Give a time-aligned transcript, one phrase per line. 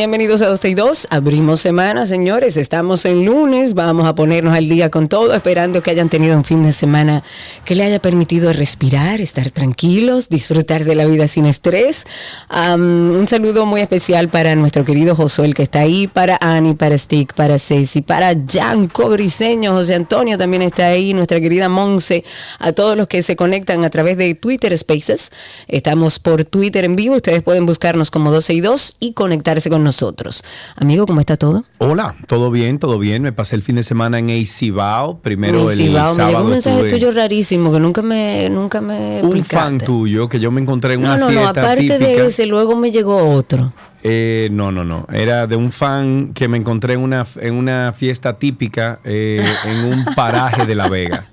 [0.00, 1.08] Bienvenidos a 12 y 2.
[1.10, 2.56] Abrimos semana, señores.
[2.56, 3.74] Estamos en lunes.
[3.74, 7.22] Vamos a ponernos al día con todo, esperando que hayan tenido un fin de semana
[7.66, 12.06] que le haya permitido respirar, estar tranquilos, disfrutar de la vida sin estrés.
[12.48, 17.34] Un saludo muy especial para nuestro querido Josué, que está ahí, para Ani, para Stick,
[17.34, 22.24] para Ceci, para Jan Cobriseño, José Antonio también está ahí, nuestra querida Monse,
[22.58, 25.30] a todos los que se conectan a través de Twitter Spaces.
[25.68, 27.16] Estamos por Twitter en vivo.
[27.16, 29.89] Ustedes pueden buscarnos como 12 y 2 y conectarse con nosotros.
[30.76, 31.64] Amigo, ¿cómo está todo?
[31.78, 33.22] Hola, todo bien, todo bien.
[33.22, 35.18] Me pasé el fin de semana en Eicibao.
[35.20, 39.36] Primero el me sábado llegó un mensaje tuyo rarísimo que nunca me, nunca me un
[39.36, 39.56] explicaste.
[39.56, 41.98] fan tuyo que yo me encontré en No, una no, no, fiesta aparte típica.
[41.98, 43.72] de ese, luego me llegó otro.
[44.02, 45.06] Eh, no, no, no.
[45.12, 49.84] Era de un fan que me encontré en una, en una fiesta típica eh, en
[49.92, 51.26] un paraje de La Vega.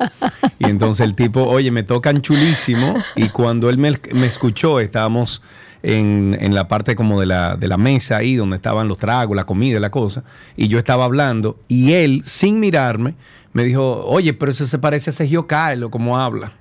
[0.60, 2.94] Y entonces el tipo, oye, me tocan chulísimo.
[3.16, 5.42] Y cuando él me, me escuchó, estábamos
[5.84, 9.36] en, en la parte como de la, de la mesa ahí, donde estaban los tragos,
[9.36, 10.24] la comida la cosa.
[10.56, 11.60] Y yo estaba hablando.
[11.68, 13.16] Y él, sin mirarme,
[13.54, 16.52] me dijo, oye, pero eso se parece a Sergio Carlos, como habla.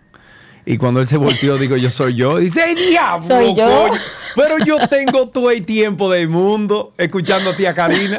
[0.68, 2.38] Y cuando él se volteó, digo, yo soy yo.
[2.38, 3.28] Dice, ¡ay, diablo!
[3.28, 3.66] Soy yo.
[3.66, 4.00] coño!
[4.34, 8.18] Pero yo tengo todo el tiempo del mundo escuchando a tía Karina.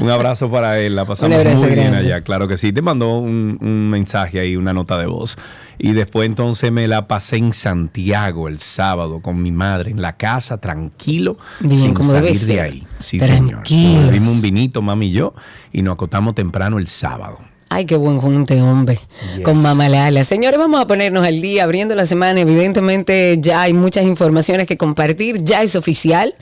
[0.00, 1.98] Un abrazo para él, la pasamos muy bien grande.
[1.98, 2.72] allá, claro que sí.
[2.72, 5.36] Te mandó un, un mensaje ahí, una nota de voz.
[5.78, 10.16] Y después entonces me la pasé en Santiago el sábado con mi madre, en la
[10.16, 12.86] casa, tranquilo, Bien, sin como salir de ahí.
[12.98, 13.62] Sí, señor.
[13.68, 15.34] Bebimos un vinito, mami y yo,
[15.72, 17.38] y nos acostamos temprano el sábado.
[17.74, 19.00] Ay, qué buen junte, hombre.
[19.34, 19.44] Yes.
[19.44, 20.24] Con Mamá Lala.
[20.24, 22.38] Señores, vamos a ponernos al día, abriendo la semana.
[22.38, 25.42] Evidentemente, ya hay muchas informaciones que compartir.
[25.42, 26.34] Ya es oficial.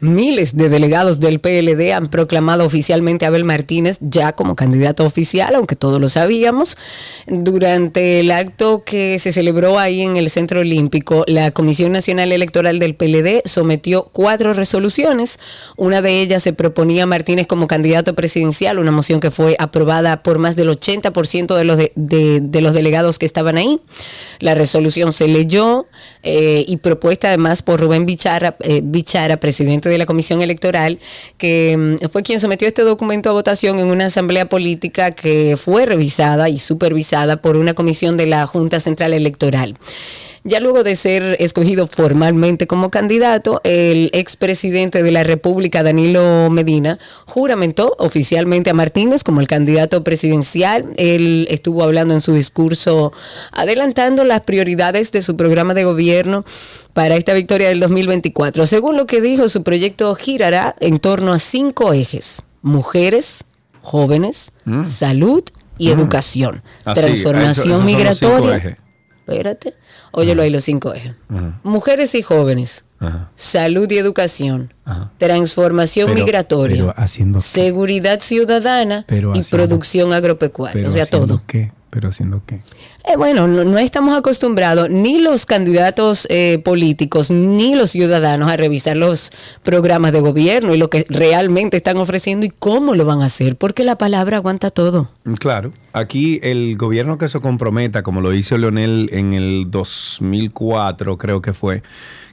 [0.00, 5.56] Miles de delegados del PLD han proclamado oficialmente a Abel Martínez ya como candidato oficial,
[5.56, 6.78] aunque todos lo sabíamos.
[7.26, 12.78] Durante el acto que se celebró ahí en el Centro Olímpico, la Comisión Nacional Electoral
[12.78, 15.38] del PLD sometió cuatro resoluciones.
[15.76, 20.22] Una de ellas se proponía a Martínez como candidato presidencial, una moción que fue aprobada
[20.22, 23.80] por más del 80% de los, de, los delegados que estaban ahí.
[24.40, 25.86] La resolución se leyó
[26.22, 30.98] eh, y propuesta además por Rubén Bichara, eh, Bichara, presidente de la Comisión Electoral,
[31.36, 35.86] que mm, fue quien sometió este documento a votación en una asamblea política que fue
[35.86, 39.76] revisada y supervisada por una comisión de la Junta Central Electoral.
[40.44, 46.98] Ya luego de ser escogido formalmente como candidato, el expresidente de la República, Danilo Medina,
[47.26, 50.86] juramentó oficialmente a Martínez como el candidato presidencial.
[50.96, 53.12] Él estuvo hablando en su discurso
[53.52, 56.44] adelantando las prioridades de su programa de gobierno
[56.92, 58.64] para esta victoria del 2024.
[58.66, 62.42] Según lo que dijo, su proyecto girará en torno a cinco ejes.
[62.62, 63.44] Mujeres,
[63.82, 64.52] jóvenes,
[64.84, 65.42] salud
[65.78, 66.62] y educación.
[66.84, 68.76] Así, Transformación eso- migratoria.
[69.26, 69.74] Espérate.
[70.12, 71.14] Óyelo ahí los cinco ejes.
[71.62, 72.84] Mujeres y jóvenes.
[73.00, 73.30] Ajá.
[73.34, 74.74] Salud y educación.
[74.84, 75.12] Ajá.
[75.18, 76.76] Transformación Pero- migratoria.
[76.76, 77.44] pero haciendo qué?
[77.44, 80.74] seguridad ciudadana Pero y producción agropecuaria.
[80.74, 81.42] Pero o sea, todo.
[81.46, 81.72] qué?
[81.90, 82.60] Pero haciendo qué?
[83.04, 88.56] Eh, bueno, no, no estamos acostumbrados, ni los candidatos eh, políticos, ni los ciudadanos, a
[88.58, 89.32] revisar los
[89.62, 93.56] programas de gobierno y lo que realmente están ofreciendo y cómo lo van a hacer,
[93.56, 95.10] porque la palabra aguanta todo.
[95.38, 101.40] Claro, aquí el gobierno que se comprometa, como lo hizo Leonel en el 2004, creo
[101.40, 101.82] que fue,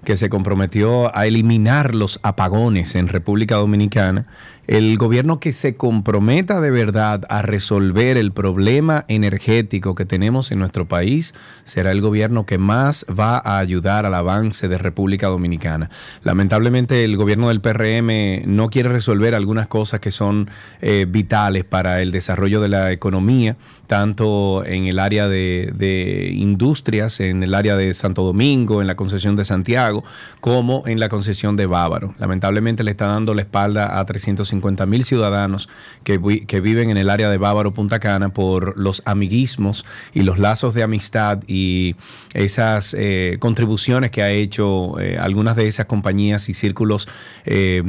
[0.03, 4.27] que se comprometió a eliminar los apagones en República Dominicana,
[4.67, 10.59] el gobierno que se comprometa de verdad a resolver el problema energético que tenemos en
[10.59, 11.33] nuestro país
[11.63, 15.89] será el gobierno que más va a ayudar al avance de República Dominicana.
[16.23, 20.49] Lamentablemente el gobierno del PRM no quiere resolver algunas cosas que son
[20.81, 23.57] eh, vitales para el desarrollo de la economía,
[23.87, 28.95] tanto en el área de, de industrias, en el área de Santo Domingo, en la
[28.95, 30.03] concesión de Santiago,
[30.41, 32.15] como en la concesión de Bávaro.
[32.17, 34.54] Lamentablemente le está dando la espalda a 350
[34.87, 35.69] mil ciudadanos
[36.03, 40.21] que, vi- que viven en el área de Bávaro, Punta Cana, por los amiguismos y
[40.23, 41.95] los lazos de amistad y
[42.33, 47.07] esas eh, contribuciones que ha hecho eh, algunas de esas compañías y círculos
[47.45, 47.83] eh,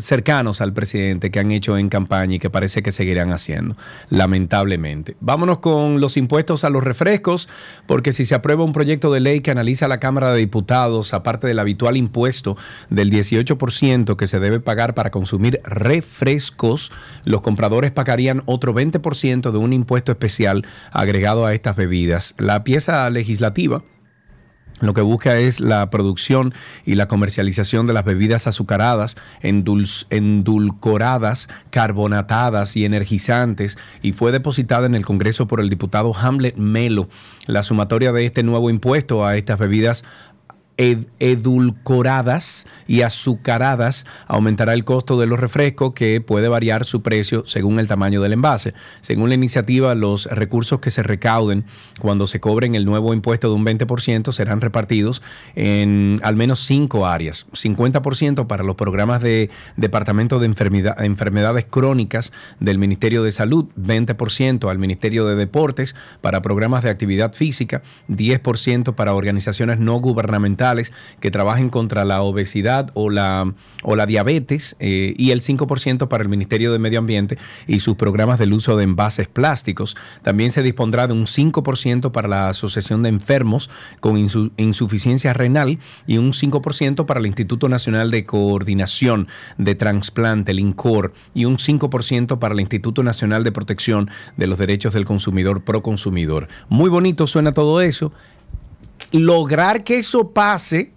[0.00, 3.76] cercanos al presidente que han hecho en campaña y que parece que seguirán haciendo,
[4.10, 5.16] lamentablemente.
[5.20, 7.48] Vámonos con los impuestos a los refrescos,
[7.86, 11.46] porque si se aprueba un proyecto de ley que analiza la Cámara de diputados, aparte
[11.46, 12.56] del habitual impuesto
[12.90, 16.92] del 18% que se debe pagar para consumir refrescos,
[17.24, 22.36] los compradores pagarían otro 20% de un impuesto especial agregado a estas bebidas.
[22.38, 23.82] La pieza legislativa
[24.80, 26.54] lo que busca es la producción
[26.84, 29.16] y la comercialización de las bebidas azucaradas,
[30.10, 37.08] endulcoradas, carbonatadas y energizantes y fue depositada en el Congreso por el diputado Hamlet Melo.
[37.46, 40.04] La sumatoria de este nuevo impuesto a estas bebidas
[40.78, 47.80] edulcoradas y azucaradas aumentará el costo de los refrescos que puede variar su precio según
[47.80, 48.74] el tamaño del envase.
[49.00, 51.64] Según la iniciativa, los recursos que se recauden
[51.98, 55.20] cuando se cobren el nuevo impuesto de un 20% serán repartidos
[55.56, 57.46] en al menos cinco áreas.
[57.52, 64.78] 50% para los programas de Departamento de Enfermedades Crónicas del Ministerio de Salud, 20% al
[64.78, 70.67] Ministerio de Deportes para programas de actividad física, 10% para organizaciones no gubernamentales
[71.20, 76.22] que trabajen contra la obesidad o la, o la diabetes eh, y el 5% para
[76.22, 79.96] el Ministerio de Medio Ambiente y sus programas del uso de envases plásticos.
[80.22, 83.70] También se dispondrá de un 5% para la Asociación de Enfermos
[84.00, 90.60] con Insuficiencia Renal y un 5% para el Instituto Nacional de Coordinación de Transplante, el
[90.60, 95.62] INCOR, y un 5% para el Instituto Nacional de Protección de los Derechos del Consumidor,
[95.62, 96.48] Proconsumidor.
[96.68, 98.12] Muy bonito suena todo eso
[99.12, 100.92] lograr que eso pase,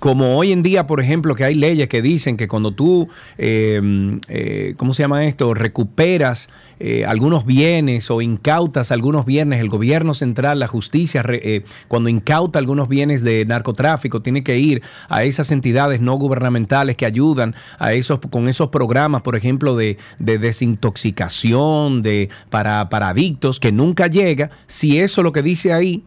[0.00, 4.18] como hoy en día, por ejemplo, que hay leyes que dicen que cuando tú, em,
[4.28, 6.48] eh, ¿cómo se llama esto?, recuperas
[6.82, 12.58] eh, algunos bienes o incautas algunos bienes, el gobierno central, la justicia, eh, cuando incauta
[12.58, 17.92] algunos bienes de narcotráfico, tiene que ir a esas entidades no gubernamentales que ayudan a
[17.92, 24.48] esos, con esos programas, por ejemplo, de, desintoxicación, de, para, para adictos, que nunca llega.
[24.66, 26.04] Si eso lo que dice ahí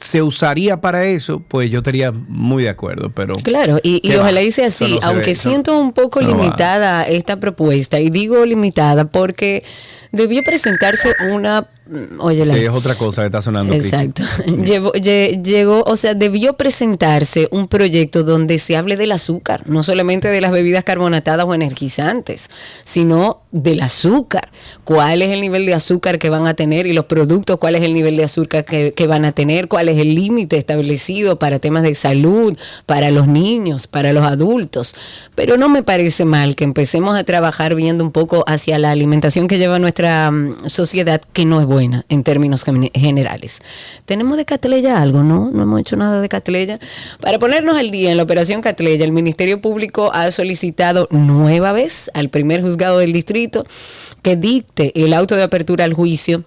[0.00, 3.34] se usaría para eso, pues yo estaría muy de acuerdo, pero...
[3.34, 9.04] Claro, y, ojalá dice así, aunque siento un poco limitada esta propuesta, y digo limitada
[9.04, 9.62] porque
[10.10, 11.68] debió presentarse una
[12.20, 13.74] Oye, sí, es otra cosa que está sonando.
[13.74, 14.22] Exacto.
[14.62, 20.40] llegó, o sea, debió presentarse un proyecto donde se hable del azúcar, no solamente de
[20.40, 22.48] las bebidas carbonatadas o energizantes,
[22.84, 24.50] sino del azúcar.
[24.84, 27.82] ¿Cuál es el nivel de azúcar que van a tener y los productos, cuál es
[27.82, 31.58] el nivel de azúcar que, que van a tener, cuál es el límite establecido para
[31.58, 32.56] temas de salud,
[32.86, 34.94] para los niños, para los adultos?
[35.34, 39.48] Pero no me parece mal que empecemos a trabajar viendo un poco hacia la alimentación
[39.48, 42.64] que lleva nuestra mm, sociedad, que no es buena en términos
[42.94, 43.62] generales.
[44.04, 45.50] Tenemos de Catleya algo, ¿no?
[45.52, 46.78] No hemos hecho nada de Catleya.
[47.20, 52.10] Para ponernos al día en la operación Catleya, el Ministerio Público ha solicitado nueva vez
[52.14, 53.39] al primer juzgado del distrito
[54.22, 56.44] que dicte el auto de apertura al juicio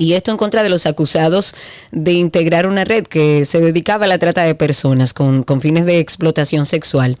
[0.00, 1.54] y esto en contra de los acusados
[1.92, 5.84] de integrar una red que se dedicaba a la trata de personas con, con, fines
[5.84, 7.18] de explotación sexual.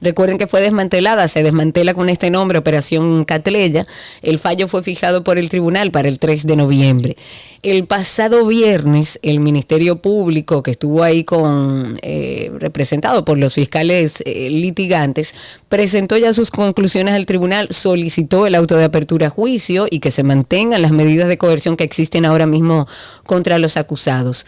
[0.00, 3.86] Recuerden que fue desmantelada, se desmantela con este nombre, Operación Catleya.
[4.22, 7.16] El fallo fue fijado por el tribunal para el 3 de noviembre.
[7.62, 14.20] El pasado viernes, el Ministerio Público, que estuvo ahí con eh, representado por los fiscales
[14.26, 15.36] eh, litigantes,
[15.68, 20.10] presentó ya sus conclusiones al tribunal, solicitó el auto de apertura a juicio y que
[20.10, 22.88] se mantengan las medidas de coerción que existen ahora mismo
[23.22, 24.44] contra los acusados.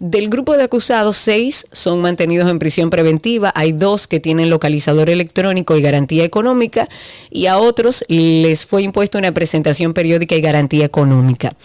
[0.00, 5.08] Del grupo de acusados, seis son mantenidos en prisión preventiva, hay dos que tienen localizador
[5.08, 6.88] electrónico y garantía económica,
[7.30, 11.56] y a otros les fue impuesta una presentación periódica y garantía económica.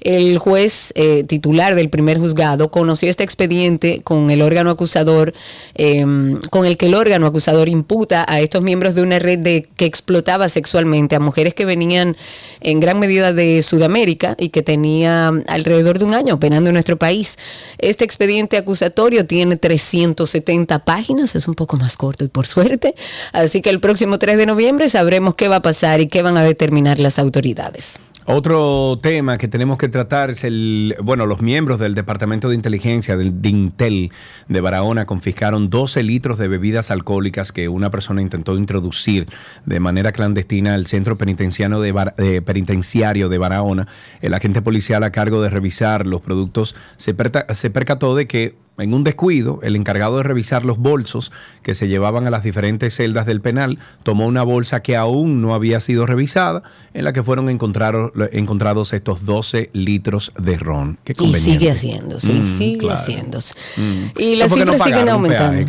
[0.00, 5.34] El juez eh, titular del primer juzgado conoció este expediente con el órgano acusador,
[5.74, 9.68] em, con el que el órgano acusador imputa a estos miembros de una red de,
[9.76, 12.16] que explotaba sexualmente a mujeres que venían
[12.60, 16.96] en gran medida de Sudamérica y que tenía alrededor de un año operando en nuestro
[16.96, 17.36] país.
[17.78, 22.94] Este expediente acusatorio tiene 370 páginas, es un poco más corto y por suerte.
[23.32, 26.36] Así que el próximo 3 de noviembre sabremos qué va a pasar y qué van
[26.36, 27.98] a determinar las autoridades.
[28.26, 33.16] Otro tema que tenemos que tratar es el, bueno, los miembros del Departamento de Inteligencia
[33.16, 34.12] del DINTEL
[34.48, 39.26] de Barahona confiscaron 12 litros de bebidas alcohólicas que una persona intentó introducir
[39.64, 43.88] de manera clandestina al centro penitenciario de, penitenciario de Barahona.
[44.20, 49.04] El agente policial a cargo de revisar los productos se percató de que en un
[49.04, 51.32] descuido, el encargado de revisar los bolsos
[51.62, 55.54] que se llevaban a las diferentes celdas del penal tomó una bolsa que aún no
[55.54, 56.62] había sido revisada,
[56.94, 60.98] en la que fueron encontrados estos 12 litros de ron.
[61.06, 63.54] y sigue haciéndose, mm, sigue haciéndose.
[63.76, 64.18] Mm.
[64.18, 65.60] Y las cifras siguen aumentando.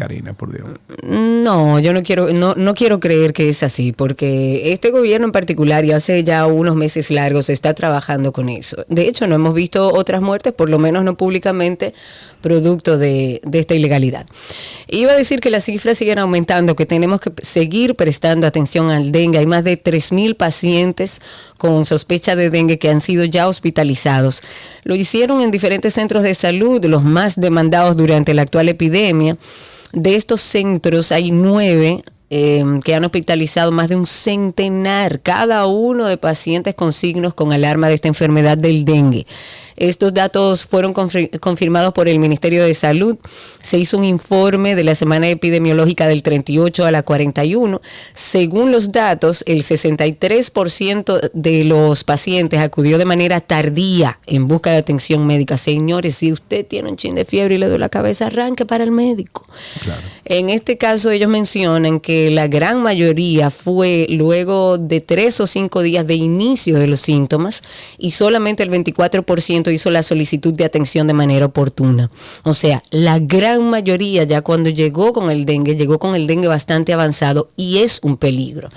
[1.04, 5.32] No, yo no quiero, no, no quiero creer que es así, porque este gobierno en
[5.32, 8.86] particular, y hace ya unos meses largos, está trabajando con eso.
[8.88, 11.94] De hecho, no hemos visto otras muertes, por lo menos no públicamente,
[12.42, 14.26] producto de, de esta ilegalidad.
[14.88, 19.12] Iba a decir que las cifras siguen aumentando, que tenemos que seguir prestando atención al
[19.12, 19.40] dengue.
[19.40, 21.22] Hay más de 3.000 pacientes
[21.58, 24.44] con sospecha de dengue que han sido ya hospitalizados.
[24.84, 29.38] Lo hicieron en diferentes centros de salud, los más demandados durante la actual epidemia.
[29.94, 36.06] De estos centros hay nueve eh, que han hospitalizado más de un centenar, cada uno
[36.06, 39.28] de pacientes con signos con alarma de esta enfermedad del dengue.
[39.82, 43.18] Estos datos fueron confir- confirmados por el Ministerio de Salud.
[43.62, 47.82] Se hizo un informe de la semana epidemiológica del 38 a la 41.
[48.14, 54.78] Según los datos, el 63% de los pacientes acudió de manera tardía en busca de
[54.78, 55.58] atención médica.
[55.58, 58.84] Señores, si usted tiene un chin de fiebre y le duele la cabeza, arranque para
[58.84, 59.48] el médico.
[60.26, 65.82] En este caso, ellos mencionan que la gran mayoría fue luego de tres o cinco
[65.82, 67.64] días de inicio de los síntomas
[67.98, 72.12] y solamente el 24% hizo la solicitud de atención de manera oportuna.
[72.44, 76.48] O sea, la gran mayoría ya cuando llegó con el dengue, llegó con el dengue
[76.48, 78.70] bastante avanzado y es un peligro.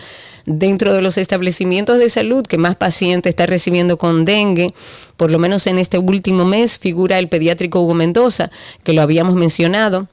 [0.46, 4.74] Dentro de los establecimientos de salud que más pacientes está recibiendo con dengue,
[5.16, 8.50] por lo menos en este último mes, figura el pediátrico Hugo Mendoza,
[8.82, 10.08] que lo habíamos mencionado.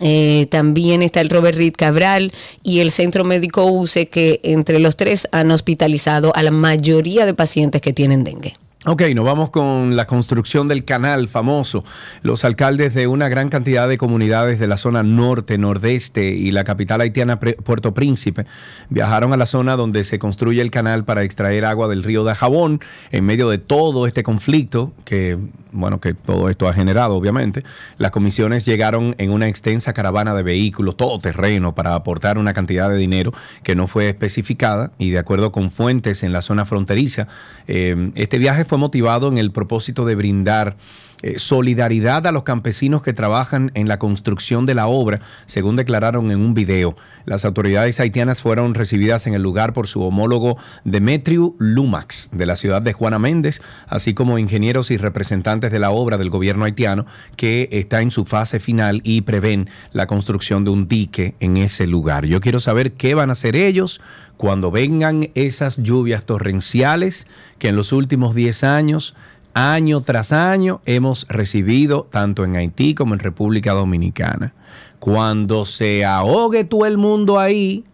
[0.00, 4.96] Eh, también está el Robert Reed Cabral y el Centro Médico UCE, que entre los
[4.96, 8.56] tres han hospitalizado a la mayoría de pacientes que tienen dengue.
[8.84, 11.84] Ok, nos vamos con la construcción del canal famoso.
[12.22, 16.64] Los alcaldes de una gran cantidad de comunidades de la zona norte, nordeste y la
[16.64, 18.44] capital haitiana Puerto Príncipe
[18.90, 22.34] viajaron a la zona donde se construye el canal para extraer agua del río de
[22.34, 22.80] Jabón
[23.12, 25.38] en medio de todo este conflicto que,
[25.70, 27.62] bueno, que todo esto ha generado, obviamente.
[27.98, 32.90] Las comisiones llegaron en una extensa caravana de vehículos, todo terreno, para aportar una cantidad
[32.90, 37.28] de dinero que no fue especificada y de acuerdo con fuentes en la zona fronteriza,
[37.68, 40.76] eh, este viaje motivado en el propósito de brindar
[41.22, 46.30] eh, solidaridad a los campesinos que trabajan en la construcción de la obra, según declararon
[46.30, 46.96] en un video.
[47.24, 52.56] Las autoridades haitianas fueron recibidas en el lugar por su homólogo Demetriu Lumax de la
[52.56, 57.06] ciudad de Juana Méndez, así como ingenieros y representantes de la obra del gobierno haitiano
[57.36, 61.86] que está en su fase final y prevén la construcción de un dique en ese
[61.86, 62.26] lugar.
[62.26, 64.00] Yo quiero saber qué van a hacer ellos
[64.36, 67.26] cuando vengan esas lluvias torrenciales
[67.60, 69.14] que en los últimos 10 años,
[69.54, 74.54] año tras año, hemos recibido tanto en Haití como en República Dominicana.
[74.98, 77.84] Cuando se ahogue todo el mundo ahí,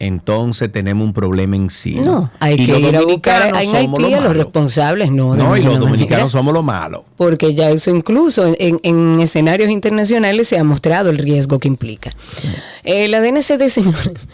[0.00, 2.02] entonces tenemos un problema encima.
[2.04, 5.34] No, hay Y que los ir a buscar dominicanos en Haití a los responsables, no.
[5.34, 6.28] de No, y los dominicanos manera.
[6.30, 7.04] somos lo malo.
[7.16, 11.66] porque ya eso incluso en, en- en escenarios internacionales se ha mostrado el riesgo que
[11.66, 12.12] implica.
[12.84, 14.28] Eh, la DNCD, señores,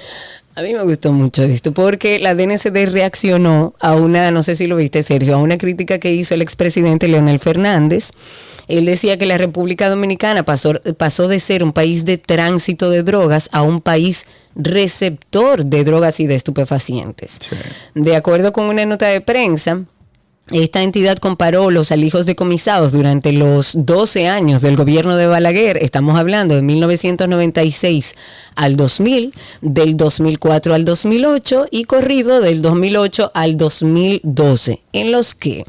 [0.56, 4.68] a mí me gustó mucho esto, porque la DNCD reaccionó a una, no sé si
[4.68, 8.12] lo viste, Sergio, a una crítica que hizo el expresidente Leonel Fernández.
[8.68, 13.02] Él decía que la República Dominicana pasó, pasó de ser un país de tránsito de
[13.02, 17.40] drogas a un país receptor de drogas y de estupefacientes.
[17.94, 19.84] De acuerdo con una nota de prensa,
[20.50, 26.18] esta entidad comparó los alijos decomisados durante los 12 años del gobierno de Balaguer, estamos
[26.18, 28.14] hablando de 1996
[28.54, 29.32] al 2000,
[29.62, 35.64] del 2004 al 2008 y corrido del 2008 al 2012, en los que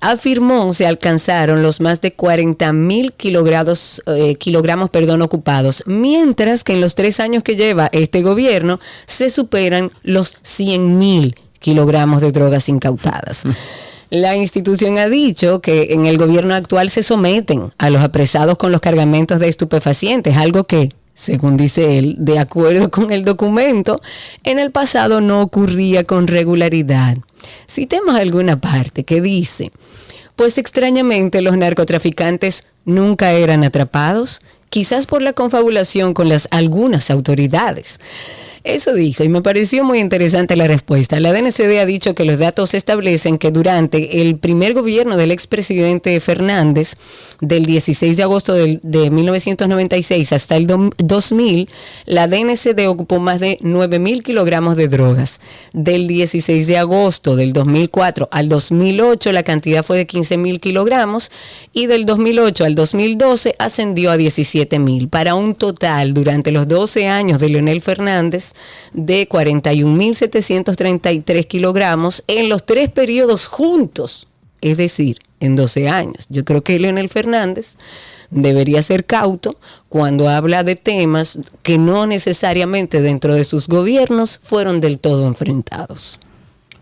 [0.00, 4.90] afirmó se alcanzaron los más de 40 mil kilogramos, eh, kilogramos
[5.22, 10.98] ocupados, mientras que en los tres años que lleva este gobierno se superan los 100
[10.98, 13.44] mil kilogramos de drogas incautadas.
[14.10, 18.72] La institución ha dicho que en el gobierno actual se someten a los apresados con
[18.72, 24.00] los cargamentos de estupefacientes, algo que, según dice él, de acuerdo con el documento,
[24.44, 27.18] en el pasado no ocurría con regularidad.
[27.68, 29.72] Citemos alguna parte que dice,
[30.36, 38.00] pues extrañamente los narcotraficantes nunca eran atrapados, quizás por la confabulación con las algunas autoridades.
[38.68, 41.18] Eso dijo y me pareció muy interesante la respuesta.
[41.20, 46.20] La DNCD ha dicho que los datos establecen que durante el primer gobierno del expresidente
[46.20, 46.92] Fernández,
[47.40, 51.70] del 16 de agosto del- de 1996 hasta el dom- 2000,
[52.04, 55.40] la DNCD ocupó más de 9 mil kilogramos de drogas.
[55.72, 61.30] Del 16 de agosto del 2004 al 2008 la cantidad fue de 15 mil kilogramos
[61.72, 67.08] y del 2008 al 2012 ascendió a 17 mil, para un total durante los 12
[67.08, 68.52] años de Leonel Fernández
[68.92, 74.28] de 41.733 kilogramos en los tres periodos juntos,
[74.60, 76.26] es decir, en 12 años.
[76.28, 77.76] Yo creo que Leonel Fernández
[78.30, 79.56] debería ser cauto
[79.88, 86.20] cuando habla de temas que no necesariamente dentro de sus gobiernos fueron del todo enfrentados.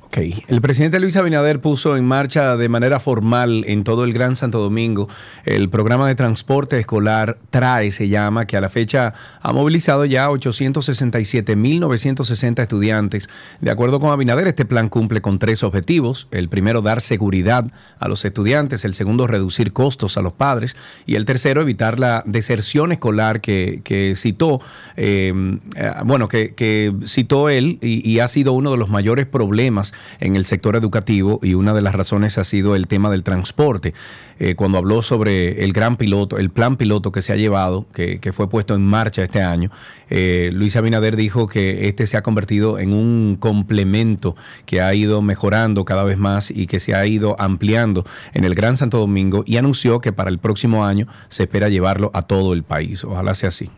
[0.06, 4.36] Ok, el presidente Luis Abinader puso en marcha de manera formal en todo el Gran
[4.36, 5.08] Santo Domingo
[5.44, 10.28] el programa de transporte escolar TRAE, se llama, que a la fecha ha movilizado ya
[10.28, 13.28] 867.960 estudiantes.
[13.60, 16.28] De acuerdo con Abinader, este plan cumple con tres objetivos.
[16.30, 17.66] El primero, dar seguridad
[17.98, 18.84] a los estudiantes.
[18.84, 20.76] El segundo, reducir costos a los padres.
[21.04, 24.60] Y el tercero, evitar la deserción escolar que, que citó,
[24.96, 30.36] eh, eh, bueno, que, citó él y ha sido uno de los mayores problemas en
[30.36, 33.94] el sector educativo y una de las razones ha sido el tema del transporte.
[34.38, 38.18] Eh, cuando habló sobre el gran piloto, el plan piloto que se ha llevado, que,
[38.18, 39.70] que fue puesto en marcha este año,
[40.10, 44.36] eh, Luis Abinader dijo que este se ha convertido en un complemento
[44.66, 48.54] que ha ido mejorando cada vez más y que se ha ido ampliando en el
[48.54, 52.52] Gran Santo Domingo y anunció que para el próximo año se espera llevarlo a todo
[52.52, 53.04] el país.
[53.04, 53.70] Ojalá sea así.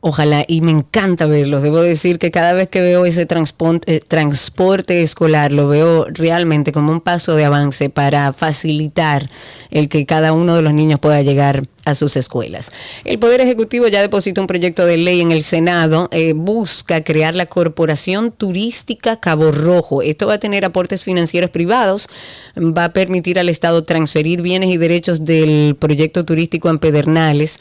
[0.00, 1.62] Ojalá, y me encanta verlos.
[1.62, 6.72] Debo decir que cada vez que veo ese transporte, eh, transporte, escolar, lo veo realmente
[6.72, 9.30] como un paso de avance para facilitar
[9.70, 12.72] el que cada uno de los niños pueda llegar a sus escuelas.
[13.04, 17.34] El Poder Ejecutivo ya depositó un proyecto de ley en el Senado, eh, busca crear
[17.34, 20.02] la Corporación Turística Cabo Rojo.
[20.02, 22.08] Esto va a tener aportes financieros privados,
[22.56, 27.60] va a permitir al Estado transferir bienes y derechos del proyecto turístico en Pedernales.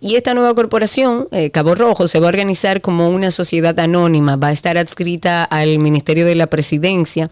[0.00, 4.36] Y esta nueva corporación, eh, Cabo Rojo, se va a organizar como una sociedad anónima,
[4.36, 7.28] va a estar adscrita al Ministerio de la Presidencia.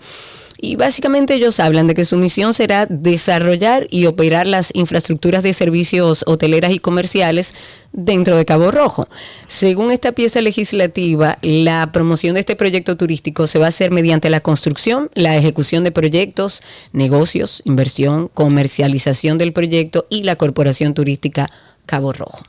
[0.64, 5.54] Y básicamente ellos hablan de que su misión será desarrollar y operar las infraestructuras de
[5.54, 7.56] servicios hoteleras y comerciales
[7.92, 9.08] dentro de Cabo Rojo.
[9.48, 14.30] Según esta pieza legislativa, la promoción de este proyecto turístico se va a hacer mediante
[14.30, 21.50] la construcción, la ejecución de proyectos, negocios, inversión, comercialización del proyecto y la corporación turística
[21.86, 22.44] Cabo Rojo.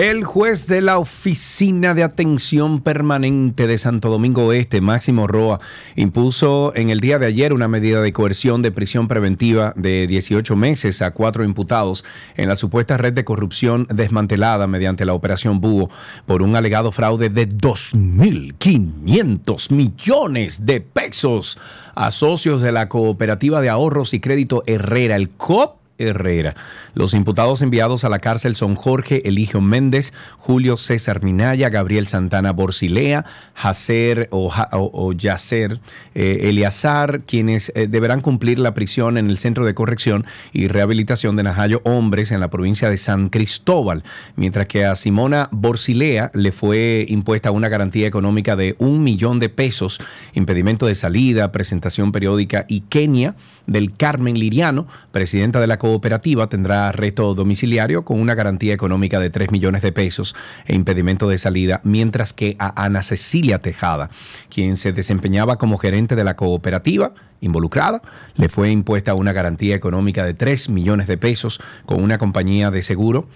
[0.00, 5.60] El juez de la Oficina de Atención Permanente de Santo Domingo Oeste, Máximo Roa,
[5.94, 10.56] impuso en el día de ayer una medida de coerción de prisión preventiva de 18
[10.56, 12.02] meses a cuatro imputados
[12.38, 15.90] en la supuesta red de corrupción desmantelada mediante la Operación Búho
[16.24, 21.58] por un alegado fraude de 2.500 millones de pesos
[21.94, 26.54] a socios de la Cooperativa de Ahorros y Crédito Herrera, el COP Herrera.
[26.94, 32.52] Los imputados enviados a la cárcel son Jorge Eligio Méndez, Julio César Minaya, Gabriel Santana
[32.52, 35.80] Borcilea, Jacer o, o- Yacer
[36.14, 41.36] eh, Eliazar, quienes eh, deberán cumplir la prisión en el Centro de Corrección y Rehabilitación
[41.36, 44.02] de Najayo Hombres en la provincia de San Cristóbal,
[44.36, 49.48] mientras que a Simona Borcilea le fue impuesta una garantía económica de un millón de
[49.48, 50.00] pesos,
[50.34, 53.34] impedimento de salida, presentación periódica y Kenia
[53.66, 59.28] del Carmen Liriano, presidenta de la cooperativa, tendrá arresto domiciliario con una garantía económica de
[59.28, 64.08] 3 millones de pesos e impedimento de salida, mientras que a Ana Cecilia Tejada,
[64.50, 68.02] quien se desempeñaba como gerente de la cooperativa involucrada,
[68.36, 72.82] le fue impuesta una garantía económica de 3 millones de pesos con una compañía de
[72.82, 73.26] seguro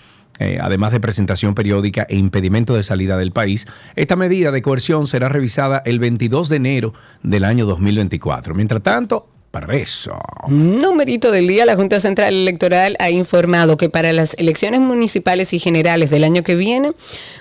[0.40, 5.06] eh, además de presentación periódica e impedimento de salida del país, esta medida de coerción
[5.06, 8.52] será revisada el 22 de enero del año 2024.
[8.52, 9.28] Mientras tanto,
[9.60, 10.18] preso.
[10.48, 15.58] Numerito del día, la Junta Central Electoral ha informado que para las elecciones municipales y
[15.58, 16.92] generales del año que viene,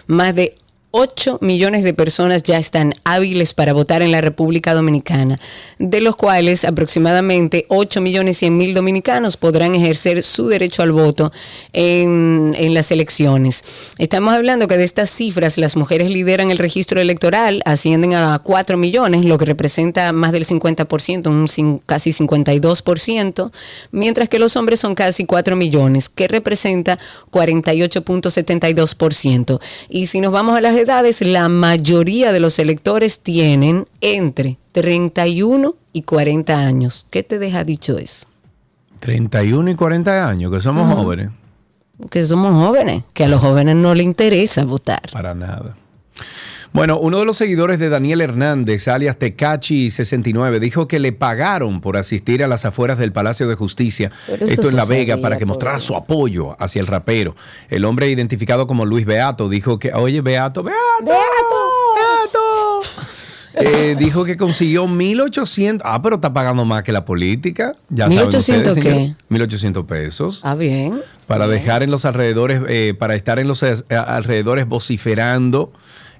[0.07, 0.55] más de
[0.95, 5.39] 8 millones de personas ya están hábiles para votar en la República Dominicana,
[5.79, 11.31] de los cuales aproximadamente 8 millones 100 mil dominicanos podrán ejercer su derecho al voto
[11.73, 13.63] en, las elecciones.
[13.97, 18.77] Estamos hablando que de estas cifras las mujeres lideran el registro electoral, ascienden a 4
[18.77, 21.47] millones, lo que representa más del 50%, un
[21.79, 23.51] casi 52%,
[23.91, 26.99] mientras que los hombres son casi 4 millones, que representa
[27.31, 29.59] 48.72%.
[29.89, 35.75] Y si nos vamos a las edades, la mayoría de los electores tienen entre 31
[35.91, 37.05] y 40 años.
[37.09, 38.27] ¿Qué te deja dicho eso?
[38.99, 41.29] 31 y 40 años, que somos jóvenes.
[42.09, 45.01] Que somos jóvenes, que a los jóvenes no les interesa votar.
[45.11, 45.75] Para nada.
[46.73, 51.97] Bueno, uno de los seguidores de Daniel Hernández, alias Tecachi69, dijo que le pagaron por
[51.97, 55.79] asistir a las afueras del Palacio de Justicia, esto en La Vega, para que mostrara
[55.79, 57.35] su apoyo hacia el rapero.
[57.69, 62.79] El hombre identificado como Luis Beato dijo que, oye, Beato, Beato, Beato.
[63.53, 65.81] Eh, dijo que consiguió 1.800.
[65.83, 67.73] Ah, pero está pagando más que la política.
[67.89, 69.15] Ya saben 1.800 ustedes, qué?
[69.29, 70.41] 1.800 pesos.
[70.43, 71.03] Ah, bien.
[71.27, 75.71] para dejar en los alrededores, eh, para estar en los eh, alrededores vociferando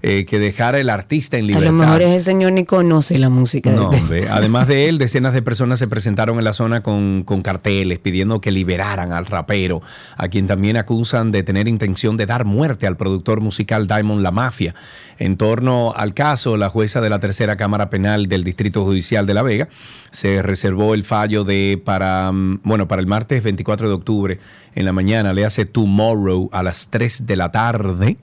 [0.05, 1.67] eh, que dejara el artista en A libertad.
[1.71, 3.71] lo mejor ese señor ni conoce la música.
[3.71, 4.27] de- hombre.
[4.29, 8.41] Además de él, decenas de personas se presentaron en la zona con, con carteles pidiendo
[8.41, 9.81] que liberaran al rapero,
[10.17, 14.31] a quien también acusan de tener intención de dar muerte al productor musical Diamond La
[14.31, 14.75] Mafia.
[15.19, 19.33] En torno al caso, la jueza de la tercera Cámara Penal del Distrito Judicial de
[19.33, 19.69] La Vega
[20.11, 24.39] se reservó el fallo de para, mm, bueno, para el martes 24 de octubre
[24.75, 28.17] en la mañana, le hace tomorrow a las 3 de la tarde.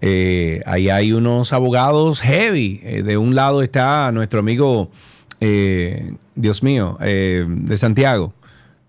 [0.00, 2.80] Eh, ahí hay unos abogados heavy.
[2.82, 4.90] Eh, de un lado está nuestro amigo,
[5.40, 8.32] eh, Dios mío, eh, de Santiago.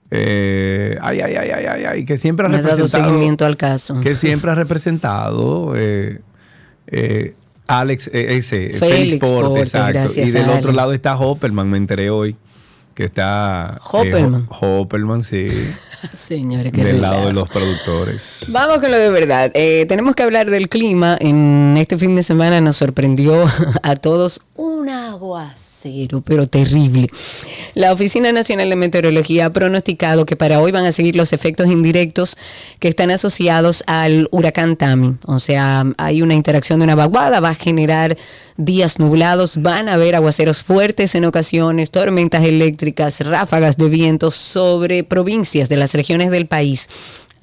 [0.10, 3.06] Eh, ay, ay, ay, ay, ay, ay, que siempre ha Me ha dado representado.
[3.10, 4.00] seguimiento al caso.
[4.02, 5.74] Que siempre ha representado.
[5.76, 6.22] eh,
[6.88, 7.34] eh,
[7.68, 10.14] Alex, eh, ese, Félix Félix Porte, Porte, exacto.
[10.22, 12.38] Y del otro lado está Hopperman, me enteré hoy.
[12.98, 13.76] Que está.
[13.76, 14.48] eh, Hopperman.
[14.50, 15.50] Ho- Hopperman, sí.
[16.14, 18.46] Señores, qué del lado de los productores.
[18.48, 19.52] Vamos con lo de verdad.
[19.54, 21.16] Eh, tenemos que hablar del clima.
[21.20, 23.46] En este fin de semana nos sorprendió
[23.84, 27.10] a todos un aguacero, pero terrible.
[27.76, 31.68] La Oficina Nacional de Meteorología ha pronosticado que para hoy van a seguir los efectos
[31.68, 32.38] indirectos
[32.80, 35.16] que están asociados al huracán Tami.
[35.28, 38.18] O sea, hay una interacción de una vaguada, va a generar
[38.58, 45.04] días nublados, van a haber aguaceros fuertes en ocasiones, tormentas eléctricas, ráfagas de viento sobre
[45.04, 46.90] provincias de las regiones del país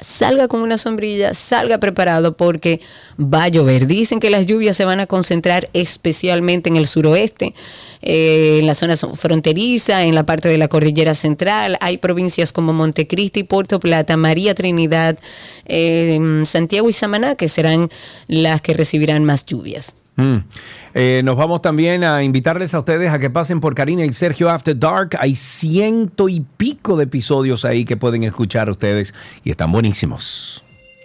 [0.00, 2.80] salga con una sombrilla, salga preparado porque
[3.18, 3.86] va a llover.
[3.86, 7.54] Dicen que las lluvias se van a concentrar especialmente en el suroeste,
[8.02, 11.76] eh, en la zona fronteriza, en la parte de la cordillera central.
[11.80, 15.18] Hay provincias como Montecristi, Puerto Plata, María Trinidad,
[15.66, 17.90] eh, Santiago y Samaná que serán
[18.28, 19.94] las que recibirán más lluvias.
[20.16, 20.36] Mm.
[20.94, 24.48] Eh, nos vamos también a invitarles a ustedes a que pasen por Karina y Sergio
[24.48, 25.16] After Dark.
[25.20, 30.63] Hay ciento y pico de episodios ahí que pueden escuchar ustedes y están buenísimos.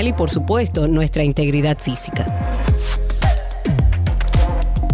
[0.00, 2.26] y por supuesto nuestra integridad física.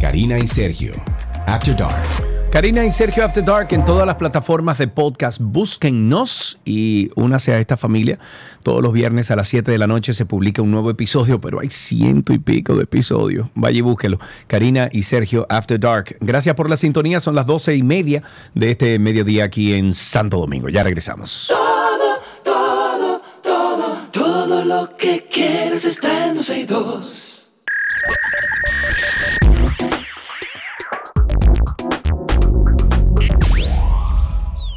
[0.01, 0.93] Karina y Sergio.
[1.47, 2.03] After Dark.
[2.51, 5.41] Karina y Sergio After Dark en todas las plataformas de podcast.
[5.41, 8.19] Búsquennos y únase a esta familia.
[8.63, 11.61] Todos los viernes a las 7 de la noche se publica un nuevo episodio, pero
[11.61, 13.49] hay ciento y pico de episodios.
[13.55, 14.19] Vaya y búsquelo.
[14.47, 16.17] Karina y Sergio After Dark.
[16.21, 17.21] Gracias por la sintonía.
[17.21, 18.23] Son las 12 y media
[18.55, 20.69] de este mediodía aquí en Santo Domingo.
[20.69, 21.53] Ya regresamos.
[24.65, 27.53] Lo que quieres está en 12 y 2.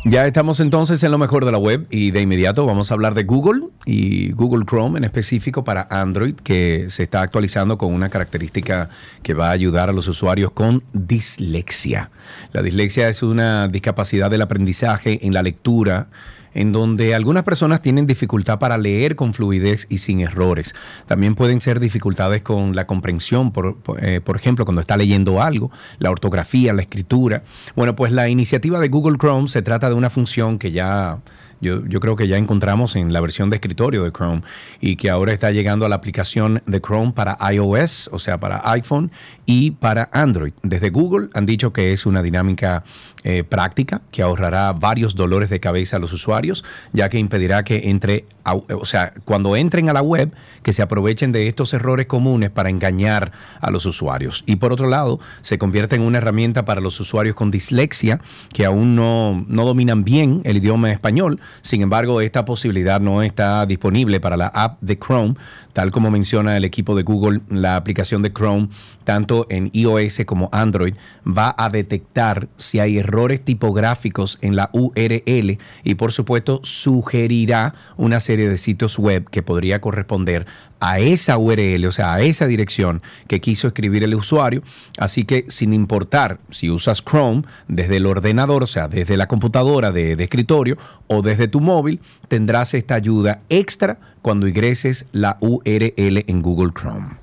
[0.06, 3.14] Ya estamos entonces en lo mejor de la web y de inmediato vamos a hablar
[3.14, 8.10] de Google y Google Chrome en específico para Android que se está actualizando con una
[8.10, 8.90] característica
[9.24, 12.12] que va a ayudar a los usuarios con dislexia.
[12.52, 16.08] La dislexia es una discapacidad del aprendizaje en la lectura
[16.54, 20.76] en donde algunas personas tienen dificultad para leer con fluidez y sin errores.
[21.08, 23.54] También pueden ser dificultades con la comprensión,
[24.00, 27.44] eh, por ejemplo, cuando está leyendo algo, la ortografía, la escritura.
[27.76, 31.20] Bueno, pues la iniciativa de Google Chrome se trata de una función que ya
[31.62, 34.42] yo, yo, creo que ya encontramos en la versión de escritorio de Chrome
[34.80, 38.62] y que ahora está llegando a la aplicación de Chrome para iOS, o sea, para
[38.72, 39.12] iPhone
[39.46, 40.54] y para Android.
[40.64, 42.84] Desde Google han dicho que es una dinámica
[43.24, 47.90] eh, práctica que ahorrará varios dolores de cabeza a los usuarios, ya que impedirá que
[47.90, 50.32] entre, o sea, cuando entren a la web,
[50.64, 54.44] que se aprovechen de estos errores comunes para engañar a los usuarios.
[54.48, 58.22] Y por otro lado, se convierte en una herramienta para los usuarios con dislexia
[58.54, 63.66] que aún no, no dominan bien el idioma español, sin embargo, esta posibilidad no está
[63.66, 65.36] disponible para la app de Chrome,
[65.74, 67.42] tal como menciona el equipo de Google.
[67.50, 68.70] La aplicación de Chrome,
[69.04, 73.11] tanto en iOS como Android, va a detectar si hay errores
[73.42, 79.82] tipográficos en la URL y, por supuesto, sugerirá una serie de sitios web que podría
[79.82, 80.46] corresponder
[80.80, 84.64] a esa URL, o sea, a esa dirección que quiso escribir el usuario.
[84.98, 89.92] Así que sin importar si usas Chrome desde el ordenador, o sea, desde la computadora
[89.92, 96.24] de, de escritorio o desde tu móvil, tendrás esta ayuda extra cuando ingreses la URL
[96.28, 97.21] en Google Chrome.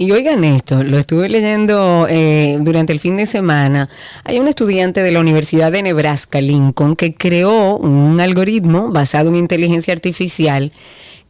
[0.00, 3.88] Y oigan esto, lo estuve leyendo eh, durante el fin de semana.
[4.22, 9.34] Hay un estudiante de la Universidad de Nebraska, Lincoln, que creó un algoritmo basado en
[9.34, 10.72] inteligencia artificial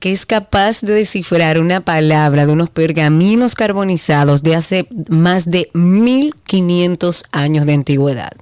[0.01, 5.71] que es capaz de descifrar una palabra de unos pergaminos carbonizados de hace más de
[5.73, 8.33] 1500 años de antigüedad.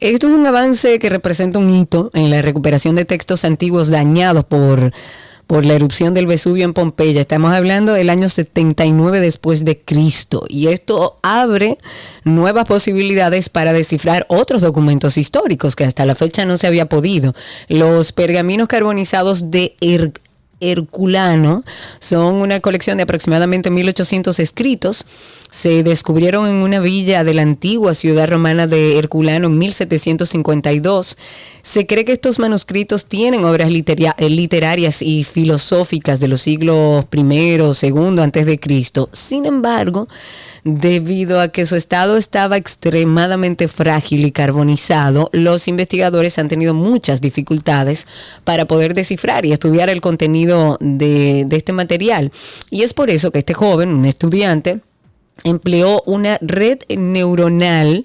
[0.00, 4.44] Esto es un avance que representa un hito en la recuperación de textos antiguos dañados
[4.44, 4.92] por,
[5.48, 7.22] por la erupción del Vesubio en Pompeya.
[7.22, 10.44] Estamos hablando del año 79 después de Cristo.
[10.46, 11.78] Y esto abre
[12.22, 17.34] nuevas posibilidades para descifrar otros documentos históricos que hasta la fecha no se había podido.
[17.68, 20.12] Los pergaminos carbonizados de Her-
[20.60, 21.64] Herculano
[22.00, 25.06] son una colección de aproximadamente 1800 escritos.
[25.50, 31.16] Se descubrieron en una villa de la antigua ciudad romana de Herculano en 1752.
[31.62, 37.74] Se cree que estos manuscritos tienen obras eh, literarias y filosóficas de los siglos I,
[37.74, 39.08] segundo antes de Cristo.
[39.12, 40.08] Sin embargo,
[40.76, 47.20] debido a que su estado estaba extremadamente frágil y carbonizado, los investigadores han tenido muchas
[47.20, 48.06] dificultades
[48.44, 52.30] para poder descifrar y estudiar el contenido de, este material.
[52.70, 54.80] Y es por eso que este joven, un estudiante,
[55.44, 58.04] empleó una red neuronal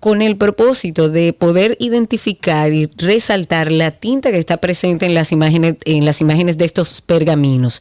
[0.00, 5.32] con el propósito de poder identificar y resaltar la tinta que está presente en las
[5.32, 7.80] imágenes, en las imágenes de estos pergaminos.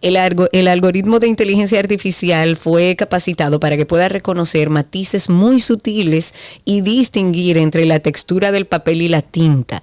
[0.00, 0.16] El,
[0.52, 6.34] el algoritmo de inteligencia artificial fue capacitado para que pueda reconocer matices muy sutiles
[6.64, 9.82] y distinguir entre la textura del papel y la tinta.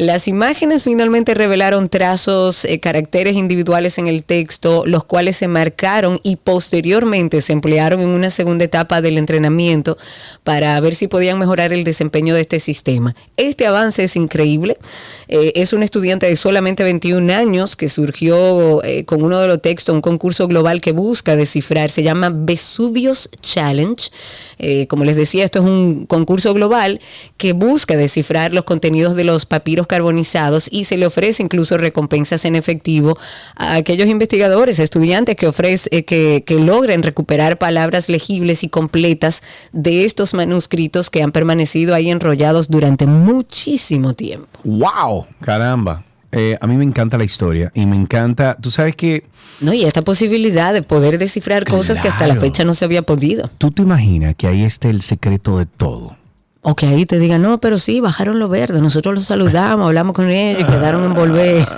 [0.00, 6.20] Las imágenes finalmente revelaron trazos, eh, caracteres individuales en el texto, los cuales se marcaron
[6.22, 9.98] y posteriormente se emplearon en una segunda etapa del entrenamiento
[10.42, 13.14] para ver si podían mejorar el desempeño de este sistema.
[13.36, 14.78] Este avance es increíble.
[15.28, 19.60] Eh, es un estudiante de solamente 21 años que surgió eh, con uno de los
[19.60, 24.10] textos, un concurso global que busca descifrar, se llama Vesuvius Challenge.
[24.88, 27.00] Como les decía, esto es un concurso global
[27.38, 32.44] que busca descifrar los contenidos de los papiros carbonizados y se le ofrece incluso recompensas
[32.44, 33.18] en efectivo
[33.56, 39.42] a aquellos investigadores, estudiantes que, ofrece, eh, que, que logren recuperar palabras legibles y completas
[39.72, 44.46] de estos manuscritos que han permanecido ahí enrollados durante muchísimo tiempo.
[44.62, 45.26] ¡Wow!
[45.40, 46.04] Caramba.
[46.30, 49.24] Eh, a mí me encanta la historia y me encanta, tú sabes que
[49.60, 53.02] No, y esta posibilidad de poder descifrar cosas que hasta la fecha no se había
[53.02, 53.50] podido.
[53.58, 56.19] tú te imaginas que ahí está el secreto de todo.
[56.62, 58.82] O que ahí te digan, no, pero sí, bajaron lo verde.
[58.82, 61.66] Nosotros los saludamos, hablamos con ellos y quedaron en volver.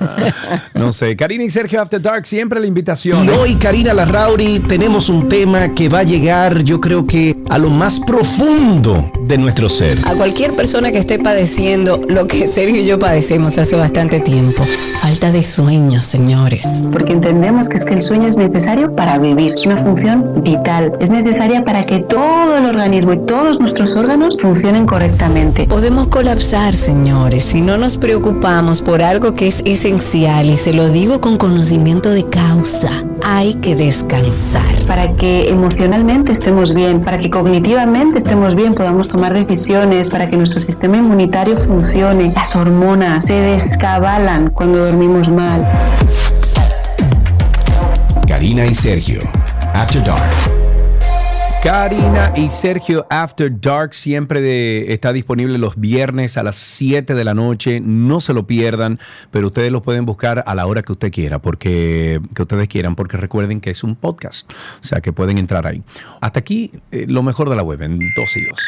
[0.74, 3.24] No sé, Karina y Sergio After Dark, siempre la invitación.
[3.24, 7.58] Y hoy, Karina Larrauri, tenemos un tema que va a llegar, yo creo que a
[7.58, 9.98] lo más profundo de nuestro ser.
[10.04, 14.64] A cualquier persona que esté padeciendo lo que Sergio y yo padecemos hace bastante tiempo.
[15.00, 16.66] Falta de sueños, señores.
[16.92, 20.92] porque entendemos que es que el sueño es necesario para vivir, es una función vital,
[21.00, 25.66] es necesaria para que todo el organismo y todos nuestros órganos funcionen correctamente.
[25.66, 30.88] Podemos colapsar, señores, si no nos preocupamos por algo que es esencial y se lo
[30.88, 32.90] digo con conocimiento de causa.
[33.24, 34.62] Hay que descansar.
[34.86, 40.38] Para que emocionalmente estemos bien, para que cognitivamente estemos bien, podamos tomar decisiones, para que
[40.38, 42.32] nuestro sistema inmunitario funcione.
[42.34, 45.68] Las hormonas se descabalan cuando dormimos mal.
[48.26, 49.20] Karina y Sergio.
[49.74, 50.51] After Dark.
[51.62, 57.34] Karina y Sergio After Dark siempre está disponible los viernes a las 7 de la
[57.34, 57.78] noche.
[57.80, 58.98] No se lo pierdan,
[59.30, 62.96] pero ustedes lo pueden buscar a la hora que usted quiera, porque que ustedes quieran,
[62.96, 65.84] porque recuerden que es un podcast, o sea que pueden entrar ahí.
[66.20, 68.60] Hasta aquí eh, lo mejor de la web en 2 y 2.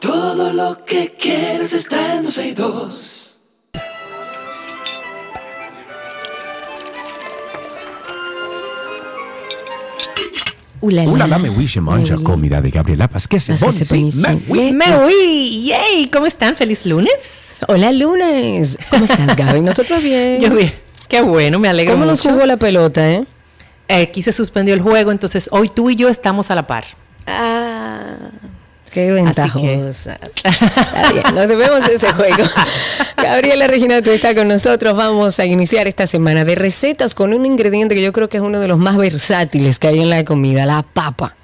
[0.00, 3.19] Todo lo que quieres está en 12 y 2.
[10.80, 11.10] Ulala.
[11.10, 12.22] Una me wish mancha Oui.
[12.24, 13.28] comida de Gabriela Paz.
[13.28, 14.10] ¿Qué se Las que se pone?
[14.10, 14.72] Sí, me oui.
[14.72, 16.56] Me uy, yay, ¿cómo están?
[16.56, 17.58] Feliz lunes.
[17.68, 18.78] Hola, lunes.
[18.88, 19.60] ¿Cómo estás, Gaby?
[19.62, 20.40] Nosotros bien.
[20.40, 20.72] Yo bien.
[21.08, 23.24] Qué bueno, me alegro ¿Cómo nos jugó la pelota, eh?
[23.88, 26.84] Eh, aquí se suspendió el juego, entonces hoy tú y yo estamos a la par.
[27.26, 28.29] Ah,
[28.92, 30.18] qué ventajosa.
[30.44, 32.44] Está bien, nos debemos ese juego.
[33.16, 34.96] Gabriela Regina, tú estás con nosotros.
[34.96, 38.42] Vamos a iniciar esta semana de recetas con un ingrediente que yo creo que es
[38.42, 41.36] uno de los más versátiles que hay en la comida, la papa.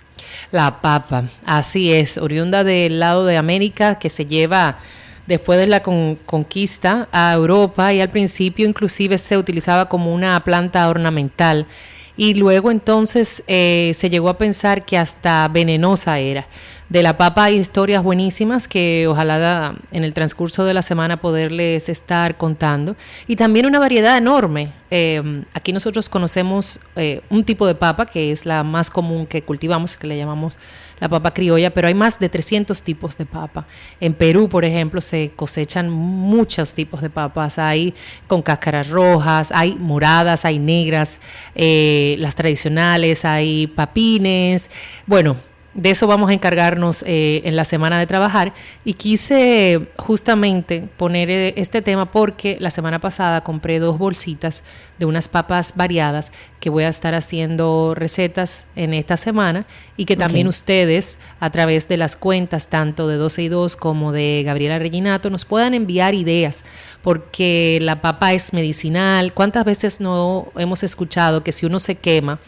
[0.53, 4.79] La papa, así es, oriunda del lado de América que se lleva
[5.27, 10.39] después de la con- conquista a Europa y al principio inclusive se utilizaba como una
[10.45, 11.67] planta ornamental
[12.16, 16.46] y luego entonces eh, se llegó a pensar que hasta venenosa era.
[16.88, 21.16] De la papa hay historias buenísimas que ojalá da- en el transcurso de la semana
[21.20, 22.94] poderles estar contando.
[23.26, 24.72] Y también una variedad enorme.
[24.92, 29.42] Eh, aquí nosotros conocemos eh, un tipo de papa que es la más común que
[29.42, 30.59] cultivamos, que le llamamos
[30.99, 33.67] la papa criolla, pero hay más de 300 tipos de papa.
[34.01, 37.59] En Perú, por ejemplo, se cosechan muchos tipos de papas.
[37.59, 37.95] Hay
[38.27, 41.21] con cáscaras rojas, hay moradas, hay negras,
[41.55, 44.71] eh, las tradicionales, hay papines.
[45.07, 45.37] Bueno,
[45.77, 51.31] de eso vamos a encargarnos eh, en la semana de trabajar y quise justamente poner
[51.31, 54.62] eh, este tema porque la semana pasada compré dos bolsitas
[54.99, 59.67] de unas papas variadas que voy a estar haciendo recetas en esta semana
[59.99, 64.12] y que también ustedes a través de las cuentas tanto de 12 y 2 como
[64.12, 66.65] de Gabriela Reginato nos puedan enviar ideas
[67.03, 69.35] porque la papa es medicinal.
[69.35, 72.41] ¿Cuántas veces no hemos escuchado que si uno se quema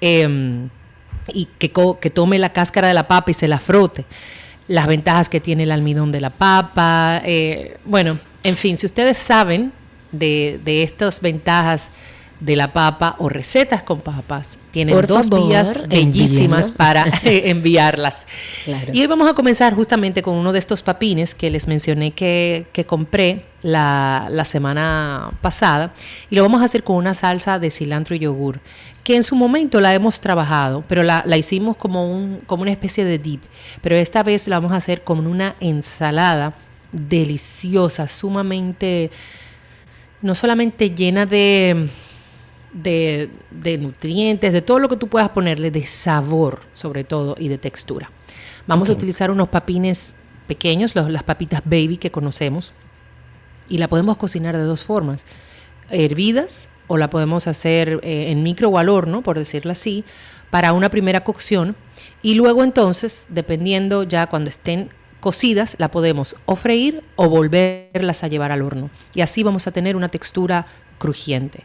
[0.00, 0.68] em,
[1.32, 4.04] y que, que tome la cáscara de la papa y se la frote.
[4.68, 7.20] Las ventajas que tiene el almidón de la papa.
[7.24, 9.72] eh, bueno, en fin, si ustedes saben
[10.12, 11.90] de, de estas ventajas
[12.40, 16.76] de la papa o recetas con papas, tienen Por dos favor, vías bellísimas envíenlo.
[16.76, 18.26] para eh, enviarlas.
[18.64, 18.92] Claro.
[18.92, 22.66] Y hoy vamos a comenzar justamente con uno de estos papines que les mencioné que,
[22.72, 25.92] que compré la, la semana pasada.
[26.30, 28.60] Y lo vamos a hacer con una salsa de cilantro y yogur,
[29.04, 32.70] que en su momento la hemos trabajado, pero la, la hicimos como, un, como una
[32.72, 33.42] especie de dip.
[33.82, 36.54] Pero esta vez la vamos a hacer con una ensalada
[36.92, 39.10] deliciosa, sumamente,
[40.22, 41.88] no solamente llena de
[42.72, 47.48] de, de nutrientes, de todo lo que tú puedas ponerle, de sabor sobre todo y
[47.48, 48.10] de textura.
[48.66, 50.12] Vamos a utilizar unos papines
[50.46, 52.74] pequeños, los- las papitas baby que conocemos,
[53.68, 55.24] y la podemos cocinar de dos formas,
[55.90, 60.04] hervidas o la podemos hacer eh, en micro o al horno, por decirlo así,
[60.50, 61.76] para una primera cocción
[62.22, 68.28] y luego entonces, dependiendo ya cuando estén cocidas, la podemos o freír o volverlas a
[68.28, 68.90] llevar al horno.
[69.14, 70.66] Y así vamos a tener una textura
[70.98, 71.64] crujiente.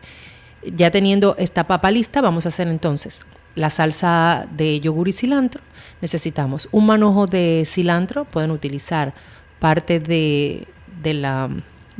[0.63, 5.61] Ya teniendo esta papa lista, vamos a hacer entonces la salsa de yogur y cilantro.
[6.01, 9.13] Necesitamos un manojo de cilantro, pueden utilizar
[9.59, 10.67] parte de,
[11.01, 11.49] de la,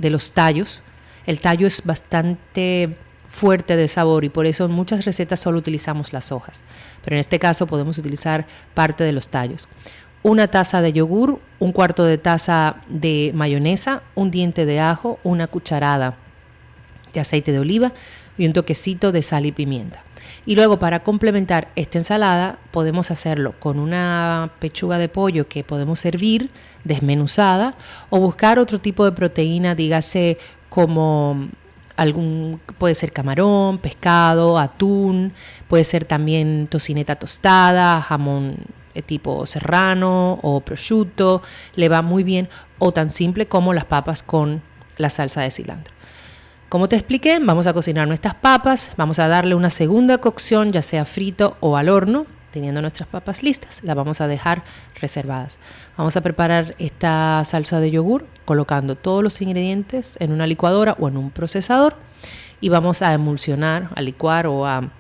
[0.02, 0.84] de los tallos.
[1.26, 6.12] El tallo es bastante fuerte de sabor y por eso en muchas recetas solo utilizamos
[6.12, 6.64] las hojas.
[7.04, 9.68] Pero en este caso podemos utilizar parte de los tallos.
[10.24, 15.48] Una taza de yogur, un cuarto de taza de mayonesa, un diente de ajo, una
[15.48, 16.18] cucharada
[17.14, 17.94] de aceite de oliva
[18.38, 20.04] y un toquecito de sal y pimienta.
[20.46, 26.00] Y luego para complementar esta ensalada podemos hacerlo con una pechuga de pollo que podemos
[26.00, 26.50] servir
[26.84, 27.76] desmenuzada
[28.10, 31.48] o buscar otro tipo de proteína, dígase como
[31.96, 35.34] algún puede ser camarón, pescado, atún,
[35.68, 38.56] puede ser también tocineta tostada, jamón
[38.96, 41.44] eh, tipo serrano o prosciutto,
[41.76, 42.50] le va muy bien
[42.80, 44.64] o tan simple como las papas con
[44.98, 45.94] la salsa de cilantro.
[46.72, 50.82] Como te expliqué, vamos a cocinar nuestras papas, vamos a darle una segunda cocción, ya
[50.82, 52.26] sea frito o al horno.
[52.52, 54.64] Teniendo nuestras papas listas, las vamos a dejar
[54.96, 55.58] reservadas.
[55.98, 61.10] Vamos a preparar esta salsa de yogur colocando todos los ingredientes en una licuadora o
[61.10, 61.98] en un procesador
[62.62, 64.92] y vamos a emulsionar, a licuar o a,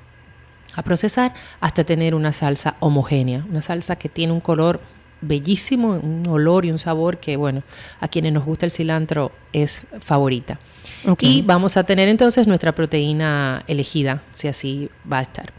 [0.83, 4.81] procesar hasta tener una salsa homogénea, una salsa que tiene un color
[5.21, 7.63] bellísimo, un olor y un sabor que, bueno,
[8.01, 10.59] a quienes nos gusta el cilantro es favorita.
[11.05, 11.23] Ok.
[11.23, 15.51] Y vamos a tener entonces nuestra proteína elegida, si así va a estar.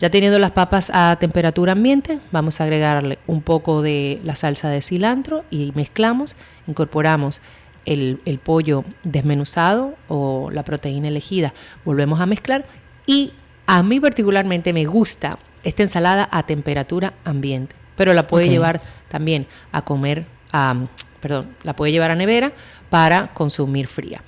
[0.00, 4.68] Ya teniendo las papas a temperatura ambiente, vamos a agregarle un poco de la salsa
[4.68, 6.36] de cilantro y mezclamos,
[6.68, 7.40] incorporamos
[7.84, 11.52] el, el pollo desmenuzado o la proteína elegida,
[11.84, 12.64] volvemos a mezclar
[13.06, 13.32] y
[13.66, 18.50] a mí particularmente me gusta esta ensalada a temperatura ambiente, pero la puede Ok.
[18.52, 20.76] llevar también a comer, a,
[21.20, 22.52] perdón, la puede llevar a nevera
[22.88, 24.22] para consumir fría.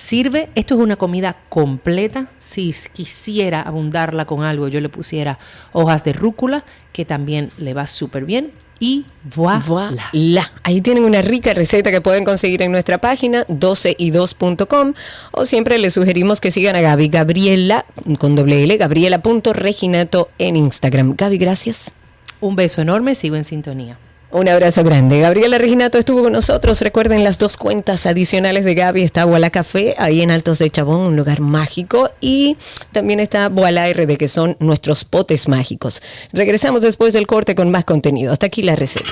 [0.00, 2.28] Sirve, esto es una comida completa.
[2.38, 5.38] Si quisiera abundarla con algo, yo le pusiera
[5.72, 8.50] hojas de rúcula, que también le va súper bien.
[8.78, 9.62] Y voilà.
[9.66, 10.50] Voilà.
[10.62, 14.94] Ahí tienen una rica receta que pueden conseguir en nuestra página 12y2.com
[15.32, 17.84] o siempre les sugerimos que sigan a Gaby Gabriela
[18.18, 21.14] con doble L, gabriela.reginato en Instagram.
[21.14, 21.92] Gaby, gracias.
[22.40, 23.98] Un beso enorme, sigo en sintonía.
[24.32, 25.18] Un abrazo grande.
[25.18, 26.80] Gabriela Reginato estuvo con nosotros.
[26.82, 29.02] Recuerden las dos cuentas adicionales de Gaby.
[29.02, 32.10] Está Boalá Café, ahí en Altos de Chabón, un lugar mágico.
[32.20, 32.56] Y
[32.92, 36.00] también está Boalá RD, que son nuestros potes mágicos.
[36.32, 38.32] Regresamos después del corte con más contenido.
[38.32, 39.10] Hasta aquí la receta.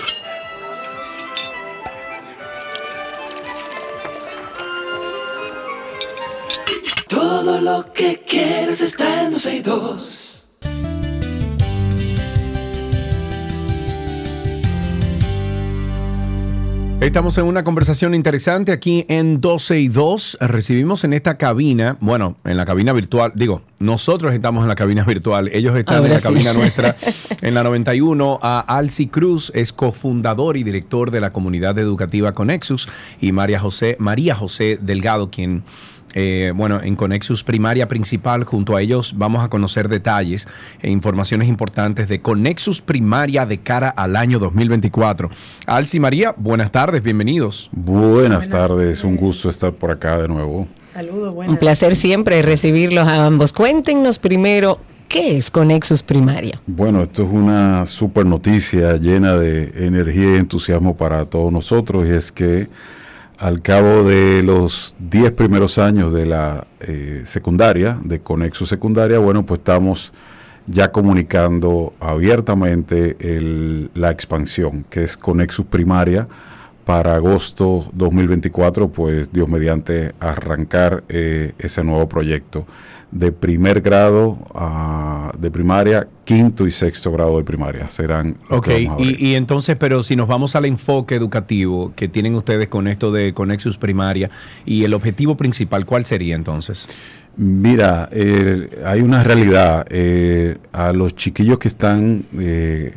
[7.08, 10.37] Todo lo que quieres está en dos y.
[17.00, 20.38] Estamos en una conversación interesante aquí en 12 y 2.
[20.40, 25.04] Recibimos en esta cabina, bueno, en la cabina virtual, digo, nosotros estamos en la cabina
[25.04, 26.24] virtual, ellos están Ahora en la sí.
[26.24, 26.96] cabina nuestra,
[27.40, 32.88] en la 91, a Alci Cruz, es cofundador y director de la comunidad educativa Conexus,
[33.20, 35.62] y María José, María José Delgado, quien
[36.20, 40.48] eh, bueno, en Conexus Primaria Principal, junto a ellos vamos a conocer detalles
[40.82, 45.30] e informaciones importantes de Conexus Primaria de cara al año 2024.
[45.66, 47.70] Alci María, buenas tardes, bienvenidos.
[47.70, 50.66] Buenas, tardes, un gusto estar por acá de nuevo.
[50.92, 51.58] Saludos, Un buenas.
[51.58, 53.52] placer siempre recibirlos a ambos.
[53.52, 56.58] Cuéntenos primero, ¿qué es Conexus Primaria?
[56.66, 62.10] Bueno, esto es una super noticia llena de energía y entusiasmo para todos nosotros y
[62.10, 62.66] es que
[63.38, 69.44] al cabo de los 10 primeros años de la eh, secundaria, de Conexus Secundaria, bueno,
[69.46, 70.12] pues estamos
[70.66, 76.28] ya comunicando abiertamente el- la expansión, que es Conexus Primaria,
[76.84, 82.66] para agosto 2024, pues Dios mediante arrancar eh, ese nuevo proyecto
[83.10, 87.88] de primer grado a- de primaria, quinto y sexto grado de primaria.
[87.88, 92.34] Serán los Ok, y, y entonces, pero si nos vamos al enfoque educativo que tienen
[92.34, 94.30] ustedes con esto de Conexus Primaria
[94.66, 96.86] y el objetivo principal, ¿cuál sería entonces?
[97.36, 99.86] Mira, eh, hay una realidad.
[99.90, 102.92] eh, a los chiquillos que están eh,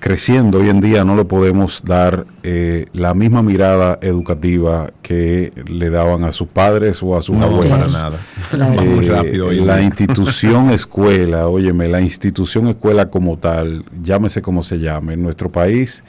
[0.00, 5.90] creciendo hoy en día no le podemos dar eh, la misma mirada educativa que le
[5.90, 7.66] daban a sus padres o a sus No, abuelos.
[7.68, 8.18] para nada.
[8.50, 8.74] Claro.
[8.76, 9.86] Vamos muy Eh, rápido hoy en la día.
[9.86, 16.02] institución escuela, óyeme, la institución escuela como tal, llámese como se llame, en nuestro país,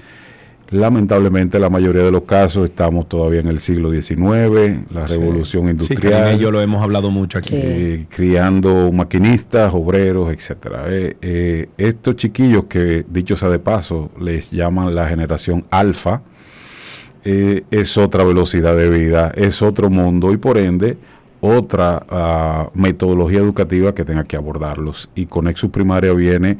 [0.71, 5.71] lamentablemente la mayoría de los casos estamos todavía en el siglo XIX, la revolución Sí,
[5.71, 6.35] industrial.
[6.37, 7.55] Y yo lo hemos hablado mucho aquí.
[7.55, 10.85] eh, criando maquinistas, obreros, etcétera.
[10.87, 16.23] Eh, eh, estos chiquillos que, dicho sea de paso, les llaman la generación alfa,
[17.25, 20.97] eh, es otra velocidad de vida, es otro mundo y por ende
[21.41, 25.09] otra ah, metodología educativa que tenga que abordarlos.
[25.15, 26.57] Y Conexus Primaria viene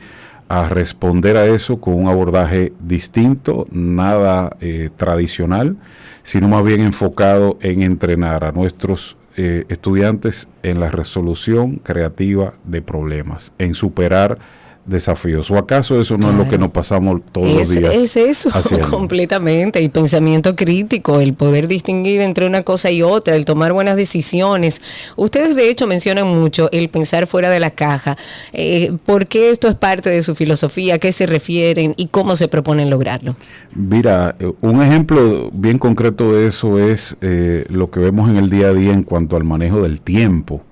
[0.52, 5.78] a responder a eso con un abordaje distinto, nada eh, tradicional,
[6.24, 12.82] sino más bien enfocado en entrenar a nuestros eh, estudiantes en la resolución creativa de
[12.82, 14.40] problemas, en superar
[14.86, 15.50] desafíos.
[15.52, 17.94] ¿O acaso eso no es lo que nos pasamos todos los días?
[17.94, 18.90] es eso, haciendo?
[18.90, 19.82] completamente.
[19.82, 24.82] Y pensamiento crítico, el poder distinguir entre una cosa y otra, el tomar buenas decisiones.
[25.16, 28.18] Ustedes, de hecho, mencionan mucho el pensar fuera de la caja.
[28.54, 30.96] Eh, ¿Por qué esto es parte de su filosofía?
[30.96, 31.94] ¿A qué se refieren?
[31.98, 33.36] ¿Y cómo se proponen lograrlo?
[33.74, 38.50] Mira, eh, un ejemplo bien concreto de eso es eh, lo que vemos en el
[38.50, 40.64] día a día en cuanto al manejo del tiempo.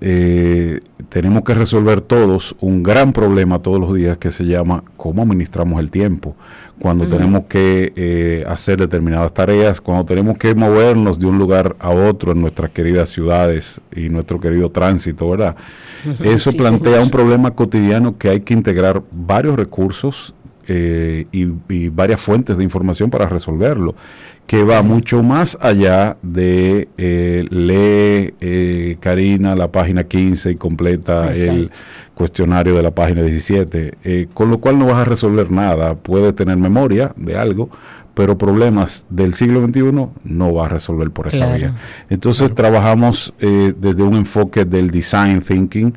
[0.00, 0.80] Eh,
[1.10, 5.80] tenemos que resolver todos un gran problema todos los días que se llama cómo administramos
[5.80, 6.36] el tiempo.
[6.78, 11.90] Cuando tenemos que eh, hacer determinadas tareas, cuando tenemos que movernos de un lugar a
[11.90, 15.56] otro en nuestras queridas ciudades y nuestro querido tránsito, ¿verdad?
[16.24, 20.34] Eso Sí, plantea un problema cotidiano que hay que integrar varios recursos
[20.68, 23.94] eh, y, y varias fuentes de información para resolverlo,
[24.46, 31.30] que va mucho más allá de eh, lee eh, Karina la página 15 y completa
[31.30, 31.70] el
[32.14, 36.34] cuestionario de la página 17, eh, con lo cual no vas a resolver nada, puedes
[36.34, 37.70] tener memoria de algo,
[38.12, 39.92] pero problemas del siglo XXI
[40.24, 41.56] no vas a resolver por esa Claro.
[41.56, 41.74] vía.
[42.10, 45.94] Entonces trabajamos eh, desde un enfoque del design thinking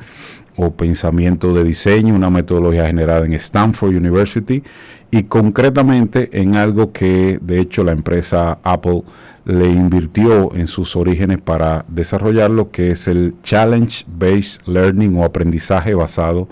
[0.55, 4.63] o pensamiento de diseño, una metodología generada en Stanford University
[5.11, 9.03] y concretamente en algo que de hecho la empresa Apple
[9.45, 15.93] le invirtió en sus orígenes para desarrollarlo, que es el Challenge Based Learning o aprendizaje
[15.93, 16.47] basado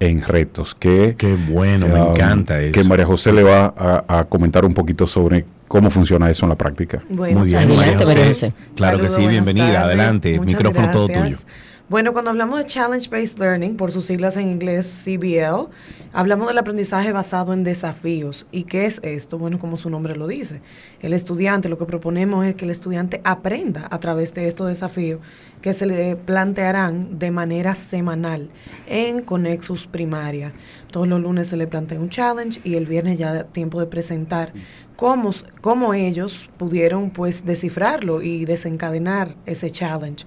[0.00, 2.72] en retos, que Qué bueno, me um, encanta eso.
[2.72, 6.48] que María José le va a, a comentar un poquito sobre cómo funciona eso en
[6.48, 7.00] la práctica.
[7.10, 7.60] Bueno, Muy bien.
[7.62, 8.52] Adelante, María José.
[8.74, 9.84] Claro que sí, bienvenida, tardes.
[9.84, 11.36] adelante, Muchas micrófono todo tuyo.
[11.90, 15.72] Bueno, cuando hablamos de Challenge Based Learning, por sus siglas en inglés CBL,
[16.12, 18.46] hablamos del aprendizaje basado en desafíos.
[18.52, 19.38] ¿Y qué es esto?
[19.38, 20.60] Bueno, como su nombre lo dice,
[21.00, 25.18] el estudiante, lo que proponemos es que el estudiante aprenda a través de estos desafíos
[25.62, 28.50] que se le plantearán de manera semanal
[28.86, 30.52] en Conexus Primaria.
[30.92, 34.52] Todos los lunes se le plantea un challenge y el viernes ya tiempo de presentar
[34.94, 40.24] cómo, cómo ellos pudieron pues descifrarlo y desencadenar ese challenge.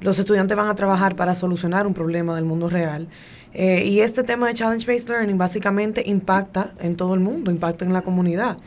[0.00, 3.08] Los estudiantes van a trabajar para solucionar un problema del mundo real.
[3.54, 7.84] Eh, y este tema de Challenge Based Learning básicamente impacta en todo el mundo, impacta
[7.84, 8.58] en la comunidad.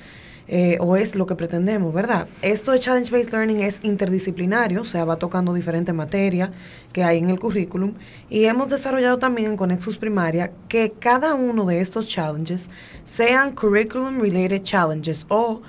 [0.52, 2.28] eh, o es lo que pretendemos, ¿verdad?
[2.42, 6.50] Esto de Challenge Based Learning es interdisciplinario, o sea, va tocando diferentes materias
[6.92, 7.94] que hay en el currículum
[8.32, 12.68] y hemos desarrollado también en Conexus Primaria que cada uno de estos challenges
[13.04, 15.62] sean curriculum related challenges o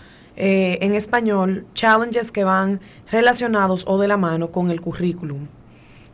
[0.43, 2.81] eh, en español challenges que van
[3.13, 5.49] relacionados o de la mano con el currículum.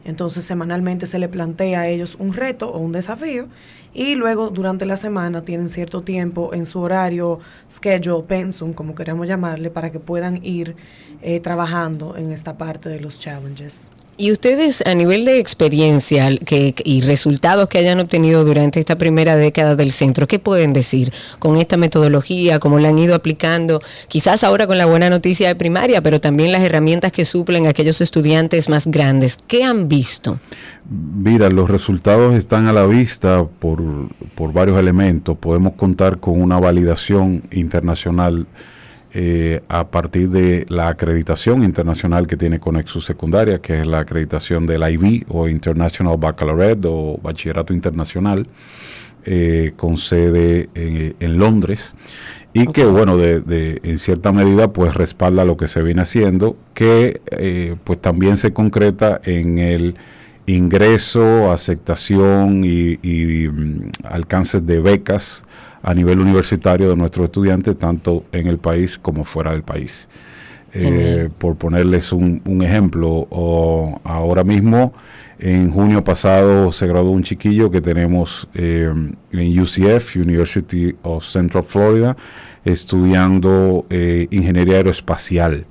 [0.05, 3.47] Entonces semanalmente se le plantea a ellos un reto o un desafío
[3.95, 7.39] y luego durante la semana tienen cierto tiempo en su horario,
[7.71, 10.75] schedule, pensum, como queramos llamarle, para que puedan ir
[11.23, 13.89] eh, trabajando en esta parte de los challenges.
[14.19, 19.77] Y ustedes a nivel de experiencia y resultados que hayan obtenido durante esta primera década
[19.77, 23.83] del centro, ¿qué pueden decir con esta metodología, cómo la han ido aplicando?
[24.09, 27.71] Quizás ahora con la buena noticia de primaria, pero también las herramientas que suplen a
[27.71, 29.39] aquellos estudiantes más grandes.
[29.47, 30.39] ¿Qué han visto?
[30.89, 33.83] Mira, los resultados están a la vista por,
[34.35, 35.37] por varios elementos.
[35.37, 38.47] Podemos contar con una validación internacional
[39.15, 44.67] eh, a partir de la acreditación internacional que tiene Conexus Secundaria, que es la acreditación
[44.67, 48.47] del IB o International Baccalaureate o Bachillerato Internacional,
[49.25, 51.95] eh, con sede eh, en Londres.
[52.53, 56.57] Y que bueno de, de- en cierta medida pues respalda lo que se viene haciendo
[56.75, 59.97] que eh, pues también se concreta en el
[60.47, 65.43] ingreso aceptación y, y, mm, alcances de becas
[65.87, 70.09] a nivel universitario de nuestros estudiantes tanto en el país como fuera del país
[70.79, 74.93] Eh, por ponerles un, un ejemplo o ahora mismo
[75.39, 78.93] en junio pasado se graduó un chiquillo que tenemos eh,
[79.33, 82.17] en UCF, University of Central Florida,
[82.65, 85.67] estudiando eh, ingeniería aeroespacial.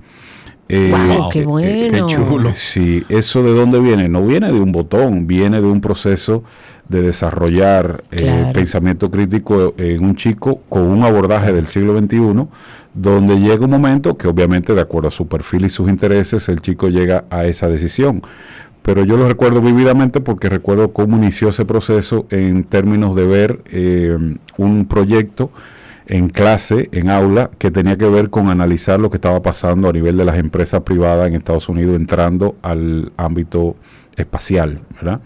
[0.68, 2.54] Eh, Wow, qué bueno.
[2.54, 4.10] Sí, eso de dónde viene?
[4.10, 6.44] No viene de un botón, viene de un proceso
[6.90, 12.48] de desarrollar eh, pensamiento crítico en un chico con un abordaje del siglo XXI,
[12.94, 16.62] donde llega un momento que obviamente de acuerdo a su perfil y sus intereses, el
[16.62, 18.22] chico llega a esa decisión.
[18.82, 23.64] Pero yo lo recuerdo vividamente porque recuerdo cómo inició ese proceso en términos de ver
[23.72, 24.16] eh,
[24.58, 25.50] un proyecto
[26.08, 29.92] en clase, en aula, que tenía que ver con analizar lo que estaba pasando a
[29.92, 33.76] nivel de las empresas privadas en Estados Unidos entrando al ámbito
[34.18, 35.22] espacial, ¿verdad?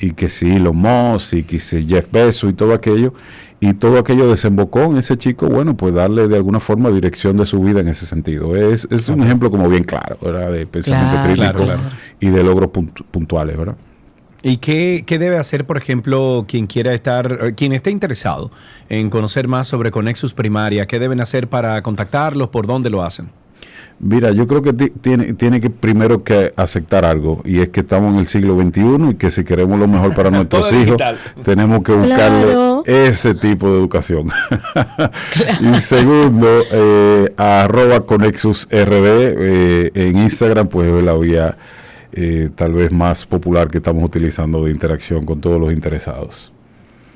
[0.00, 3.14] Y que sí, Elon Musk, y que sí, Jeff Bezos y todo aquello,
[3.60, 7.46] y todo aquello desembocó en ese chico, bueno, pues darle de alguna forma dirección de
[7.46, 8.54] su vida en ese sentido.
[8.56, 10.50] Es, es un ejemplo como bien claro, ¿verdad?
[10.52, 11.96] De pensamiento Claro, crítico claro, claro.
[12.20, 13.76] y de logros puntu- puntuales, ¿verdad?
[14.42, 18.50] ¿Y qué, qué debe hacer, por ejemplo, quien quiera estar, eh, quien esté interesado
[18.88, 20.86] en conocer más sobre Conexus Primaria?
[20.86, 22.48] ¿Qué deben hacer para contactarlos?
[22.48, 23.28] ¿Por dónde lo hacen?
[23.98, 27.80] Mira, yo creo que ti- tiene, tiene que primero que aceptar algo, y es que
[27.80, 31.16] estamos en el siglo XXI y que si queremos lo mejor para nuestros hijos, digital.
[31.42, 32.82] tenemos que buscarle Claro.
[32.84, 34.28] ese tipo de educación.
[35.60, 41.56] y segundo, eh, arroba Conexus RD eh, en Instagram, pues es la vía
[42.12, 46.52] eh, tal vez más popular que estamos utilizando de interacción con todos los interesados.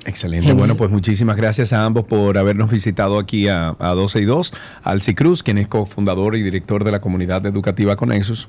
[0.07, 0.47] Excelente.
[0.47, 0.59] Genial.
[0.59, 4.53] Bueno, pues muchísimas gracias a ambos por habernos visitado aquí a, a 12 y 2.
[4.83, 8.49] Alci Cruz, quien es cofundador y director de la comunidad educativa Conexus.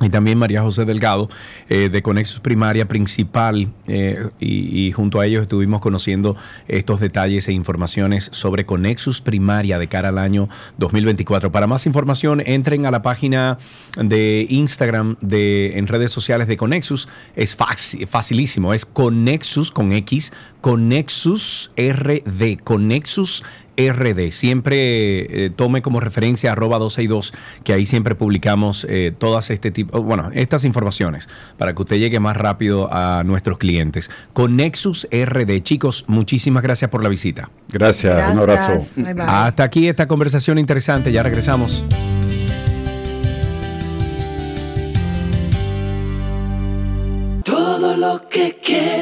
[0.00, 1.28] Y también María José Delgado,
[1.68, 6.36] eh, de Conexus Primaria Principal, eh, y, y junto a ellos estuvimos conociendo
[6.68, 11.50] estos detalles e informaciones sobre Conexus Primaria de cara al año 2024.
[11.50, 13.58] Para más información, entren a la página
[14.00, 17.08] de Instagram de, en redes sociales de Conexus.
[17.34, 23.44] Es fac- facilísimo, es Conexus con X, Conexus RD, Conexus
[23.78, 24.32] RD.
[24.32, 27.32] Siempre eh, tome como referencia arroba 262,
[27.62, 32.18] que ahí siempre publicamos eh, todas este tipo, bueno, estas informaciones para que usted llegue
[32.18, 34.10] más rápido a nuestros clientes.
[34.32, 35.60] Con Nexus RD.
[35.62, 37.50] Chicos, muchísimas gracias por la visita.
[37.72, 38.84] Gracias, un abrazo.
[38.96, 39.24] Bye, bye.
[39.26, 41.12] Hasta aquí esta conversación interesante.
[41.12, 41.84] Ya regresamos.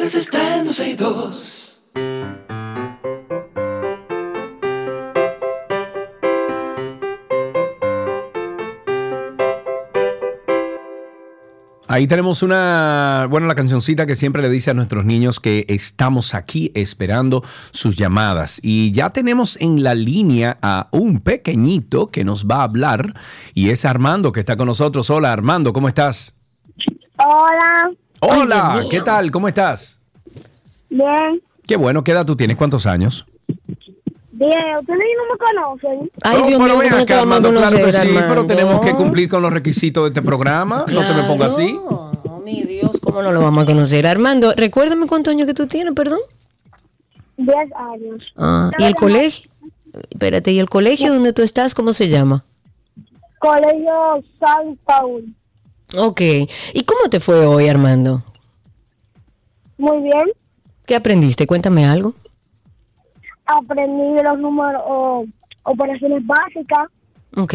[0.07, 1.83] Que quieres está en 12 y 2.
[11.89, 16.35] Ahí tenemos una, bueno, la cancioncita que siempre le dice a nuestros niños que estamos
[16.35, 17.43] aquí esperando
[17.73, 18.61] sus llamadas.
[18.63, 23.15] Y ya tenemos en la línea a un pequeñito que nos va a hablar
[23.55, 25.11] y es Armando que está con nosotros.
[25.11, 26.35] Hola Armando, ¿cómo estás?
[27.19, 27.91] Hola,
[28.21, 28.83] Hola.
[28.91, 29.31] ¿qué tal?
[29.31, 30.01] ¿Cómo estás?
[30.89, 32.57] bien, Qué bueno, ¿qué edad tú tienes?
[32.57, 33.27] ¿Cuántos años?
[33.49, 34.53] bien.
[34.81, 36.11] Ustedes no me conocen.
[36.23, 38.47] Ay, Oh, Dios pero mío, ven ¿cómo no acá, Armando, claro conocer, que sí, pero
[38.47, 40.85] tenemos que cumplir con los requisitos de este programa.
[40.89, 41.79] No te me pongas así.
[41.89, 44.07] Oh, mi Dios, ¿cómo no lo vamos a conocer?
[44.07, 46.21] Armando, recuérdame cuántos años que tú tienes, perdón.
[47.39, 48.23] Diez años.
[48.37, 49.51] Ah, ¿Y el colegio?
[50.11, 52.45] Espérate, ¿y el colegio donde tú estás, cómo se llama?
[53.39, 55.35] Colegio San Paul.
[55.97, 56.21] Ok.
[56.75, 58.23] ¿Y cómo te fue hoy, Armando?
[59.79, 60.25] Muy bien.
[60.87, 61.47] ¿Qué aprendiste?
[61.47, 62.15] Cuéntame algo.
[63.47, 65.25] Aprendí los números, o
[65.65, 66.89] operaciones básicas.
[67.37, 67.55] Ok.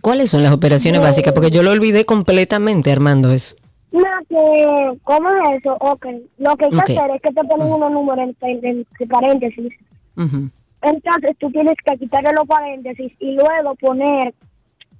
[0.00, 1.06] ¿Cuáles son las operaciones No.
[1.06, 1.32] básicas?
[1.32, 3.56] Porque yo lo olvidé completamente, Armando, eso.
[3.92, 5.76] Nada, que, ¿cómo es eso?
[5.80, 6.06] Ok.
[6.38, 9.72] Lo que hay que hacer es que te ponen unos números en, en, en paréntesis.
[10.16, 14.34] Entonces tú tienes que quitarle los paréntesis y luego poner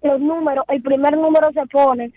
[0.04, 0.64] los números.
[0.68, 2.12] El primer número se pone,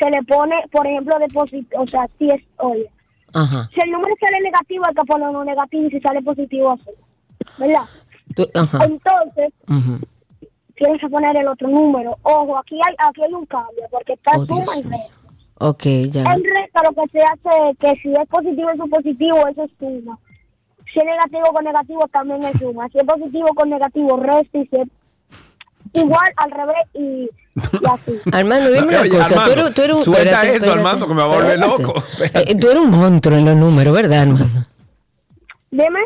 [0.00, 2.88] se le pone, por ejemplo, depósito, o sea, si es, oye,
[3.34, 3.68] Ajá.
[3.74, 6.90] si el número sale negativo hay que poner uno negativo y si sale positivo así,
[7.58, 7.84] ¿verdad?
[8.34, 8.84] Tú- ajá.
[8.84, 9.52] Entonces
[10.76, 12.16] tienes que poner el otro número.
[12.22, 14.96] Ojo, aquí hay aquí hay un cambio porque está Oh, suma y resta.
[15.58, 16.22] Ok, ya.
[16.32, 19.64] En resta lo que se hace es que si es positivo es un positivo, eso
[19.64, 20.18] es suma.
[20.92, 22.88] Si es negativo con negativo también es suma.
[22.88, 24.88] Si es positivo con negativo, resta y si es
[25.94, 28.12] igual al revés y, y así.
[28.32, 29.42] Armando, dime una Oye, cosa.
[29.42, 31.36] Armando, tú eres, tú eres un- suelta espérate, eso, espérate, Armando, que me va a
[31.36, 31.94] volver loco.
[32.34, 34.66] Eh, tú eres un monstruo en los números, ¿verdad, Armando?
[35.70, 36.00] Dime,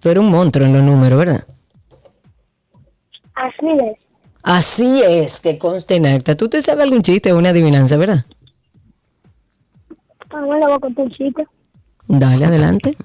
[0.00, 1.44] Tú eres un monstruo en los números, ¿verdad?
[3.34, 3.98] así es.
[4.42, 6.36] Así es, que conste en acta.
[6.36, 8.24] ¿Tú te sabes algún chiste o una adivinanza, verdad?
[10.30, 11.46] Ahora le voy a contar un chiste.
[12.06, 12.96] Dale, adelante.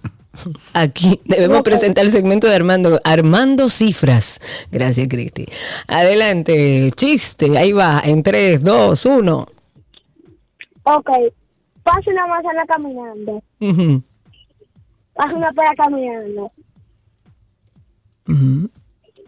[0.74, 3.00] Aquí debemos presentar el segmento de Armando.
[3.04, 4.40] Armando Cifras.
[4.72, 5.46] Gracias, Cristi.
[5.88, 7.58] Adelante, chiste.
[7.58, 9.48] Ahí va, en 3, 2, 1.
[10.84, 11.10] Ok,
[11.84, 13.44] pasa una manzana caminando,
[15.14, 16.52] pasa una pera caminando,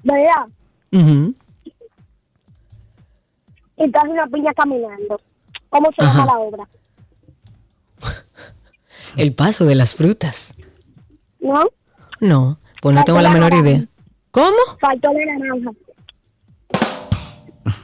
[0.01, 0.47] ¿verdad?
[3.78, 5.22] Y pasa una piña caminando.
[5.70, 6.68] ¿Cómo se llama la obra?
[9.16, 10.56] El paso de las frutas.
[11.44, 11.66] ¿No?
[12.22, 13.84] No, pues no tengo la menor idea.
[14.32, 14.58] ¿Cómo?
[14.80, 15.72] Faltó de naranja.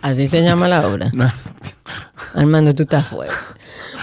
[0.01, 1.11] Así se llama la obra.
[2.33, 3.33] Armando, tú estás fuera.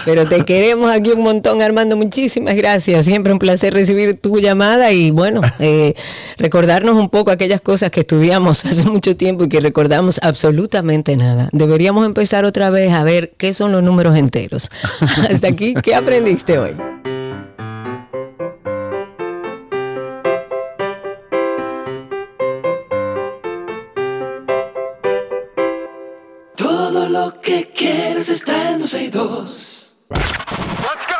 [0.05, 1.97] Pero te queremos aquí un montón, Armando.
[1.97, 3.05] Muchísimas gracias.
[3.05, 5.95] Siempre un placer recibir tu llamada y bueno, eh,
[6.37, 11.49] recordarnos un poco aquellas cosas que estudiamos hace mucho tiempo y que recordamos absolutamente nada.
[11.51, 14.69] Deberíamos empezar otra vez a ver qué son los números enteros.
[15.01, 16.77] Hasta aquí, ¿qué aprendiste hoy?
[27.47, 29.97] Que quieres está en 12 y 2.
[30.09, 31.17] ¡Arrancan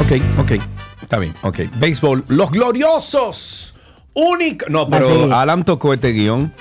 [0.00, 0.62] ok, ok.
[1.02, 1.60] Está bien, ok.
[1.76, 2.24] Béisbol.
[2.28, 3.74] Los gloriosos.
[4.14, 4.66] Único.
[4.68, 5.30] No, pero Así.
[5.32, 6.52] Alan tocó este guion.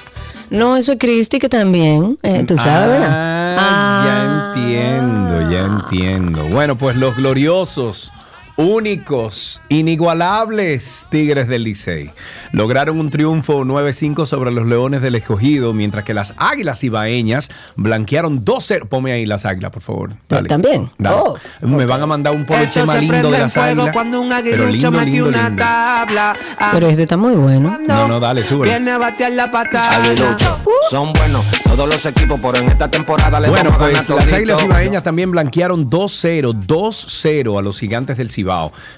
[0.49, 3.55] No, eso es Cristi que también, eh, tú sabes, ¿verdad?
[3.57, 6.43] Ah, ya entiendo, ya entiendo.
[6.45, 8.13] Bueno, pues los gloriosos,
[8.57, 12.11] únicos, inigualables Tigres del Licey
[12.51, 18.45] lograron un triunfo 9-5 sobre los Leones del Escogido, mientras que las Águilas Ibaeñas blanquearon
[18.45, 18.87] 2-0.
[18.87, 20.13] Ponme ahí las Águilas, por favor.
[20.29, 20.47] Dale.
[20.47, 20.89] ¿También?
[20.97, 21.17] Dale.
[21.19, 23.91] Oh, Me van a mandar un polo Esto chema se lindo de las Águilas.
[23.93, 25.61] cuando un pero lindo, lindo, una lindo.
[25.63, 26.35] tabla.
[26.57, 27.77] Ah, Pero este está muy bueno.
[27.85, 28.67] No, no, dale, sube.
[28.69, 30.01] Viene a batear la patada.
[30.03, 34.07] Aguilucho, son buenos todos los equipos, pero en esta temporada le Bueno, vamos a pues
[34.07, 34.33] ganar las.
[34.33, 38.44] Águilas Ibaeñas también blanquearon 2-0, 2-0 a los gigantes del Cibao.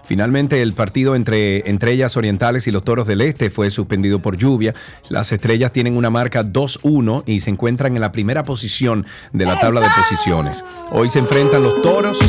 [0.06, 4.38] Finalmente el partido entre, entre ellas Orientales y los Toros del Este fue suspendido por
[4.38, 4.74] lluvia.
[5.10, 9.60] Las estrellas tienen una marca 2-1 y se encuentran en la primera posición de la
[9.60, 10.64] tabla de posiciones.
[10.92, 12.20] Hoy se enfrentan los Toros.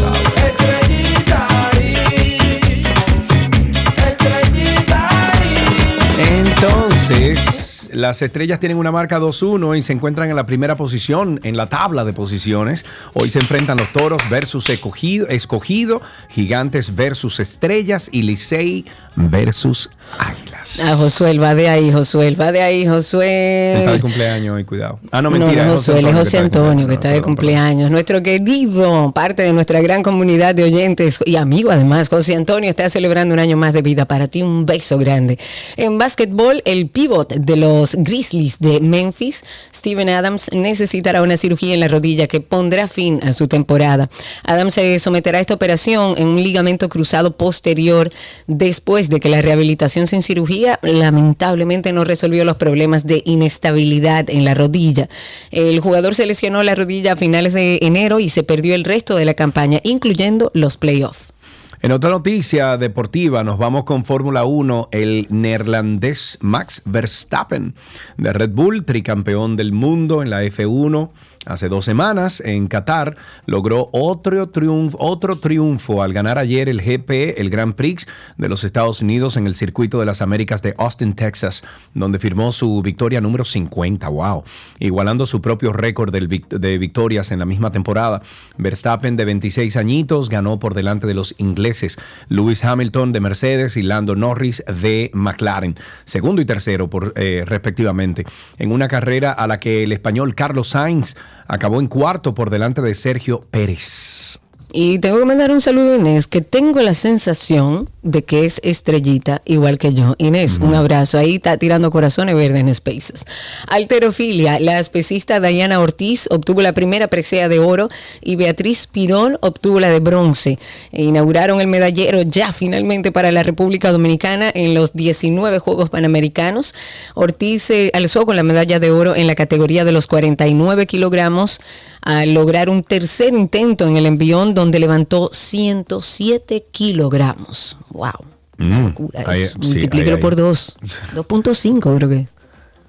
[7.93, 11.67] Las estrellas tienen una marca 2-1 y se encuentran en la primera posición en la
[11.67, 12.85] tabla de posiciones.
[13.15, 18.85] Hoy se enfrentan los toros versus escogido, escogido gigantes versus estrellas y Licey
[19.17, 20.81] versus águilas.
[20.85, 23.79] Ah, Josué, va de ahí, Josué, va de ahí, Josué.
[23.79, 24.99] Está de cumpleaños hoy, cuidado.
[25.11, 25.65] Ah, no, No, mentira.
[25.65, 27.91] no, es Josué, es José Antonio, que está de cumpleaños.
[27.91, 32.89] Nuestro querido, parte de nuestra gran comunidad de oyentes y amigo además, José Antonio está
[32.91, 34.05] celebrando un año más de vida.
[34.07, 35.39] Para ti, un beso grande.
[35.77, 41.75] En básquetbol, el pivot de los los Grizzlies de Memphis, Steven Adams necesitará una cirugía
[41.75, 44.11] en la rodilla que pondrá fin a su temporada.
[44.43, 48.11] Adams se someterá a esta operación en un ligamento cruzado posterior
[48.49, 54.45] después de que la rehabilitación sin cirugía lamentablemente no resolvió los problemas de inestabilidad en
[54.45, 55.09] la rodilla.
[55.53, 59.15] El jugador se lesionó la rodilla a finales de enero y se perdió el resto
[59.15, 61.33] de la campaña, incluyendo los playoffs.
[61.81, 64.89] En otra noticia deportiva, nos vamos con Fórmula 1.
[64.91, 67.77] El neerlandés Max Verstappen
[68.17, 71.11] de Red Bull, tricampeón del mundo en la F1
[71.49, 77.41] hace dos semanas en Qatar, logró otro triunfo, otro triunfo al ganar ayer el GP,
[77.41, 81.15] el Grand Prix de los Estados Unidos en el circuito de las Américas de Austin,
[81.15, 84.09] Texas, donde firmó su victoria número 50.
[84.09, 84.45] ¡Wow!
[84.79, 88.23] Igualando su propio récord de victorias en la misma temporada.
[88.57, 93.83] Verstappen, de 26 añitos, ganó por delante de los ingleses Lewis Hamilton de Mercedes y
[93.83, 98.25] Lando Norris de McLaren, segundo y tercero eh, respectivamente,
[98.59, 101.17] en una carrera a la que el español Carlos Sainz
[101.49, 104.41] acabó en cuarto por delante de Sergio Pérez.
[104.71, 108.61] Y tengo que mandar un saludo a Inés, que tengo la sensación de que es
[108.63, 110.15] estrellita, igual que yo.
[110.19, 111.17] Inés, un abrazo.
[111.17, 113.25] Ahí está tirando corazones verdes en Spaces.
[113.67, 117.89] Alterofilia, la especista Diana Ortiz obtuvo la primera presea de oro
[118.21, 120.59] y Beatriz Pirón obtuvo la de bronce.
[120.93, 126.75] E inauguraron el medallero ya finalmente para la República Dominicana en los 19 Juegos Panamericanos.
[127.15, 131.61] Ortiz se alzó con la medalla de oro en la categoría de los 49 kilogramos
[132.03, 137.77] al lograr un tercer intento en el envión donde levantó 107 kilogramos.
[137.91, 138.11] ¡Wow!
[138.59, 140.21] Mm, Locura, ahí- es- sí, multiplíquelo ahí- ahí.
[140.23, 140.77] por dos.
[141.15, 142.29] 2.5 creo que.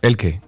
[0.01, 0.41] ¿El qué?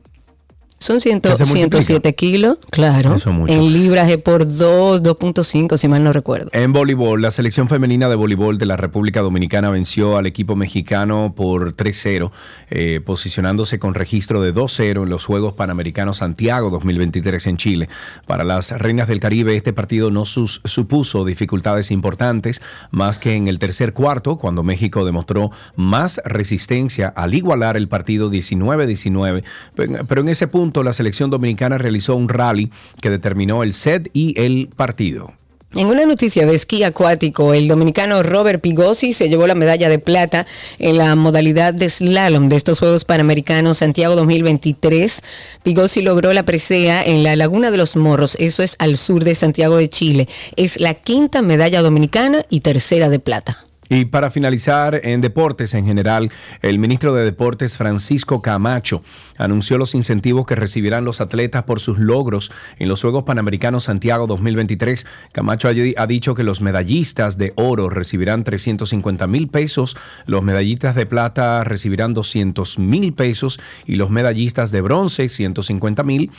[0.82, 1.78] Son ciento- ¿Que se multiplica?
[1.84, 3.14] 107 kilos, claro.
[3.14, 3.54] Eso es mucho.
[3.54, 6.50] En libras es por 2, 2.5, si mal no recuerdo.
[6.54, 11.34] En voleibol, la selección femenina de voleibol de la República Dominicana venció al equipo mexicano
[11.38, 12.32] por 3-0,
[12.72, 17.88] eh, posicionándose con registro de 2-0 en los Juegos Panamericanos Santiago 2023 en Chile.
[18.26, 22.60] Para las Reinas del Caribe, este partido no sus- supuso dificultades importantes,
[22.90, 28.32] más que en el tercer cuarto, cuando México demostró más resistencia al igualar el partido
[28.32, 29.44] 19-19.
[29.76, 34.10] Pero pero en ese punto, la selección dominicana realizó un rally que determinó el set
[34.14, 35.34] y el partido.
[35.74, 40.00] En una noticia de esquí acuático, el dominicano Robert Pigosi se llevó la medalla de
[40.00, 40.46] plata
[40.80, 45.24] en la modalidad de slalom de estos Juegos Panamericanos Santiago 2023.
[45.64, 49.34] Pigosi logró la presea en la Laguna de los Morros, eso es al sur de
[49.34, 50.28] Santiago de Chile.
[50.58, 53.71] Es la quinta medalla dominicana y tercera de plata.
[53.94, 56.32] Y para finalizar en deportes en general,
[56.62, 59.04] el ministro de Deportes Francisco Camacho
[59.38, 64.28] anunció los incentivos que recibirán los atletas por sus logros en los Juegos Panamericanos Santiago
[64.28, 65.06] 2023.
[65.34, 71.06] Camacho ha dicho que los medallistas de oro recibirán 350 mil pesos, los medallistas de
[71.06, 76.32] plata recibirán 200 mil pesos y los medallistas de bronce 150 mil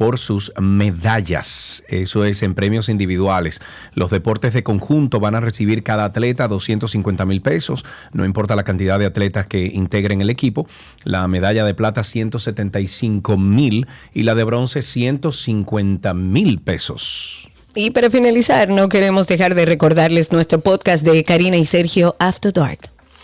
[0.00, 1.84] por sus medallas.
[1.88, 3.60] Eso es en premios individuales.
[3.92, 7.84] Los deportes de conjunto van a recibir cada atleta 250 mil pesos,
[8.14, 10.66] no importa la cantidad de atletas que integren el equipo.
[11.04, 17.50] La medalla de plata 175 mil y la de bronce 150 mil pesos.
[17.74, 22.54] Y para finalizar, no queremos dejar de recordarles nuestro podcast de Karina y Sergio After
[22.54, 22.90] Dark.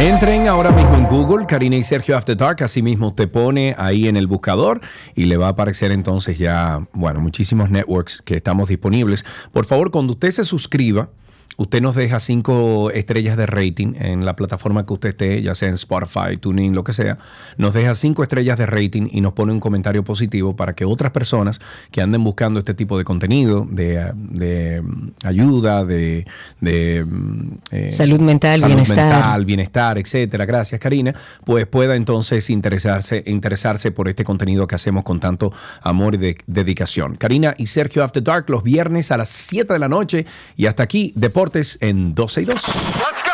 [0.00, 4.08] Entren ahora mismo en Google, Karina y Sergio After Dark, así mismo te pone ahí
[4.08, 4.80] en el buscador
[5.14, 9.26] y le va a aparecer entonces ya, bueno, muchísimos networks que estamos disponibles.
[9.52, 11.10] Por favor, cuando usted se suscriba,
[11.56, 15.68] usted nos deja cinco estrellas de rating en la plataforma que usted esté, ya sea
[15.68, 17.18] en Spotify, TuneIn, lo que sea,
[17.58, 21.12] nos deja cinco estrellas de rating y nos pone un comentario positivo para que otras
[21.12, 26.26] personas que anden buscando este tipo de contenido, de, de, mm, ayuda, de,
[26.60, 28.96] de, mm, eh, Salud mental, bienestar.
[29.12, 35.04] mental, bienestar, etcétera, gracias Karina, pues pueda entonces interesarse, interesarse por este contenido que hacemos
[35.04, 37.16] con tanto amor y de- dedicación.
[37.16, 40.24] Karina y Sergio After Dark los viernes a las 7 de la noche
[40.56, 42.54] y hasta aquí, Deportes deportes en 12 y 2.
[42.54, 43.32] Let's get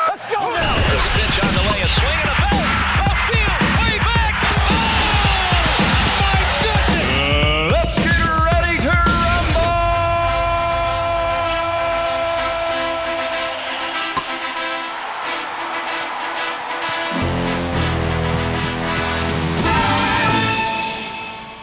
[8.53, 9.67] ready to rumble.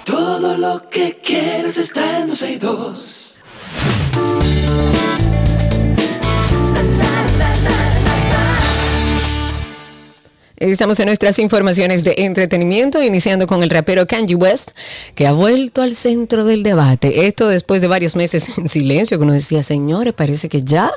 [0.03, 3.33] Todo lo que quieres está en 12 y 2.
[10.63, 14.71] Estamos en nuestras informaciones de entretenimiento, iniciando con el rapero Kanye West,
[15.13, 17.27] que ha vuelto al centro del debate.
[17.27, 20.89] Esto después de varios meses en silencio, que uno decía, señores, parece que ya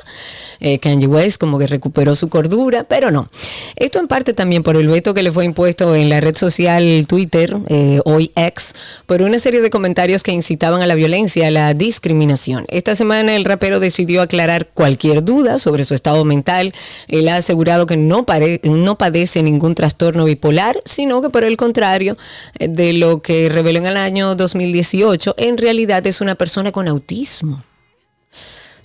[0.61, 3.29] eh, Kanye West como que recuperó su cordura, pero no.
[3.75, 7.05] Esto en parte también por el veto que le fue impuesto en la red social
[7.05, 8.73] Twitter, eh, hoy ex,
[9.05, 12.63] por una serie de comentarios que incitaban a la violencia, a la discriminación.
[12.69, 16.73] Esta semana el rapero decidió aclarar cualquier duda sobre su estado mental.
[17.09, 21.57] Él ha asegurado que no, pare- no padece ningún trastorno bipolar, sino que por el
[21.57, 22.17] contrario
[22.59, 26.87] eh, de lo que reveló en el año 2018, en realidad es una persona con
[26.87, 27.63] autismo.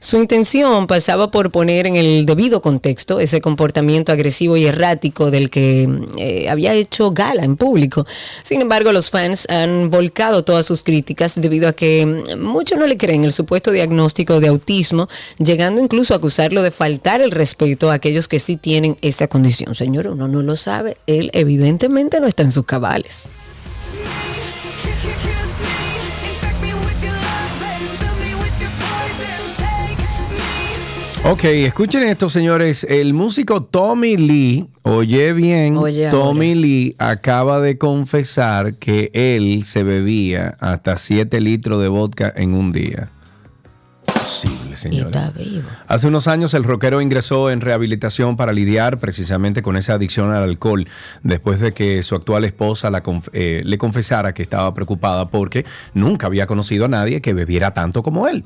[0.03, 5.49] Su intención pasaba por poner en el debido contexto ese comportamiento agresivo y errático del
[5.49, 5.89] que
[6.19, 8.05] eh, había hecho gala en público.
[8.43, 12.89] Sin embargo, los fans han volcado todas sus críticas debido a que mm, muchos no
[12.89, 17.93] le creen el supuesto diagnóstico de autismo, llegando incluso a acusarlo de faltar el respeto
[17.93, 19.77] a aquellos que sí tienen esa condición.
[19.77, 23.29] Señor, uno no lo sabe, él evidentemente no está en sus cabales.
[31.25, 32.85] Ok, escuchen esto, señores.
[32.85, 39.85] El músico Tommy Lee, oye bien, Oye Tommy Lee acaba de confesar que él se
[39.85, 43.11] bebía hasta 7 litros de vodka en un día.
[44.05, 45.07] Posible, Y señores.
[45.17, 45.69] está vivo.
[45.87, 50.43] Hace unos años el rockero ingresó en rehabilitación para lidiar precisamente con esa adicción al
[50.43, 50.89] alcohol,
[51.23, 55.65] después de que su actual esposa la conf- eh, le confesara que estaba preocupada porque
[55.95, 58.45] nunca había conocido a nadie que bebiera tanto como él.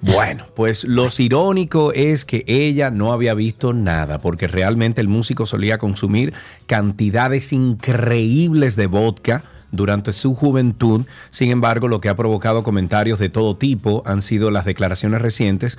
[0.00, 5.44] Bueno, pues lo irónico es que ella no había visto nada, porque realmente el músico
[5.44, 6.34] solía consumir
[6.66, 9.42] cantidades increíbles de vodka
[9.72, 11.04] durante su juventud.
[11.30, 15.78] Sin embargo, lo que ha provocado comentarios de todo tipo han sido las declaraciones recientes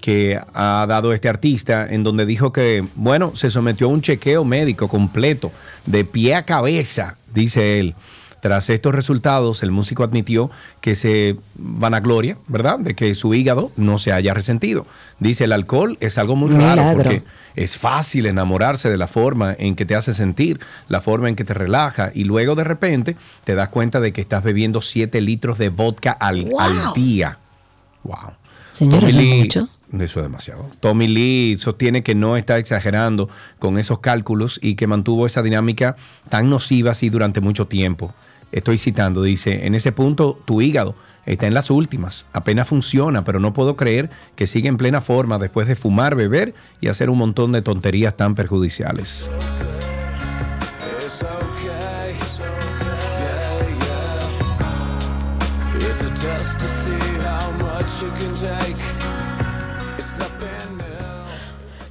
[0.00, 4.44] que ha dado este artista, en donde dijo que, bueno, se sometió a un chequeo
[4.44, 5.50] médico completo,
[5.86, 7.94] de pie a cabeza, dice él.
[8.46, 13.98] Tras estos resultados, el músico admitió que se vanagloria, ¿verdad?, de que su hígado no
[13.98, 14.86] se haya resentido.
[15.18, 17.24] Dice, el alcohol es algo muy raro porque
[17.56, 21.42] es fácil enamorarse de la forma en que te hace sentir, la forma en que
[21.42, 25.58] te relaja y luego de repente te das cuenta de que estás bebiendo 7 litros
[25.58, 26.60] de vodka al, Wow.
[26.60, 27.38] al día.
[28.04, 28.34] Wow.
[28.70, 29.68] Señora, ¿eso es mucho?
[29.92, 30.70] Eso es demasiado.
[30.78, 33.28] Tommy Lee sostiene que no está exagerando
[33.58, 35.96] con esos cálculos y que mantuvo esa dinámica
[36.28, 38.14] tan nociva así durante mucho tiempo.
[38.52, 40.94] Estoy citando, dice, en ese punto tu hígado
[41.26, 45.38] está en las últimas, apenas funciona, pero no puedo creer que sigue en plena forma
[45.38, 49.28] después de fumar, beber y hacer un montón de tonterías tan perjudiciales.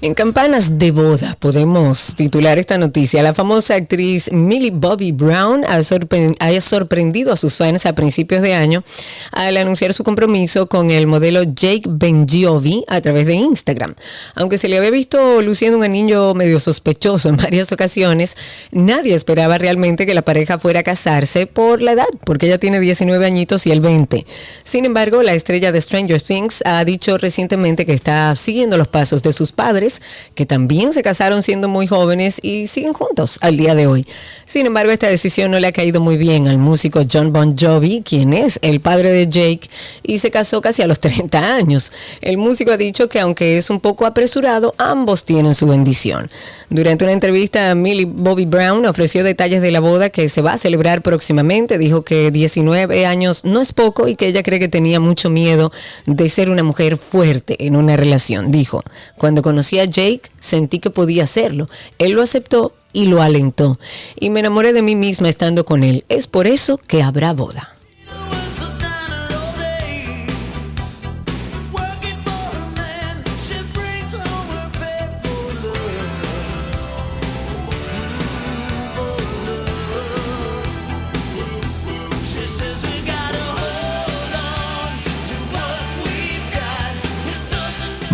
[0.06, 3.24] En campanas de boda podemos titular esta noticia.
[3.24, 8.43] La famosa actriz Millie Bobby Brown ha, sorpre- ha sorprendido a sus fans a principios
[8.43, 8.84] de año
[9.32, 13.95] al anunciar su compromiso con el modelo Jake Benjiovi a través de Instagram.
[14.36, 18.38] Aunque se le había visto luciendo un anillo medio sospechoso en varias ocasiones,
[18.72, 22.80] nadie esperaba realmente que la pareja fuera a casarse por la edad, porque ella tiene
[22.80, 24.24] 19 añitos y él 20.
[24.64, 29.24] Sin embargo, la estrella de Stranger Things ha dicho recientemente que está siguiendo los pasos
[29.24, 29.95] de sus padres,
[30.34, 34.08] que también se casaron siendo muy jóvenes y siguen juntos al día de hoy.
[34.46, 38.04] Sin embargo, esta decisión no le ha caído muy bien al músico John Bon Jovi,
[38.04, 39.70] quien es el padre de Jake
[40.04, 41.91] y se casó casi a los 30 años.
[42.22, 46.30] El músico ha dicho que aunque es un poco apresurado, ambos tienen su bendición.
[46.70, 50.57] Durante una entrevista, Millie Bobby Brown ofreció detalles de la boda que se va a
[50.57, 51.78] celebrar próximamente.
[51.78, 55.72] Dijo que 19 años no es poco y que ella cree que tenía mucho miedo
[56.05, 58.51] de ser una mujer fuerte en una relación.
[58.51, 58.84] Dijo,
[59.18, 61.68] cuando conocí a Jake sentí que podía hacerlo.
[61.99, 63.78] Él lo aceptó y lo alentó.
[64.20, 66.05] Y me enamoré de mí misma estando con él.
[66.09, 67.74] Es por eso que habrá boda.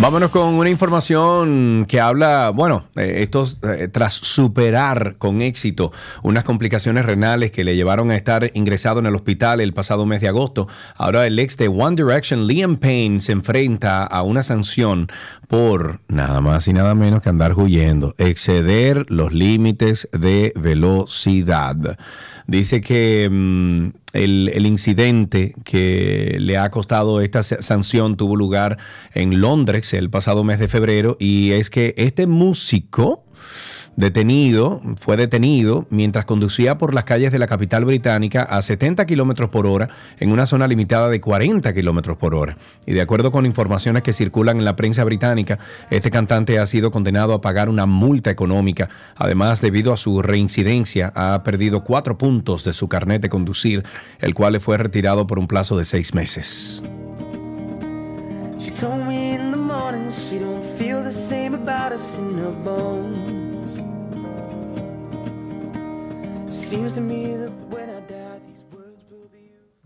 [0.02, 5.92] Vámonos con una información que habla, bueno, eh, estos eh, tras superar con éxito
[6.24, 10.20] unas complicaciones renales que le llevaron a estar ingresado en el hospital el pasado mes
[10.20, 10.66] de agosto.
[10.96, 15.06] Ahora el ex de One Direction, Liam Payne, se enfrenta a una sanción
[15.46, 21.76] por nada más y nada menos que andar huyendo, exceder los límites de velocidad.
[22.52, 28.76] Dice que mm, el, el incidente que le ha costado esta sa- sanción tuvo lugar
[29.14, 33.24] en Londres el pasado mes de febrero y es que este músico
[33.96, 39.50] detenido, fue detenido mientras conducía por las calles de la capital británica a 70 kilómetros
[39.50, 39.88] por hora
[40.18, 42.56] en una zona limitada de 40 kilómetros por hora.
[42.86, 45.58] Y de acuerdo con informaciones que circulan en la prensa británica,
[45.90, 48.88] este cantante ha sido condenado a pagar una multa económica.
[49.16, 53.84] Además, debido a su reincidencia, ha perdido cuatro puntos de su carnet de conducir,
[54.20, 56.82] el cual le fue retirado por un plazo de seis meses.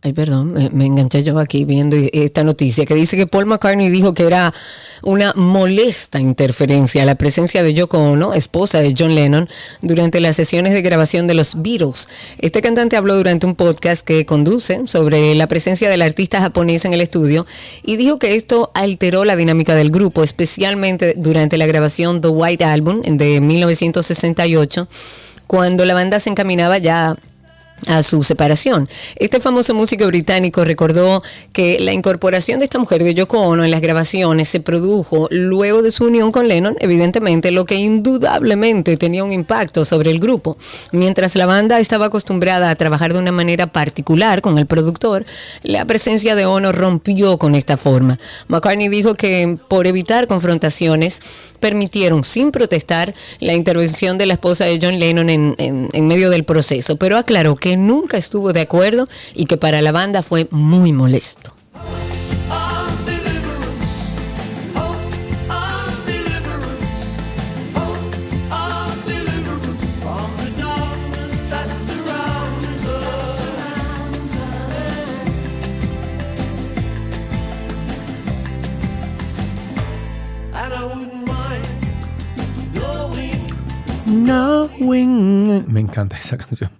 [0.02, 4.14] Ay, perdón, me, enganché yo aquí viendo esta noticia que dice que Paul McCartney dijo
[4.14, 4.54] que era
[5.02, 9.48] una molesta interferencia la presencia de Yoko Ono, esposa de John Lennon,
[9.82, 12.08] durante las sesiones de grabación de los Beatles.
[12.38, 16.92] Este cantante habló durante un podcast que conduce sobre la presencia del artista japonés en
[16.92, 17.46] el estudio
[17.84, 22.64] y dijo que esto alteró la dinámica del grupo, especialmente durante la grabación The White
[22.64, 24.88] Album de 1968,
[25.46, 27.14] cuando la banda se encaminaba ya
[27.86, 28.88] a su separación.
[29.16, 31.22] Este famoso músico británico recordó
[31.52, 35.82] que la incorporación de esta mujer de Yoko Ono en las grabaciones se produjo luego
[35.82, 40.56] de su unión con Lennon, evidentemente, lo que indudablemente tenía un impacto sobre el grupo.
[40.92, 45.26] Mientras la banda estaba acostumbrada a trabajar de una manera particular con el productor,
[45.62, 48.18] la presencia de Ono rompió con esta forma.
[48.48, 51.20] McCartney dijo que por evitar confrontaciones
[51.60, 56.44] permitieron sin protestar la intervención de la esposa de John Lennon en, en- medio del
[56.44, 60.92] proceso, pero aclaró que nunca estuvo de acuerdo y que para la banda fue muy
[60.92, 61.54] molesto.
[84.26, 85.64] Knowing.
[85.68, 86.70] Me encanta esa canción.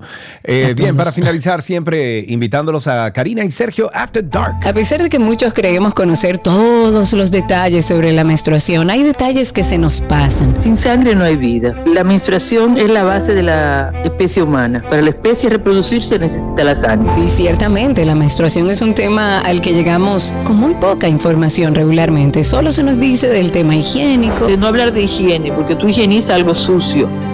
[0.43, 4.57] Eh, bien, para finalizar, siempre invitándolos a Karina y Sergio After Dark.
[4.67, 9.53] A pesar de que muchos creemos conocer todos los detalles sobre la menstruación, hay detalles
[9.53, 10.61] que se nos pasan.
[10.61, 11.75] Sin sangre no hay vida.
[11.87, 14.83] La menstruación es la base de la especie humana.
[14.89, 17.13] Para la especie reproducirse necesita la sangre.
[17.25, 22.43] Y ciertamente la menstruación es un tema al que llegamos con muy poca información regularmente.
[22.43, 24.47] Solo se nos dice del tema higiénico.
[24.47, 27.09] De no hablar de higiene, porque tú higienizas algo sucio.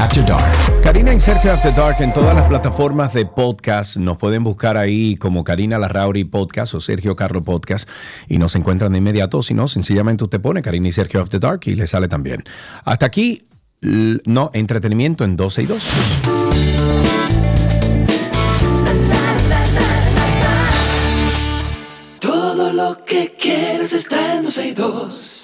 [0.00, 0.82] After Dark.
[0.82, 3.98] Karina y Sergio After Dark en todas las plataformas de podcast.
[3.98, 7.86] Nos pueden buscar ahí como Karina Larrauri Podcast o Sergio Carlo Podcast
[8.26, 9.42] y nos encuentran de inmediato.
[9.42, 12.44] Si no, sencillamente usted pone Karina y Sergio After Dark y le sale también.
[12.82, 13.46] Hasta aquí,
[13.82, 15.88] no, entretenimiento en 12 y 2.
[22.20, 25.39] Todo lo que quieres está en 12 y 2.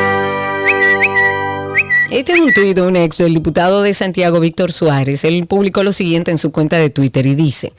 [2.10, 5.22] Este es un tuit de un ex del diputado de Santiago, Víctor Suárez.
[5.22, 7.72] Él publicó lo siguiente en su cuenta de Twitter y dice,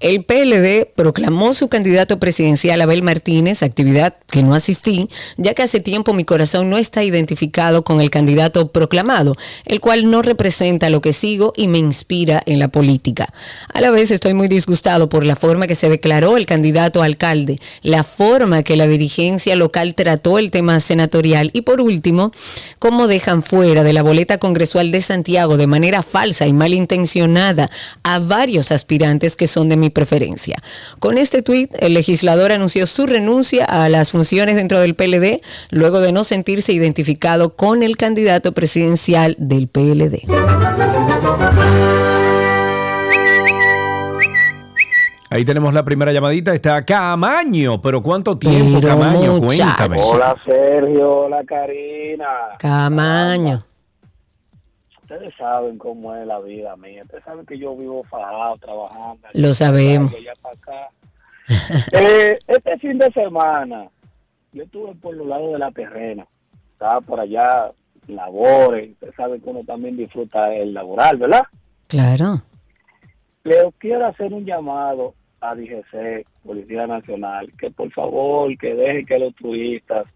[0.00, 5.78] el PLD proclamó su candidato presidencial Abel Martínez, actividad que no asistí, ya que hace
[5.78, 11.00] tiempo mi corazón no está identificado con el candidato proclamado, el cual no representa lo
[11.00, 13.32] que sigo y me inspira en la política.
[13.72, 17.60] A la vez estoy muy disgustado por la forma que se declaró el candidato alcalde,
[17.82, 22.32] la forma que la dirigencia local trató el tema senatorial y por último,
[22.80, 27.70] cómo dejan fuera de la boleta congresual de Santiago de manera falsa y malintencionada
[28.02, 30.62] a varios aspirantes que son de mi preferencia.
[30.98, 36.00] Con este tuit, el legislador anunció su renuncia a las funciones dentro del PLD luego
[36.00, 40.22] de no sentirse identificado con el candidato presidencial del PLD.
[45.30, 46.54] Ahí tenemos la primera llamadita.
[46.54, 47.80] Está Camaño.
[47.80, 49.34] Pero ¿cuánto tiempo, Pero Camaño?
[49.34, 49.64] muchacho.
[49.88, 49.96] Cuéntame.
[50.02, 52.26] Hola Sergio, hola Karina.
[52.58, 53.62] Camaño.
[55.02, 57.02] Ustedes saben cómo es la vida mía.
[57.04, 59.28] Ustedes saben que yo vivo fajado, trabajando.
[59.34, 60.12] Lo sabemos.
[60.42, 60.88] para acá.
[61.92, 63.86] Eh, este fin de semana,
[64.52, 66.26] yo estuve por los lados de la terrena.
[66.70, 67.70] Estaba por allá,
[68.08, 68.90] labores.
[68.94, 71.42] Ustedes saben que uno también disfruta el laboral, ¿verdad?
[71.86, 72.42] Claro.
[73.46, 79.18] Le quiero hacer un llamado a DGC, Policía Nacional, que por favor, que dejen que
[79.20, 80.06] los turistas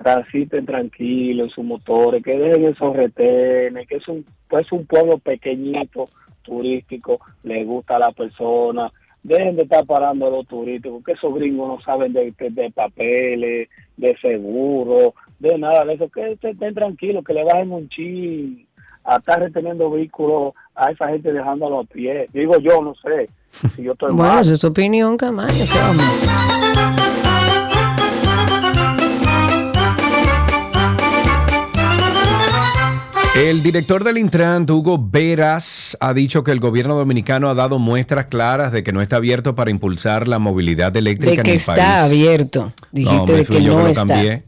[0.00, 5.18] transiten tranquilos en sus motores, que dejen esos retenes, que es un, pues un pueblo
[5.18, 6.04] pequeñito,
[6.42, 8.90] turístico, le gusta a la persona,
[9.24, 13.68] dejen de estar parando a los turistas, porque esos gringos no saben de, de- papeles,
[13.96, 18.64] de seguro, de nada de eso, que estén tranquilos, que le bajen un chin
[19.04, 22.28] a estar reteniendo vehículos a esa gente dejándolo a pie.
[22.32, 23.28] Digo yo, no sé,
[23.76, 25.52] si yo estoy Bueno, esa es tu opinión, Camaño.
[33.36, 38.26] El director del Intran, Hugo Veras, ha dicho que el gobierno dominicano ha dado muestras
[38.26, 41.56] claras de que no está abierto para impulsar la movilidad eléctrica De en que el
[41.56, 41.86] está país.
[41.86, 42.72] abierto.
[42.90, 44.06] Dijiste me de fui que yo no lo está.
[44.06, 44.42] cambié.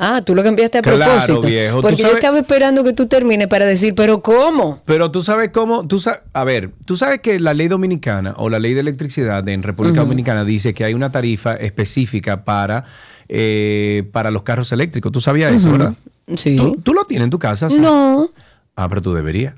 [0.00, 1.40] Ah, tú lo cambiaste a Claro, propósito.
[1.42, 1.80] viejo.
[1.80, 4.80] Porque yo sabes- estaba esperando que tú termines para decir, pero ¿cómo?
[4.84, 8.48] Pero tú sabes cómo, tú sa- a ver, tú sabes que la ley dominicana o
[8.48, 10.00] la ley de electricidad en República.
[10.02, 12.84] Dominicana dice que hay una tarifa específica para,
[13.28, 15.10] eh, para los carros eléctricos.
[15.10, 15.94] ¿Tú sabías eso, verdad?
[16.36, 16.54] Sí.
[16.56, 17.68] ¿Tú, tú lo tienes en tu casa?
[17.68, 17.80] Sam?
[17.82, 18.28] No.
[18.76, 19.54] Ah, pero tú deberías.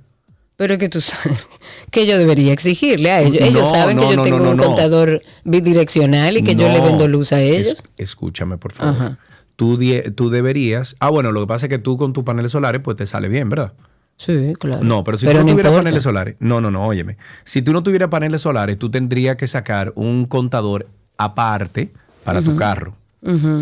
[0.56, 1.38] Pero es que tú sabes
[1.90, 3.40] que yo debería exigirle a ellos.
[3.40, 6.80] No, Ellos saben no, que yo no, tengo un contador bidireccional y que yo le
[6.80, 7.68] vendo luz a ellos.
[7.68, 9.18] Es- escúchame, por favor.
[9.60, 10.96] Tú, die- tú deberías.
[11.00, 13.28] Ah, bueno, lo que pasa es que tú con tus paneles solares, pues te sale
[13.28, 13.74] bien, ¿verdad?
[14.16, 14.82] Sí, claro.
[14.82, 15.84] No, pero si Pero tú no, no tuvieras importa.
[15.84, 17.18] paneles solares, no, no, no, óyeme.
[17.44, 20.88] Si tú no tuvieras paneles solares, tú tendrías que sacar un contador
[21.18, 21.92] aparte
[22.24, 22.94] para tu carro.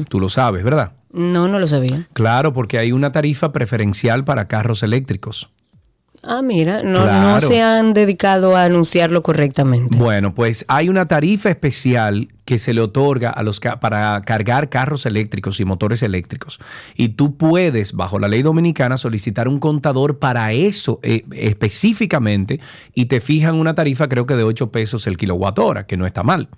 [0.08, 0.92] Tú lo sabes, ¿verdad?
[1.12, 2.06] No, no lo sabía.
[2.12, 5.50] Claro, porque hay una tarifa preferencial para carros eléctricos.
[6.24, 9.96] Ah, mira, no, no se han dedicado a anunciarlo correctamente.
[9.96, 14.68] Bueno, pues hay una tarifa especial que se le otorga a los ca- para cargar
[14.68, 16.58] carros eléctricos y motores eléctricos.
[16.96, 22.60] Y tú puedes, bajo la ley dominicana, solicitar un contador para eso eh, específicamente
[22.94, 26.04] y te fijan una tarifa creo que de 8 pesos el kilowatt hora, que no
[26.06, 26.48] está mal.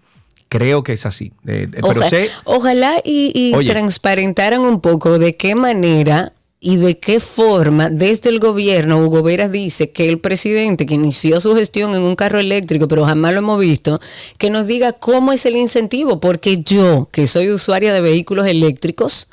[0.48, 1.32] Creo que es así.
[1.46, 3.70] Eh, eh, pero Oja- sé, ojalá y, y Oye.
[3.70, 9.50] transparentaran un poco de qué manera y de qué forma desde el gobierno Hugo Veras
[9.50, 13.38] dice que el presidente que inició su gestión en un carro eléctrico, pero jamás lo
[13.38, 13.98] hemos visto,
[14.36, 19.28] que nos diga cómo es el incentivo, porque yo, que soy usuaria de vehículos eléctricos,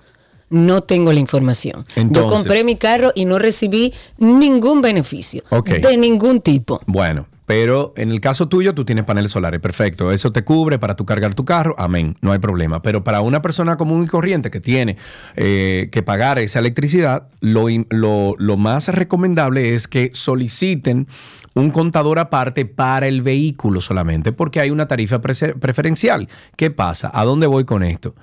[0.50, 1.86] no tengo la información.
[2.12, 5.44] yo compré mi carro y no recibí ningún beneficio
[5.82, 6.80] de ningún tipo.
[6.88, 10.12] Bueno, pero en el caso tuyo tú tienes paneles solares, perfecto.
[10.12, 12.82] Eso te cubre para tu cargar tu carro, amén, no hay problema.
[12.82, 14.98] Pero para una persona común y corriente que tiene
[15.38, 21.08] eh, que pagar esa electricidad, lo, lo- más recomendable es que soliciten
[21.54, 26.28] un contador aparte para el vehículo solamente, porque hay una tarifa preferencial.
[26.58, 27.10] ¿Qué pasa?
[27.14, 28.14] ¿A dónde voy con esto?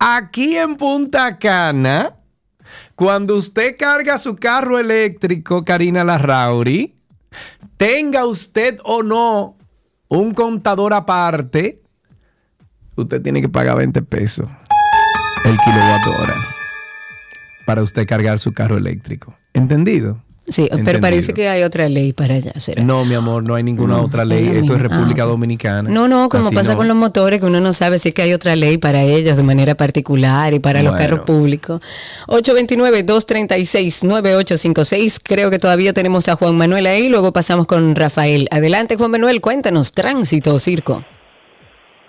[0.00, 2.16] Aquí en Punta Cana,
[2.96, 6.93] cuando usted carga su carro eléctrico, Karina Larrauri,
[7.76, 9.56] tenga usted o no
[10.08, 11.82] un contador aparte,
[12.96, 14.48] usted tiene que pagar 20 pesos
[15.44, 16.34] el kilowatt hora
[17.66, 19.36] para usted cargar su carro eléctrico.
[19.52, 20.23] ¿Entendido?
[20.46, 21.00] Sí, pero Entendido.
[21.00, 22.52] parece que hay otra ley para allá.
[22.58, 22.82] ¿será?
[22.84, 24.46] No, mi amor, no hay ninguna No, otra ley.
[24.58, 24.82] Esto es.
[24.82, 25.30] República Ah, ok.
[25.32, 25.88] Dominicana.
[25.88, 26.76] No, no, como Así pasa no.
[26.76, 29.38] con los motores, que uno no sabe si es que hay otra ley para ellos
[29.38, 31.80] de manera particular y para los carros públicos.
[32.28, 35.20] 829-236-9856.
[35.22, 38.48] Creo que todavía tenemos a Juan Manuel ahí, luego pasamos con Rafael.
[38.50, 41.04] Adelante, Juan Manuel, cuéntanos, tránsito o circo.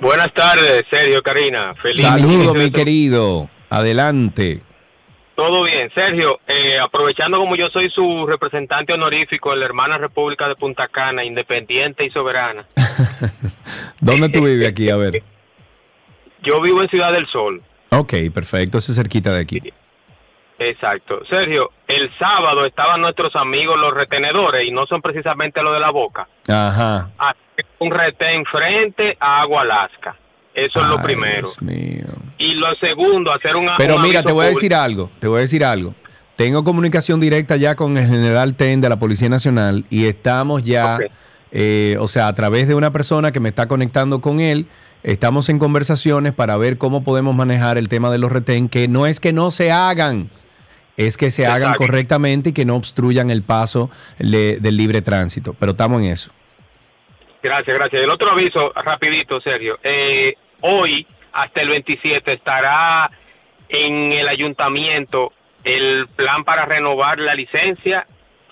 [0.01, 1.73] Buenas tardes, Sergio, Karina.
[1.81, 3.49] Feliz Saludos, mi querido.
[3.69, 4.61] Adelante.
[5.35, 5.91] Todo bien.
[5.93, 10.87] Sergio, eh, aprovechando como yo soy su representante honorífico en la hermana República de Punta
[10.87, 12.65] Cana, independiente y soberana,
[13.99, 14.89] ¿Dónde tú vives aquí?
[14.89, 15.21] A ver.
[16.41, 17.61] yo vivo en Ciudad del Sol.
[17.91, 18.77] Ok, perfecto.
[18.77, 19.61] Eso es cerquita de aquí.
[20.57, 21.19] Exacto.
[21.29, 25.91] Sergio, el sábado estaban nuestros amigos los retenedores y no son precisamente los de la
[25.91, 26.27] boca.
[26.47, 27.09] Ajá.
[27.79, 30.15] Un retén frente a Agua Alaska.
[30.53, 31.41] Eso es lo primero.
[31.41, 32.05] Dios mío.
[32.37, 35.37] Y lo segundo, hacer un Pero un mira, te voy a decir algo, te voy
[35.37, 35.93] a decir algo.
[36.35, 40.99] Tengo comunicación directa ya con el general TEN de la Policía Nacional y estamos ya,
[41.51, 44.67] eh, o sea, a través de una persona que me está conectando con él,
[45.03, 49.07] estamos en conversaciones para ver cómo podemos manejar el tema de los retén, que no
[49.07, 50.29] es que no se hagan,
[50.97, 53.89] es que se hagan correctamente y que no obstruyan el paso
[54.19, 55.55] le- del libre tránsito.
[55.57, 56.31] Pero estamos en eso.
[57.41, 58.01] Gracias, gracias.
[58.03, 59.77] El otro aviso, rapidito, Sergio.
[59.83, 61.05] Eh, hoy,
[61.35, 63.11] hasta el 27, estará
[63.69, 65.33] en el ayuntamiento
[65.63, 68.07] el plan para renovar la licencia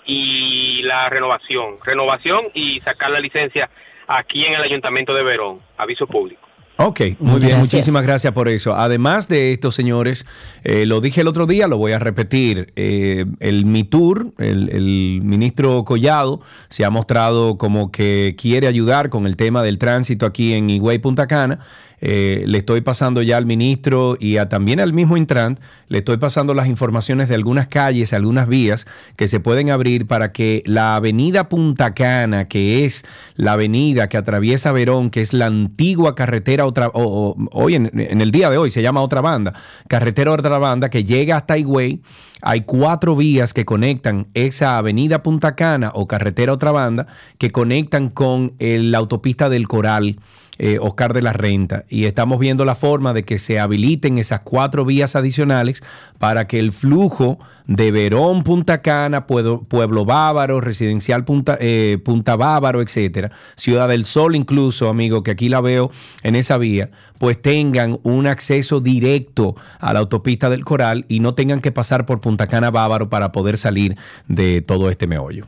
[0.06, 1.76] y la renovación.
[1.84, 3.70] Renovación y sacar la licencia
[4.06, 5.60] aquí en el ayuntamiento de Verón.
[5.78, 6.42] Aviso público.
[6.76, 7.58] Ok, muy bien, Gracias.
[7.60, 8.74] muchísimas gracias por eso.
[8.74, 10.26] Además de esto, señores,
[10.64, 12.72] eh, lo dije el otro día, lo voy a repetir.
[12.74, 19.24] eh, el MITUR, el, el ministro Collado, se ha mostrado como que quiere ayudar con
[19.26, 21.60] el tema del tránsito aquí en Higüey, Punta Cana.
[22.06, 25.58] Eh, le estoy pasando ya al ministro y a, también al mismo Intran,
[25.88, 28.86] le estoy pasando las informaciones de algunas calles, algunas vías
[29.16, 33.06] que se pueden abrir para que la avenida Punta Cana, que es
[33.36, 38.20] la avenida que atraviesa Verón, que es la antigua carretera otra, o- hoy en, en
[38.20, 39.54] el día de hoy se llama otra banda,
[39.88, 42.02] carretera otra banda que llega hasta Higüey.
[42.42, 47.06] Hay cuatro vías que conectan esa avenida Punta Cana o carretera otra banda
[47.38, 50.18] que conectan con el- la autopista del Coral
[50.58, 51.84] eh, Oscar de la Renta.
[51.88, 55.82] Y estamos viendo la forma de que se habiliten esas cuatro vías adicionales
[56.18, 62.82] para que el flujo de Verón, Punta Cana, Pueblo, Bávaro, Residencial Punta, eh, Punta Bávaro,
[62.82, 65.90] etcétera, Ciudad del Sol incluso, amigo, que aquí la veo
[66.22, 71.34] en esa vía, pues tengan un acceso directo a la autopista del Coral y no
[71.34, 73.96] tengan que pasar por Punta Cana Bávaro para poder salir
[74.28, 75.46] de todo este meollo.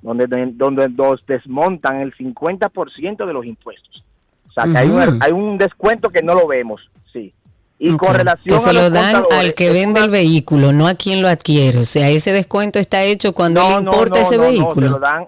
[0.00, 4.02] donde, donde nos desmontan el 50% de los impuestos.
[4.48, 6.80] O sea, que hay, un, hay un descuento que no lo vemos,
[7.12, 7.34] sí.
[7.80, 10.88] Y con relación que se a los lo dan al que vende el vehículo, no
[10.88, 11.78] a quien lo adquiere.
[11.78, 14.86] O sea, ese descuento está hecho cuando le importa ese no, vehículo.
[14.86, 15.26] se lo dan.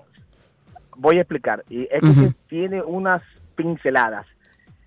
[0.96, 1.64] Voy a explicar.
[1.70, 3.22] Y es que se tiene unas
[3.54, 4.26] pinceladas.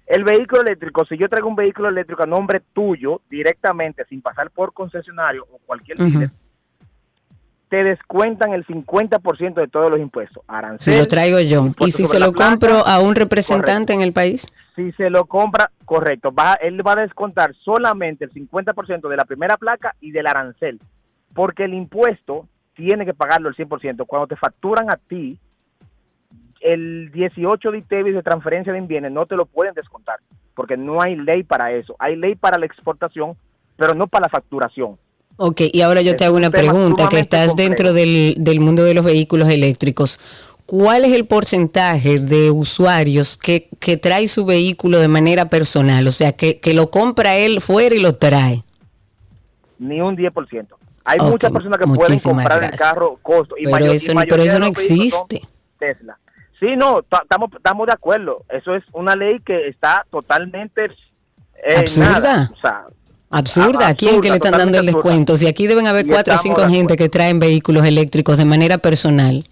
[0.05, 4.51] El vehículo eléctrico, si yo traigo un vehículo eléctrico a nombre tuyo directamente, sin pasar
[4.51, 6.09] por concesionario o cualquier Ujú.
[6.11, 6.31] dealer,
[7.69, 10.43] te descuentan el 50% de todos los impuestos.
[10.47, 11.71] Arancel, Si lo traigo yo.
[11.79, 14.45] Y si se lo placa, compro a un representante en el país.
[14.75, 19.25] Si se lo compra, correcto, va, él va a descontar solamente el 50% de la
[19.25, 20.79] primera placa y del arancel,
[21.33, 24.05] porque el impuesto tiene que pagarlo el 100%.
[24.07, 25.37] Cuando te facturan a ti,
[26.61, 30.19] el 18 de ITEVIS de transferencia de bienes no te lo pueden descontar,
[30.55, 31.95] porque no hay ley para eso.
[31.99, 33.35] Hay ley para la exportación,
[33.75, 34.97] pero no para la facturación.
[35.37, 37.69] Ok, y ahora yo te hago un una pregunta, que estás complejo.
[37.69, 40.19] dentro del, del mundo de los vehículos eléctricos.
[40.65, 46.07] ¿Cuál es el porcentaje de usuarios que, que trae su vehículo de manera personal?
[46.07, 48.63] O sea, que, que lo compra él fuera y lo trae.
[49.77, 50.67] Ni un 10%.
[51.05, 52.71] Hay muchas personas que pueden comprar gracias.
[52.73, 53.55] el carro costo.
[53.57, 55.41] Y Pero mayo- y eso, pero eso no existe.
[55.77, 56.17] Tesla.
[56.59, 58.45] Sí, no, ta- estamos estamos de acuerdo.
[58.49, 62.09] Eso es una ley que está totalmente eh, Absurda.
[62.09, 62.51] nada.
[62.57, 62.85] O sea,
[63.29, 64.93] Absurda, a- ¿a quién que le están dando el absurda.
[65.09, 65.35] descuento?
[65.35, 68.77] Si aquí deben haber Y cuatro o cinco gente que traen vehículos eléctricos de manera
[68.77, 69.43] personal.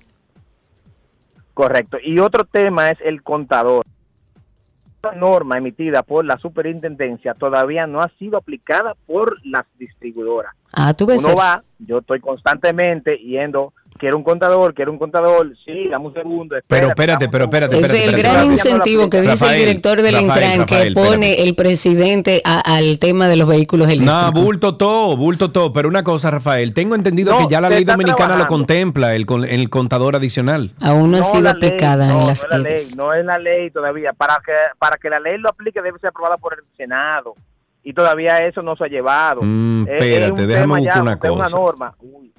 [1.54, 1.98] Correcto.
[2.04, 3.86] Y otro tema es el contador.
[4.96, 10.54] Esta norma emitida por la superintendencia todavía no ha sido aplicada por las distribuidoras.
[10.74, 11.24] Ah, tú ves.
[11.24, 16.14] Uno va, yo estoy constantemente yendo, quiero un contador, quiero un contador, sí, dame un
[16.14, 16.56] segundo.
[16.68, 18.08] Pero espérate, pero espérate, Ese espérate.
[18.08, 18.52] es el gran espérate.
[18.52, 21.44] incentivo que dice Rafael, el director del Rafael, Intran que pone espérate.
[21.44, 24.34] el presidente a- al tema de los vehículos eléctricos.
[24.36, 25.72] No, bulto todo, bulto todo.
[25.72, 29.26] Pero una cosa, Rafael, tengo entendido No, que ya la ley dominicana lo contempla, el,
[29.28, 30.72] con- el contador adicional.
[30.82, 33.24] Aún no ha sido ley, aplicada no, en no las es la ley, no es
[33.24, 34.14] la ley todavía.
[34.14, 37.36] Para que, para que la ley lo aplique debe ser aprobada por el Senado.
[37.84, 39.42] Y todavía eso no se ha llevado.
[39.44, 41.56] Mm, Es- es espérate, un déjame buscar ya, una es una cosa.
[41.56, 41.96] norma.
[42.00, 42.32] Uy,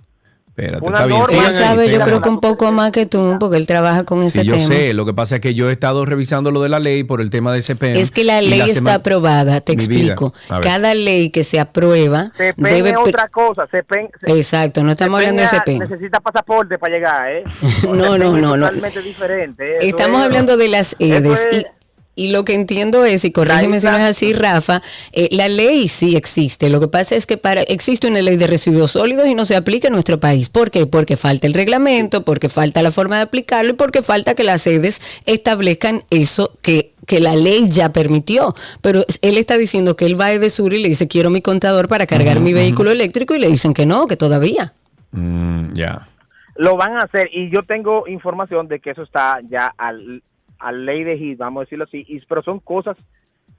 [0.54, 1.18] Espérate, Una está bien.
[1.20, 3.66] norma- sigan Él ahí, sabe, yo creo que un poco más que tú, porque él
[3.66, 4.66] trabaja con ese Sí, yo tema.
[4.66, 4.92] sé.
[4.92, 7.30] Lo que pasa es que yo he estado revisando lo de la ley por el
[7.30, 7.98] tema de CPM.
[7.98, 10.34] Es que la ley está semana- aprobada, te Mi explico.
[10.60, 12.88] Cada ley que se aprueba CPN debe...
[12.90, 13.66] es pre- otra cosa.
[13.66, 15.78] CPN, Exacto, no estamos hablando de CPN.
[15.88, 17.44] Necesita pasaporte para llegar, ¿eh?
[17.88, 18.66] No, no, no, no.
[18.66, 19.64] Totalmente diferente.
[19.64, 19.76] ¿eh?
[19.78, 21.66] Eso Estamos es- hablando de las EDES es- y,
[22.14, 24.82] y lo que entiendo es, y corrígeme si no es así, Rafa,
[25.12, 26.68] eh, la ley sí existe.
[26.68, 29.56] Lo que pasa es que para existe una ley de residuos sólidos y no se
[29.56, 30.50] aplica en nuestro país.
[30.50, 30.86] ¿Por qué?
[30.86, 34.66] Porque falta el reglamento, porque falta la forma de aplicarlo y porque falta que las
[34.66, 40.18] EDES establezcan eso que que la ley ya permitió, pero él está diciendo que él
[40.18, 43.40] va a Edesur y le dice quiero mi contador para cargar mi vehículo eléctrico y
[43.40, 44.72] le dicen que no, que todavía.
[45.10, 46.08] Mm, ya.
[46.56, 50.22] lo van a hacer y yo tengo información de que eso está ya al,
[50.62, 52.96] al ley de HIT, vamos a decirlo así, y- pero son cosas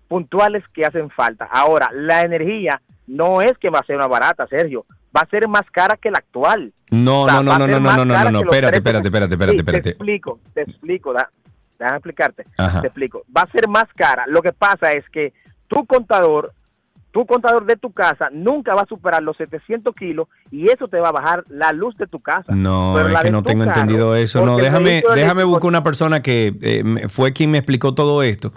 [0.07, 1.45] puntuales que hacen falta.
[1.51, 4.85] Ahora, la energía no es que va a ser más barata, Sergio,
[5.15, 6.73] va a ser más cara que la actual.
[6.91, 9.33] No, O sea, no, no, a no, no, no, no, no, no, espérate, espérate, espérate,
[9.33, 9.83] espérate, Sí, espérate.
[9.83, 11.29] Te explico, te explico, da-
[11.79, 12.45] déjame explicarte.
[12.57, 12.81] Ajá.
[12.81, 13.23] Te explico.
[13.35, 14.25] Va a ser más cara.
[14.27, 15.33] Lo que pasa es que
[15.67, 16.53] tu contador,
[17.13, 20.99] tu contador de tu casa nunca va a superar los 700 kilos y eso te
[20.99, 22.53] va a bajar la luz de tu casa.
[22.55, 24.43] No, Pero es la que no tengo carro, entendido eso.
[24.43, 28.51] No, déjame, déjame buscar una persona que eh, fue quien me explicó todo esto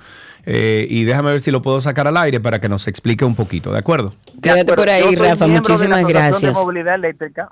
[0.46, 3.36] eh, y déjame ver si lo puedo sacar al aire para que nos explique un
[3.36, 4.10] poquito, ¿de acuerdo?
[4.40, 6.54] Quédate por ahí, Rafa, muchísimas gracias.
[6.54, 7.50] de movilidad eléctrica.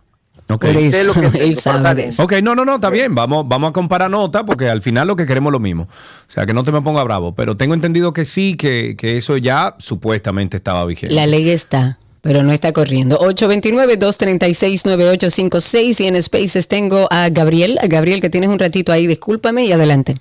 [0.49, 0.66] Ok.
[0.66, 2.23] Por eso, lo que él tengo, sabe pero de eso.
[2.23, 3.15] Ok, no, no, no, está bien.
[3.15, 5.85] Vamos, vamos a comparar nota porque al final lo que queremos es lo mismo.
[5.85, 7.35] O sea, que no te me ponga bravo.
[7.35, 11.15] Pero tengo entendido que sí, que, que eso ya supuestamente estaba vigente.
[11.15, 13.19] La ley está, pero no está corriendo.
[13.21, 17.79] 829-236-9856 y en Spaces tengo a Gabriel.
[17.81, 20.16] A Gabriel, que tienes un ratito ahí, discúlpame y adelante.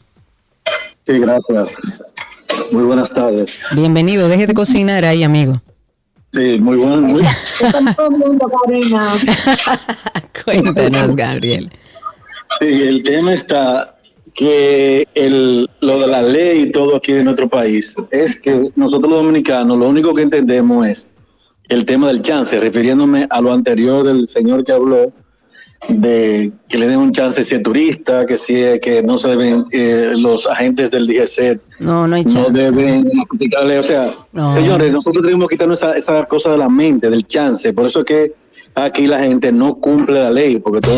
[1.06, 2.04] Sí, gracias.
[2.72, 3.66] Muy buenas tardes.
[3.76, 5.62] Bienvenido, deje de cocinar ahí, amigo.
[6.34, 7.01] Sí, muy bueno.
[7.01, 7.22] Muy...
[10.45, 11.69] Cuéntanos, Gabriel.
[12.60, 13.95] Sí, el tema está
[14.34, 19.11] que el, lo de la ley y todo aquí en nuestro país es que nosotros
[19.11, 21.07] los dominicanos lo único que entendemos es
[21.69, 25.14] el tema del chance, refiriéndome a lo anterior del señor que habló
[25.89, 29.30] de que le den un chance si es turista, que si es que no se
[29.30, 32.51] deben eh, los agentes del DGC No, no hay no chance.
[32.53, 34.51] deben aplicarle, o sea, No.
[34.51, 37.99] señores, nosotros tenemos que quitarnos esa, esa cosa de la mente, del chance, por eso
[37.99, 38.34] es que
[38.76, 40.95] aquí la gente no cumple la ley, porque todo...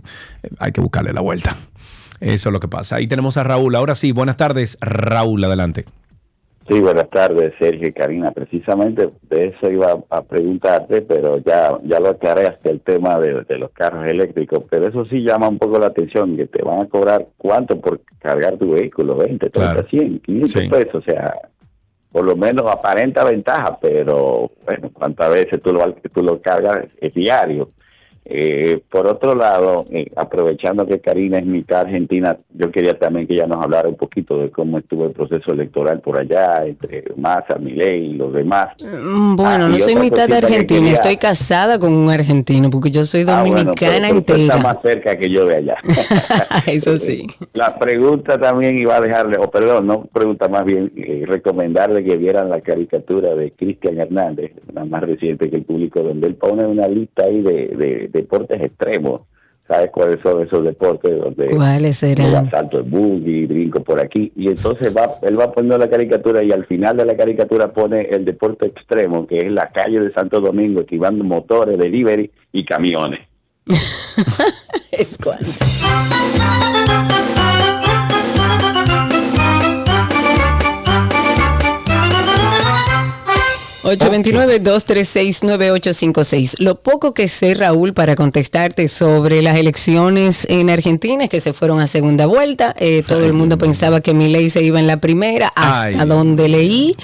[0.58, 1.56] hay que buscarle la vuelta.
[2.18, 2.96] Eso es lo que pasa.
[2.96, 3.76] Ahí tenemos a Raúl.
[3.76, 5.84] Ahora sí, buenas tardes, Raúl, adelante.
[6.68, 8.32] Sí, buenas tardes, Sergio y Karina.
[8.32, 13.58] Precisamente de eso iba a preguntarte, pero ya, ya lo aclaraste el tema de, de
[13.58, 14.64] los carros eléctricos.
[14.68, 18.00] Pero eso sí llama un poco la atención, que te van a cobrar cuánto por
[18.18, 19.88] cargar tu vehículo, 20, 30, Claro.
[19.88, 20.68] 100, 500 Sí.
[20.68, 20.94] pesos.
[20.96, 21.34] O sea,
[22.10, 27.14] por lo menos aparenta ventaja, pero bueno, cuántas veces tú lo, tú lo cargas es
[27.14, 27.68] diario.
[28.28, 33.34] Eh, por otro lado, eh, aprovechando que Karina es mitad argentina, yo quería también que
[33.34, 37.56] ella nos hablara un poquito de cómo estuvo el proceso electoral por allá, entre Massa,
[37.58, 38.68] Milei y los demás.
[38.82, 43.04] Mm, Bueno, Ah, no soy mitad argentina, quería- estoy casada con un argentino porque yo
[43.04, 44.62] soy Ah, bueno, pero- dominicana pero tú estás entera.
[44.74, 45.76] más cerca que yo de allá.
[46.66, 47.26] Eso sí.
[47.54, 52.16] La pregunta también iba a dejarle, o perdón, no pregunta más bien, eh, recomendarle que
[52.16, 56.66] vieran la caricatura de Cristian Hernández, la más reciente que el público, donde él pone
[56.66, 59.22] una lista ahí de, de deportes extremos.
[59.66, 62.48] ¿Sabes cuáles son esos deportes donde ¿Cuáles serán?
[62.50, 64.32] salto el buggy, brinco por aquí?
[64.36, 68.02] Y entonces va, él va poniendo la caricatura y al final de la caricatura pone
[68.02, 73.20] el deporte extremo, que es la calle de Santo Domingo, esquivando motores, delivery y camiones.
[74.92, 75.18] es
[83.86, 86.56] 829-236-9856.
[86.58, 91.78] Lo poco que sé, Raúl, para contestarte sobre las elecciones en Argentina, que se fueron
[91.80, 92.74] a segunda vuelta.
[92.78, 96.08] Eh, todo el mundo pensaba que Milei se iba en la primera, hasta Ay.
[96.08, 96.96] donde leí.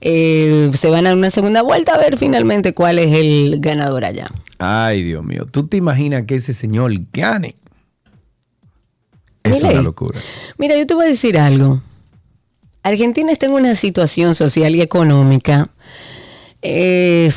[0.00, 4.30] Eh, se van a una segunda vuelta a ver finalmente cuál es el ganador allá.
[4.58, 5.46] Ay, Dios mío.
[5.50, 7.56] ¿Tú te imaginas que ese señor gane?
[9.42, 10.20] Es una locura.
[10.58, 11.82] Mira, yo te voy a decir algo.
[12.82, 15.70] Argentina está en una situación social y económica
[16.62, 17.32] eh,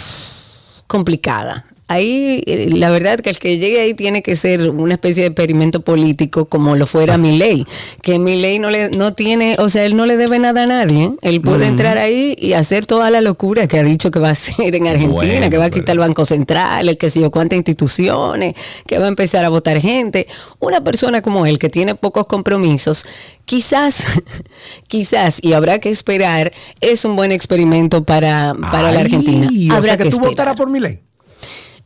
[0.88, 1.66] complicada.
[1.90, 5.28] Ahí, eh, la verdad que el que llegue ahí tiene que ser una especie de
[5.28, 7.66] experimento político como lo fuera mi ley,
[8.02, 10.66] que mi ley no le no tiene, o sea, él no le debe nada a
[10.68, 11.12] nadie.
[11.22, 14.32] Él puede entrar ahí y hacer toda la locura que ha dicho que va a
[14.44, 17.20] hacer en Argentina, Bueno, que va a pero- quitar el Banco Central, el que sé
[17.20, 18.56] yo cuántas instituciones,
[18.88, 20.28] que va a empezar a votar gente.
[20.60, 23.06] Una persona como él que tiene pocos compromisos,
[23.46, 24.06] quizás,
[24.88, 26.52] quizás, y habrá que esperar,
[26.82, 29.50] es un buen experimento para, para la Argentina.
[29.72, 30.30] o Habrá sea que tú esperar.
[30.30, 31.00] votaras por mi ley.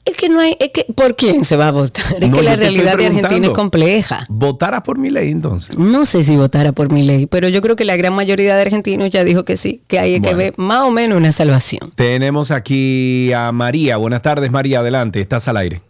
[0.07, 2.05] Es que no hay, es que, ¿por quién se va a votar?
[2.21, 4.25] Es No, que la realidad de Argentina es compleja.
[4.29, 5.77] ¿Votaras por mi ley entonces?
[5.77, 8.61] No sé si votara por mi ley, pero yo creo que la gran mayoría de
[8.61, 11.91] argentinos ya dijo que sí, que hay que ver más o menos una salvación.
[11.95, 13.97] Tenemos aquí a María.
[13.97, 14.79] Buenas tardes, María.
[14.79, 15.81] Adelante, estás al aire.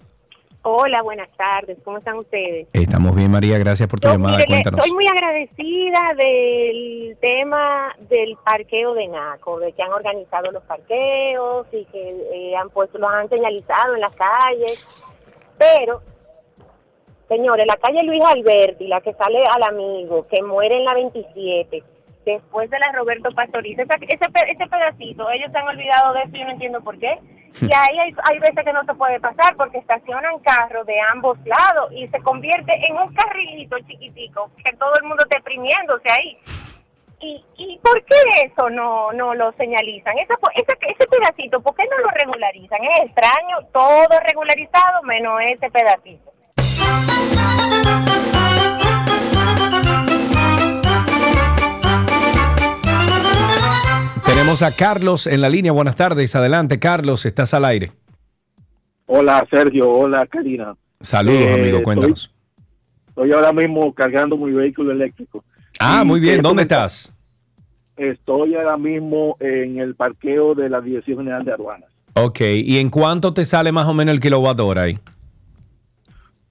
[0.70, 1.78] Hola, buenas tardes.
[1.86, 2.68] ¿Cómo están ustedes?
[2.74, 3.58] Estamos bien, María.
[3.58, 4.36] Gracias por tu Yo, llamada.
[4.36, 4.80] mire, Cuéntanos.
[4.80, 11.68] estoy muy agradecida del tema del parqueo de NACO, de que han organizado los parqueos
[11.72, 14.86] y que eh, han puesto, los han señalizado en las calles.
[15.58, 16.02] Pero,
[17.30, 21.82] señores, la calle Luis Alberti, la que sale al amigo, que muere en la 27,
[22.34, 26.32] después de la Roberto Pastoriza, ese, pe- ese pedacito, ellos se han olvidado de eso
[26.36, 27.18] y yo no entiendo por qué.
[27.62, 31.38] Y ahí hay, hay veces que no se puede pasar porque estacionan carros de ambos
[31.46, 36.38] lados y se convierte en un carrilito chiquitico que todo el mundo está exprimiéndose ahí.
[37.20, 40.16] ¿Y, ¿Y por qué eso no, no lo señalizan?
[40.20, 42.84] Esa, esa- ese pedacito, ¿por qué no lo regularizan?
[42.84, 46.32] Es extraño, todo regularizado menos ese pedacito.
[54.48, 55.74] Tenemos a Carlos en la línea.
[55.74, 56.34] Buenas tardes.
[56.34, 57.26] Adelante, Carlos.
[57.26, 57.92] Estás al aire.
[59.06, 60.74] Hola Sergio, hola Karina.
[61.02, 61.84] Saludos, Eh, amigo.
[61.84, 62.34] Cuéntanos.
[63.10, 65.44] Estoy ahora mismo cargando mi vehículo eléctrico.
[65.82, 66.42] Ah, Y muy bien.
[66.42, 67.12] ¿Dónde estás?
[67.98, 71.90] Estoy ahora mismo en el parqueo de la Dirección General de Aduanas.
[72.14, 72.40] Ok.
[72.40, 74.98] ¿Y en cuánto te sale más o menos el kilowatt hora ahí?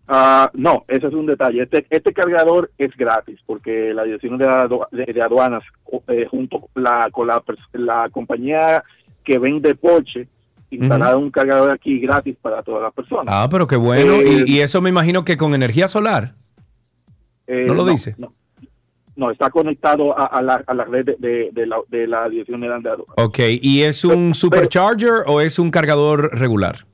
[0.08, 1.62] Ah, no, ese es un detalle.
[1.62, 5.64] Este, este cargador es gratis porque la Dirección de, Adu- de- de Aduanas,
[6.08, 7.42] eh, junto con la, con la,
[7.72, 8.84] la compañía
[9.24, 10.28] que vende Porsche,
[10.70, 13.26] instalaron un cargador aquí gratis para todas las personas.
[13.28, 14.14] Ah, pero qué bueno.
[14.14, 16.34] Eh, y, y eso me imagino que con energía solar.
[17.48, 18.14] Eh, ¿No lo dice?
[18.18, 18.32] No,
[19.16, 22.66] no, está conectado a, a la, a la red de, la, de la Dirección de
[22.68, 23.06] Aduanas.
[23.16, 23.38] Ok.
[23.60, 26.86] ¿Y es un supercharger o es un cargador regular?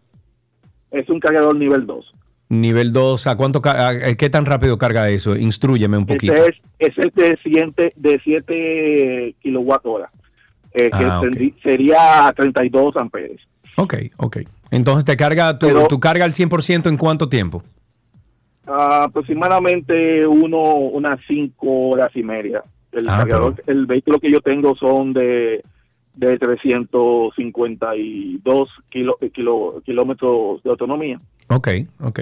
[0.90, 2.14] Es un cargador nivel 2.
[2.52, 5.34] Nivel 2, ¿a cuánto a- qué tan rápido carga eso?
[5.36, 6.34] Instrúyeme un poquito.
[6.34, 10.10] Este es, es el de 7 de 7 kilowatt hora,
[10.74, 11.24] eh, que Ah, ok.
[11.28, 13.40] tendrí- sería 32 amperes.
[13.78, 14.36] Ok, ok.
[14.70, 17.62] Entonces te carga, tu, Pero- tu carga al 100% en cuánto tiempo?
[18.66, 22.62] Aproximadamente uno, unas 5 horas y media.
[22.92, 25.64] El, Ah, cargador- el vehículo que yo tengo son de,
[26.14, 31.18] de 352 kilo, kilo- kilómetros de autonomía.
[31.48, 31.68] Ok,
[32.00, 32.20] ok.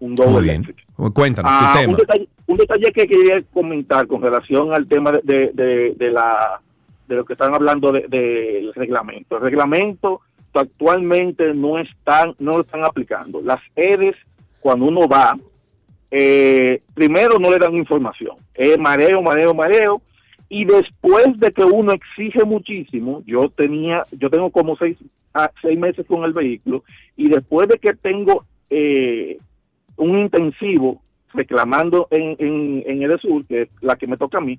[0.00, 0.74] Un doble Muy bien.
[1.14, 1.96] Cuéntanos, Ah, tu un, tema.
[1.98, 6.60] detalle, un detalle que quería comentar con relación al tema de, de, de- la
[7.06, 9.36] de lo que están hablando de- del reglamento.
[9.36, 10.20] El reglamento
[10.54, 13.40] actualmente no están no lo están aplicando.
[13.42, 14.16] Las EDES
[14.60, 15.36] cuando uno va
[16.10, 20.02] eh, primero no le dan información, es mareo, mareo, mareo
[20.48, 24.96] y después de que uno exige muchísimo, yo tenía, yo tengo como seis,
[25.34, 26.82] ah, seis meses con el vehículo
[27.16, 29.38] y después de que tengo eh,
[30.00, 31.02] un intensivo
[31.32, 34.58] reclamando en, en, en Edesur, que es la que me toca a mí,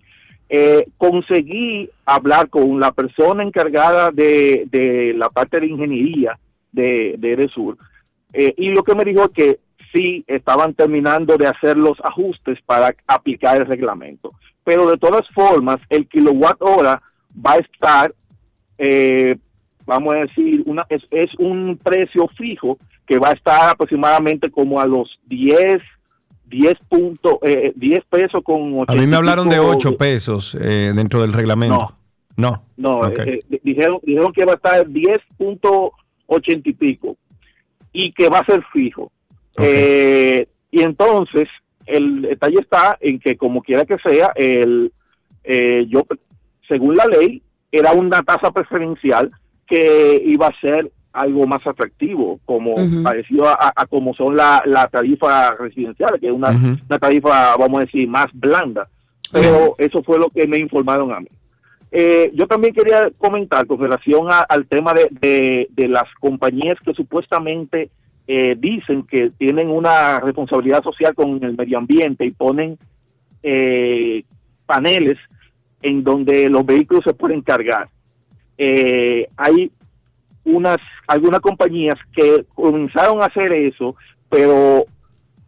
[0.50, 6.38] eh, conseguí hablar con la persona encargada de, de la parte de ingeniería
[6.72, 7.78] de, de Edesur,
[8.34, 9.60] eh, y lo que me dijo es que
[9.94, 14.32] sí estaban terminando de hacer los ajustes para aplicar el reglamento.
[14.64, 17.02] Pero de todas formas, el kilowatt hora
[17.34, 18.14] va a estar
[18.78, 19.36] eh,
[19.86, 24.80] vamos a decir, una es, es un precio fijo que va a estar aproximadamente como
[24.80, 25.82] a los 10,
[26.46, 29.98] 10, punto, eh, 10 pesos con A mí 80 me hablaron de y pico 8
[29.98, 31.96] pesos eh, dentro del reglamento.
[32.38, 32.64] No.
[32.78, 33.20] No, Ok.
[33.20, 37.18] eh, eh, dijeron, dijeron que va a estar 10.80 y pico
[37.94, 39.12] y que va a ser fijo.
[39.58, 41.48] Eh, y entonces,
[41.86, 44.94] el detalle está en que, como quiera que sea, el
[45.44, 46.04] eh, yo,
[46.70, 47.42] según la ley,
[47.72, 49.32] era una tasa preferencial
[49.72, 55.52] que iba a ser algo más atractivo, como parecido a, como son la, la tarifa
[55.56, 56.50] residencial, que es una,
[57.00, 58.88] tarifa, vamos a decir, más blanda.
[59.32, 61.28] Pero eso fue lo que me informaron a mí.
[61.92, 66.76] Eh, yo también quería comentar con relación a- al tema de, de- de las compañías
[66.86, 67.90] que supuestamente
[68.28, 72.78] eh, dicen que tienen una responsabilidad social con el medio ambiente y ponen
[73.44, 74.24] eh,
[74.66, 75.18] paneles
[75.82, 77.90] en donde los vehículos se pueden cargar.
[78.64, 79.72] Eh, hay
[80.44, 80.78] unas
[81.08, 83.96] algunas compañías que comenzaron a hacer eso,
[84.30, 84.86] pero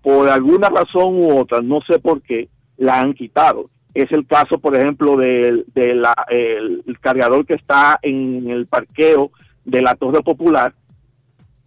[0.01, 3.69] por alguna razón u otra, no sé por qué, la han quitado.
[3.93, 8.65] Es el caso, por ejemplo, del de la, el, el cargador que está en el
[8.65, 9.29] parqueo
[9.63, 10.73] de la Torre Popular.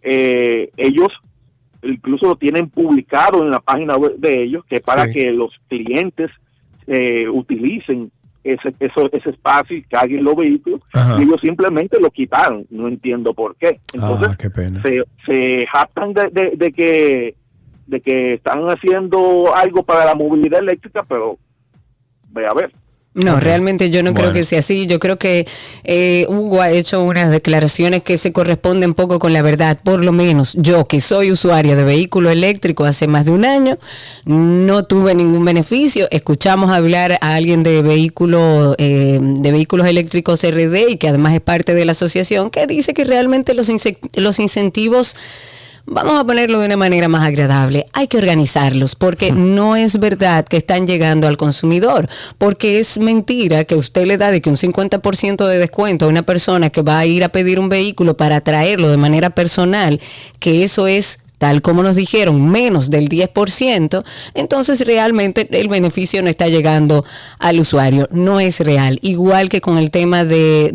[0.01, 1.07] Eh, ellos
[1.81, 5.13] incluso lo tienen publicado en la página web de ellos, que para Sí.
[5.13, 6.29] que los clientes
[6.87, 8.11] eh, utilicen
[8.53, 11.17] ese, eso- ese espacio y carguen los vehículos, Ajá.
[11.19, 12.65] y ellos simplemente lo quitaron.
[12.69, 13.79] No entiendo por qué.
[13.93, 14.81] Entonces, Ah, qué pena.
[14.83, 17.35] se, se jactan de, de- de que
[17.87, 21.37] de que están haciendo algo para la movilidad eléctrica, pero
[22.31, 22.73] ve a ver.
[23.17, 24.85] No, realmente yo no creo que sea así.
[24.85, 25.47] Yo creo que
[25.83, 29.79] eh, Hugo ha hecho unas declaraciones que se corresponden poco con la verdad.
[29.83, 33.79] Por lo menos yo, que soy usuaria de vehículo eléctrico hace más de un año,
[34.25, 36.07] no tuve ningún beneficio.
[36.11, 41.41] Escuchamos hablar a alguien de vehículo, eh, de vehículos eléctricos RD y que además es
[41.41, 43.71] parte de la asociación, que dice que realmente los,
[44.13, 45.15] los incentivos
[45.89, 47.85] Vamos a ponerlo de una manera más agradable.
[47.93, 53.63] Hay que organizarlos porque no es verdad que están llegando al consumidor, porque es mentira
[53.63, 56.99] que usted le da de que un 50% de descuento a una persona que va
[56.99, 60.01] a ir a pedir un vehículo para traerlo de manera personal,
[60.41, 64.03] que eso es tal como nos dijeron, menos del 10%,
[64.33, 67.05] entonces realmente el beneficio no está llegando
[67.39, 68.99] al usuario, no es real.
[69.01, 70.71] Igual que con el tema de,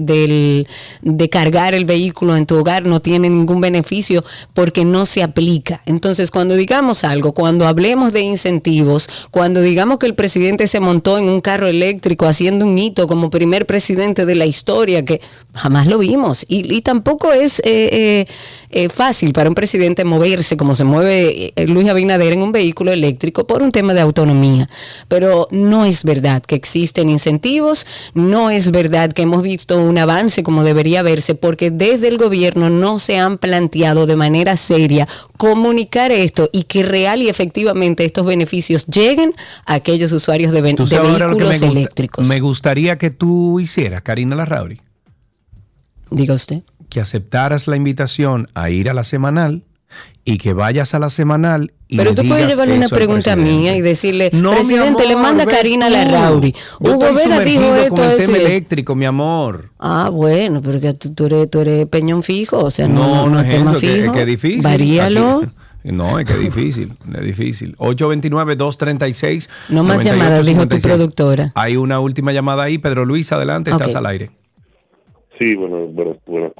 [1.02, 4.24] de cargar el vehículo en tu hogar, no tiene ningún beneficio
[4.54, 5.82] porque no se aplica.
[5.86, 11.18] Entonces, cuando digamos algo, cuando hablemos de incentivos, cuando digamos que el presidente se montó
[11.18, 15.20] en un carro eléctrico haciendo un hito como primer presidente de la historia, que
[15.54, 17.62] jamás lo vimos, y, y tampoco es eh,
[17.92, 18.26] eh,
[18.70, 22.90] eh, fácil para un presidente moverse como se mueve eh, Luis Abinader en un vehículo
[22.90, 24.70] eléctrico por un tema de autonomía.
[25.08, 30.42] Pero no es verdad que existen incentivos, no es verdad que hemos visto un avance
[30.42, 35.06] como debería verse, porque desde el gobierno no se han planteado de manera seria
[35.36, 39.34] comunicar esto y que real y efectivamente estos beneficios lleguen
[39.66, 42.26] a aquellos usuarios de, me vehículos gusta- eléctricos.
[42.26, 44.80] Me gustaría que tú hicieras, Karina Larrauri.
[46.12, 46.62] Diga usted.
[46.88, 49.62] Que aceptaras la invitación a ir a la semanal
[50.24, 53.80] y que vayas a la semanal y Pero tú puedes llevarle una pregunta mía y
[53.82, 55.90] decirle, No, presidente, le manda Karina.
[55.90, 56.54] Larrauri.
[56.80, 58.48] Yo Hugo Vera dijo esto, con el esto tema esto.
[58.48, 59.70] eléctrico, mi amor.
[59.78, 63.28] Ah, bueno, pero que tú, tú eres, tú eres peñón fijo, o sea, no, No,
[63.30, 64.12] no, es tema eso, que, fijo.
[64.12, 64.62] que es difícil.
[64.62, 65.38] Varíalo.
[65.42, 65.50] Aquí-
[65.92, 67.76] no, es que es difícil, es difícil.
[67.78, 69.48] 829-236.
[69.68, 70.84] No más llamadas, dijo tu 9856.
[70.84, 71.52] productora.
[71.54, 72.78] Hay una última llamada ahí.
[72.78, 74.30] Pedro Luis, adelante, estás al aire.
[75.40, 75.81] Sí, bueno,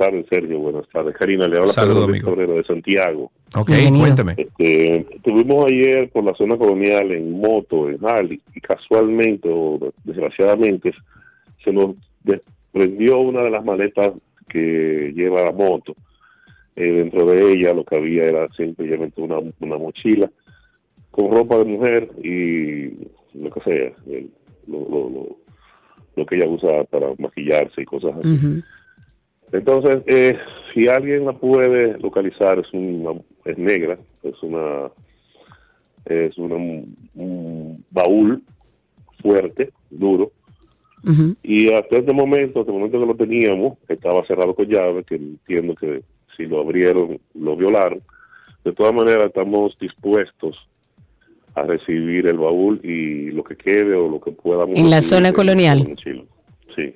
[0.07, 0.59] tardes, Sergio.
[0.59, 1.47] Buenas tardes, Karina.
[1.49, 2.55] Le habla Saludo, Pedro Luis amigo.
[2.55, 3.31] De Santiago.
[3.57, 4.05] Ok, Bienvenido.
[4.05, 4.35] cuéntame.
[4.37, 10.93] Este, estuvimos ayer por la zona colonial en moto, en Harley, y casualmente, o desgraciadamente,
[11.63, 14.15] se nos desprendió una de las maletas
[14.49, 15.95] que lleva la moto.
[16.75, 20.31] Eh, dentro de ella lo que había era simplemente una, una mochila
[21.11, 22.85] con ropa de mujer y
[23.39, 24.31] lo que sea, el-
[24.67, 25.37] lo, lo, lo,
[26.17, 28.63] lo que ella usa para maquillarse y cosas así.
[29.53, 30.37] Entonces, eh,
[30.73, 34.91] si alguien la puede localizar, es una es negra, es una
[36.05, 38.43] es una, un baúl
[39.21, 40.33] fuerte, duro,
[41.43, 45.17] y hasta este momento, hasta el momento que lo teníamos, estaba cerrado con llave, que
[45.17, 46.03] entiendo que
[46.37, 48.03] si lo abrieron, lo violaron.
[48.65, 50.57] De todas maneras, estamos dispuestos
[51.55, 54.79] a recibir el baúl y lo que quede o lo que podamos.
[54.79, 55.93] En la zona colonial.
[55.97, 56.25] Chile.
[56.77, 56.95] Sí.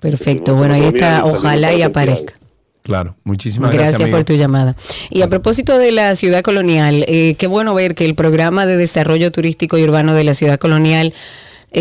[0.00, 2.34] Perfecto, bueno, ahí está, ojalá y aparezca.
[2.82, 4.02] Claro, muchísimas Gracias, gracias.
[4.02, 4.16] amigo.
[4.16, 4.76] por tu llamada.
[5.10, 8.76] Y a propósito de la ciudad colonial, eh, qué bueno ver que el programa de
[8.76, 11.12] desarrollo turístico y urbano de la ciudad colonial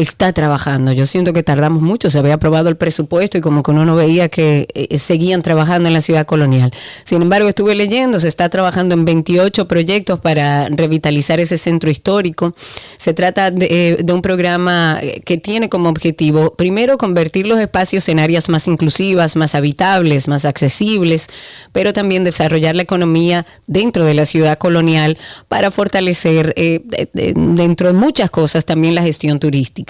[0.01, 0.91] está trabajando.
[0.91, 3.95] Yo siento que tardamos mucho, se había aprobado el presupuesto y como que uno no
[3.95, 6.71] veía que eh, seguían trabajando en la ciudad colonial.
[7.05, 12.53] Sin embargo, estuve leyendo, se está trabajando en 28 proyectos para revitalizar ese centro histórico.
[12.97, 13.67] Se trata de,
[14.01, 18.67] eh, un programa eh, que tiene como objetivo, primero, convertir los espacios en áreas más
[18.67, 21.27] inclusivas, más habitables, más accesibles,
[21.71, 25.17] pero también desarrollar la economía dentro de la ciudad colonial
[25.47, 29.84] para fortalecer de- de- dentro de muchas cosas también la gestión turística.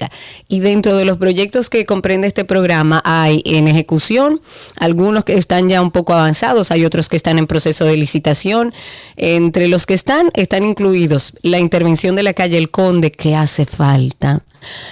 [0.48, 4.42] Y dentro de los proyectos que comprende este programa hay en ejecución,
[4.78, 8.74] algunos que están ya un poco avanzados, hay otros que están en proceso de licitación.
[9.16, 13.66] Entre los que están, están incluidos la intervención de la calle El Conde, que hace
[13.66, 14.44] falta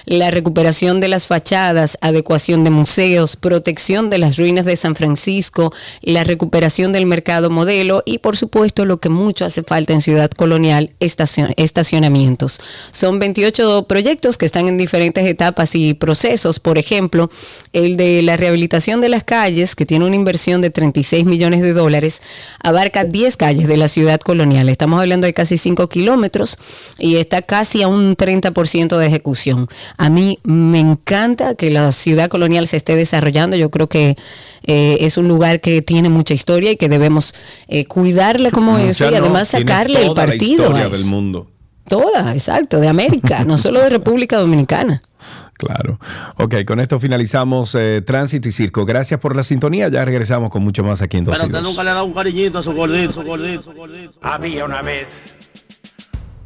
[0.05, 5.73] la recuperación de las fachadas, adecuación de museos, protección de las ruinas de San Francisco,
[6.01, 10.29] la recuperación del mercado modelo y por supuesto lo que mucho hace falta en Ciudad
[10.31, 12.59] Colonial, estacion- estacionamientos.
[12.91, 16.59] Son 28 proyectos que están en diferentes etapas y procesos.
[16.59, 17.29] Por ejemplo,
[17.73, 21.73] el de la rehabilitación de las calles, que tiene una inversión de 36 millones de
[21.73, 22.21] dólares,
[22.61, 24.69] abarca 10 calles de la Ciudad Colonial.
[24.69, 26.57] Estamos hablando de casi 5 kilómetros
[26.97, 29.62] y está casi a un 30% de ejecución.
[29.97, 33.55] A mí me encanta que la ciudad colonial se esté desarrollando.
[33.57, 34.17] Yo creo que
[34.63, 37.33] eh, es un lugar que tiene mucha historia y que debemos
[37.67, 40.63] eh, cuidarla como O eso y además sacarle el toda la partido.
[40.63, 41.09] historia a del eso.
[41.09, 41.49] mundo.
[41.87, 45.01] Toda, exacto, de América, no solo de República Dominicana.
[45.55, 45.97] Claro.
[46.37, 48.85] Ok, con esto finalizamos eh, Tránsito y Circo.
[48.85, 49.87] Gracias por la sintonía.
[49.87, 52.13] Ya regresamos con mucho más aquí en Dos Pero usted nunca le ha dado un
[52.13, 54.13] cariñito a su gordito, su gordito, su gordito.
[54.21, 55.37] Había una vez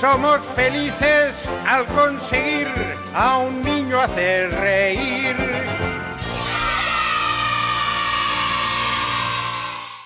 [0.00, 1.34] Somos felices
[1.66, 2.68] al conseguir
[3.12, 5.34] a un niño hacer reír.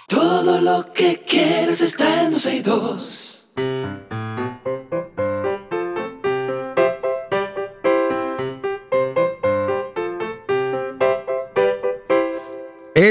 [0.07, 3.32] Todo lo que quieres está en 12 y 2.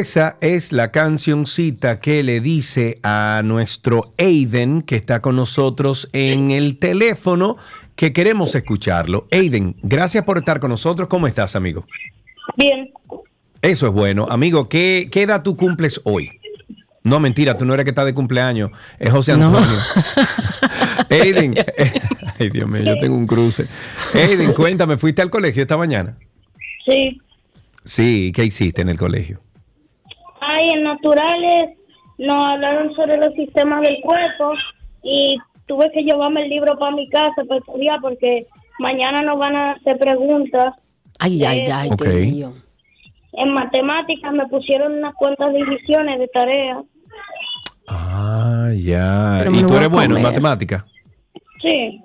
[0.02, 6.50] Esa es la cancioncita que le dice a nuestro Aiden, que está con nosotros en
[6.50, 7.58] el teléfono,
[7.96, 9.28] que queremos escucharlo.
[9.32, 11.08] Aiden, gracias por estar con nosotros.
[11.08, 11.86] ¿Cómo estás, amigo?
[12.58, 12.90] Bien,
[13.62, 14.26] Eso es bueno.
[14.28, 16.32] Amigo, ¿qué, qué edad tú cumples hoy?
[17.04, 18.72] No, mentira, tú no eres que está de cumpleaños.
[18.98, 19.62] Es José Antonio.
[21.12, 21.94] Aiden, eh,
[22.40, 23.68] ay Dios mío, yo tengo un cruce.
[24.16, 26.18] Aiden, cuéntame, ¿fuiste al colegio esta mañana?
[26.88, 27.22] sí.
[27.84, 29.42] Sí, ¿qué hiciste en el colegio?
[30.42, 31.78] Ahí en naturales
[32.18, 34.54] nos hablaron sobre los sistemas del cuerpo
[35.04, 35.38] y
[35.68, 38.46] tuve que llevarme el libro para mi casa para estudiar porque
[38.80, 40.74] mañana nos van a hacer preguntas.
[41.20, 42.04] Ay, ay, ay, Ok.
[42.04, 42.54] qué lío.
[43.34, 46.80] En matemáticas me pusieron unas cuantas divisiones de tareas.
[47.88, 49.44] Ah, ya.
[49.52, 50.24] ¿Y tú eres bueno en comer.
[50.24, 50.86] matemática?
[51.62, 52.02] Sí.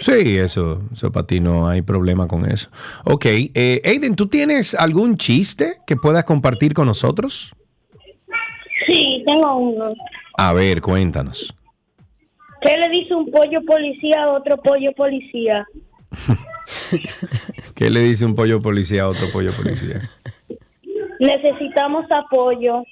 [0.00, 2.70] Sí, eso, eso para ti no hay problema con eso.
[3.04, 7.52] Ok, eh, Aiden, ¿tú tienes algún chiste que puedas compartir con nosotros?
[9.28, 9.92] Tengo uno.
[10.38, 11.54] A ver, cuéntanos.
[12.62, 15.66] ¿Qué le dice un pollo policía a otro pollo policía?
[17.74, 20.00] ¿Qué le dice un pollo policía a otro pollo policía?
[21.20, 22.82] Necesitamos apoyo.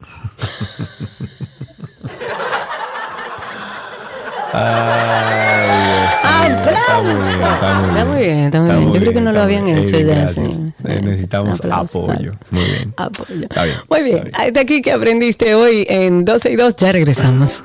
[4.52, 8.92] Ay, Mío, está muy bien, está muy bien.
[8.92, 10.24] Yo creo que no lo habían hecho ya.
[10.24, 12.32] Eh, Necesitamos Aplausos, apoyo.
[12.50, 12.94] Muy bien.
[12.96, 13.42] Apoyo.
[13.42, 13.76] Está bien.
[13.88, 16.76] Muy bien, hasta aquí que aprendiste hoy en 12 y 2.
[16.76, 17.64] Ya regresamos.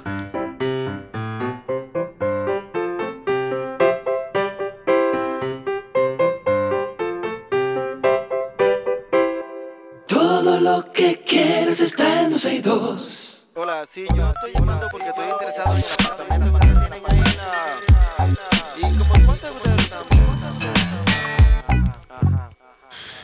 [10.07, 13.47] Todo lo que quieres está en 12 y 2.
[13.55, 17.37] Hola, sí, yo estoy llamando porque estoy interesado en el apartamento que tienen ahí en
[17.37, 17.90] la...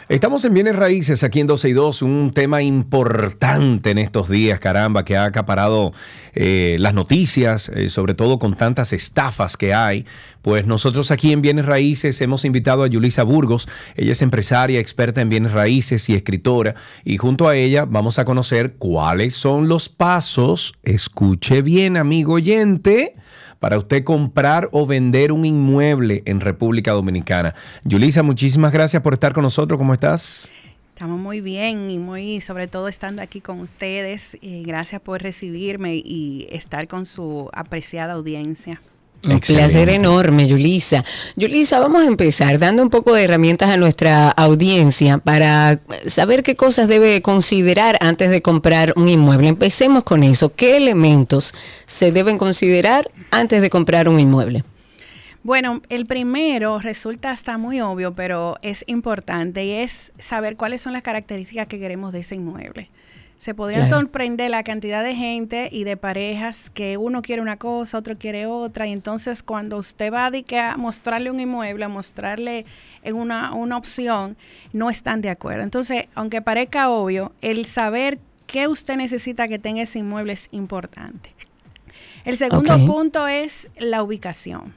[0.10, 4.58] Estamos en Bienes Raíces aquí en 12 y 2, un tema importante en estos días,
[4.58, 5.92] caramba, que ha acaparado
[6.34, 10.06] eh, las noticias, eh, sobre todo con tantas estafas que hay.
[10.42, 13.68] Pues nosotros aquí en Bienes Raíces hemos invitado a Yulisa Burgos.
[13.98, 16.76] Ella es empresaria, experta en bienes raíces y escritora.
[17.04, 23.16] Y junto a ella vamos a conocer cuáles son los pasos, escuche bien, amigo oyente,
[23.60, 27.56] para usted comprar o vender un inmueble en República Dominicana.
[27.84, 29.78] Yulisa, muchísimas gracias por estar con nosotros.
[29.78, 30.50] ¿Cómo estás?
[30.94, 34.36] Estamos muy bien y muy, sobre todo estando aquí con ustedes.
[34.42, 38.82] Y gracias por recibirme y estar con su apreciada audiencia.
[39.24, 39.72] Un Excelente.
[39.72, 41.04] placer enorme, Yulisa.
[41.36, 46.56] Yulisa, vamos a empezar dando un poco de herramientas a nuestra audiencia para saber qué
[46.56, 49.48] cosas debe considerar antes de comprar un inmueble.
[49.48, 50.54] Empecemos con eso.
[50.56, 51.54] ¿Qué elementos
[51.86, 54.64] se deben considerar antes de comprar un inmueble?
[55.44, 60.94] Bueno, el primero resulta hasta muy obvio, pero es importante y es saber cuáles son
[60.94, 62.90] las características que queremos de ese inmueble.
[63.40, 63.98] Se podrían Claro.
[63.98, 68.46] sorprender la cantidad de gente y de parejas que uno quiere una cosa, otro quiere
[68.48, 72.66] otra, y entonces cuando usted va a mostrarle un inmueble, a mostrarle
[73.04, 74.38] en una, una opción,
[74.74, 75.64] no están de acuerdo.
[75.64, 81.32] Entonces, aunque parezca obvio, el saber qué usted necesita que tenga ese inmueble es importante.
[82.26, 84.74] El segundo punto es la ubicación.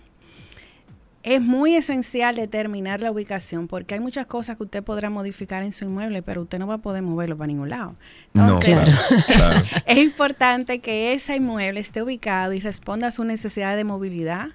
[1.22, 5.72] Es muy esencial determinar la ubicación porque hay muchas cosas que usted podrá modificar en
[5.72, 7.94] su inmueble, pero usted no va a poder moverlo para ningún lado.
[8.32, 9.22] No, Entonces, claro,
[9.62, 9.66] claro.
[9.86, 14.48] es importante que ese inmueble esté ubicado y responda a su necesidad de movilidad,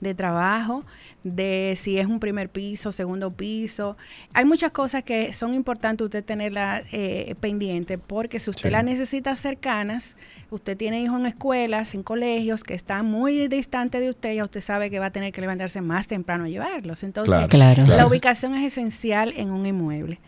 [0.00, 0.84] de trabajo,
[1.24, 3.96] de si es un primer piso, segundo piso.
[4.34, 8.72] Hay muchas cosas que son importantes usted tenerlas eh, pendiente porque si usted Sí.
[8.72, 10.16] las necesita cercanas,
[10.50, 14.60] usted tiene hijos en escuelas, en colegios que están muy distantes de usted, ya usted
[14.60, 17.02] sabe que va a tener que levantarse más temprano a llevarlos.
[17.04, 17.48] Entonces, Claro.
[17.48, 17.86] Claro.
[17.86, 20.18] la ubicación es esencial en un inmueble.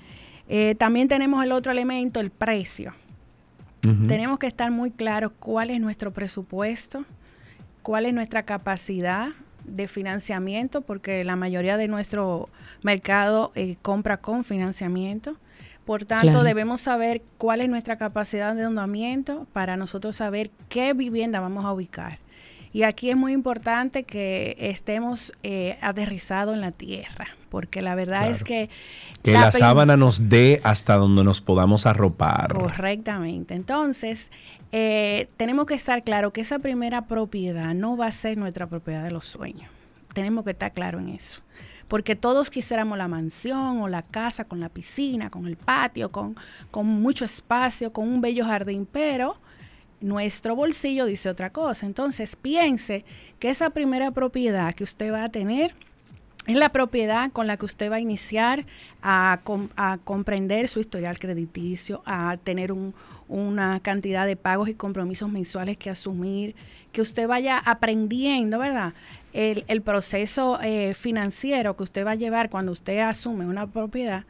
[0.49, 2.93] Eh, también tenemos el otro elemento, el precio.
[4.09, 7.05] Tenemos que estar muy claros cuál es nuestro presupuesto,
[7.83, 9.29] cuál es nuestra capacidad
[9.65, 12.49] de financiamiento, porque la mayoría de nuestro
[12.82, 15.36] mercado eh, compra con financiamiento.
[15.85, 16.45] Por tanto, Claro.
[16.45, 21.73] debemos saber cuál es nuestra capacidad de endeudamiento para nosotros saber qué vivienda vamos a
[21.73, 22.19] ubicar.
[22.73, 28.28] Y aquí es muy importante que estemos eh, aterrizados en la tierra, porque la verdad
[28.31, 28.69] es que...
[29.23, 32.53] Que la, prim- sábana nos dé hasta donde nos podamos arropar.
[32.53, 33.55] Correctamente.
[33.55, 34.31] Entonces,
[34.76, 39.05] eh, tenemos que estar claro que esa primera propiedad no va a ser nuestra propiedad
[39.05, 39.70] de los sueños.
[40.14, 41.42] Tenemos que estar claro en eso.
[41.86, 46.34] Porque todos quisiéramos la mansión o la casa con la piscina, con el patio, con,
[46.72, 49.36] con mucho espacio, con un bello jardín, pero
[50.01, 51.86] nuestro bolsillo dice otra cosa.
[51.86, 53.05] Entonces, piense
[53.38, 55.74] que esa primera propiedad que usted va a tener
[56.46, 58.66] es la propiedad con la que usted va a iniciar
[59.02, 59.40] a,
[59.76, 62.92] a comprender su historial crediticio, a tener un-
[63.28, 66.55] una cantidad de pagos y compromisos mensuales que asumir,
[66.92, 68.94] que usted vaya aprendiendo, ¿verdad?
[69.32, 74.24] El, el proceso eh, financiero que usted va a llevar cuando usted asume una propiedad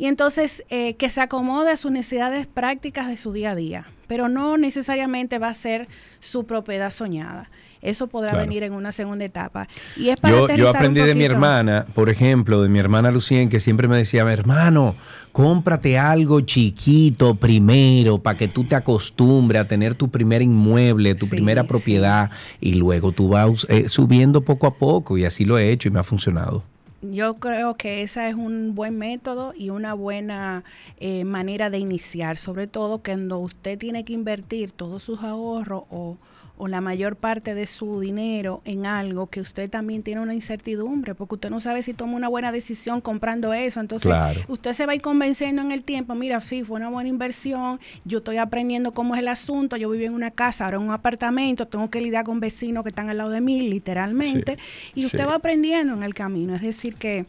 [0.00, 3.86] y entonces eh, que se acomode a sus necesidades prácticas de su día a día,
[4.08, 5.88] pero no necesariamente va a ser
[6.20, 7.50] su propiedad soñada.
[7.82, 8.46] Eso podrá Claro.
[8.46, 9.68] venir en una segunda etapa.
[9.96, 13.48] Y es para Yo, yo aprendí de mi hermana, por ejemplo, de mi hermana Lucien,
[13.48, 14.96] que siempre me decía, hermano,
[15.32, 21.28] cómprate algo chiquito primero para que tú te acostumbres a tener tu primer inmueble, tu
[21.28, 22.30] primera propiedad,
[22.60, 25.90] y luego tú vas eh, subiendo poco a poco, y así lo he hecho y
[25.90, 26.62] me ha funcionado.
[27.02, 30.64] Yo creo que ese es un buen método y una buena
[30.98, 36.18] eh, manera de iniciar, sobre todo cuando usted tiene que invertir todos sus ahorros o,
[36.62, 41.14] o la mayor parte de su dinero en algo que usted también tiene una incertidumbre,
[41.14, 43.80] porque usted no sabe si toma una buena decisión comprando eso.
[43.80, 44.42] Entonces, Claro.
[44.46, 47.80] usted se va a ir convenciendo en el tiempo, mira, sí, fue una buena inversión,
[48.04, 50.90] yo estoy aprendiendo cómo es el asunto, yo vivo en una casa, ahora en un
[50.92, 54.58] apartamento, tengo que lidiar con vecinos que están al lado de mí, literalmente,
[54.94, 55.24] y usted sí.
[55.24, 57.24] va aprendiendo en el camino, es decir, que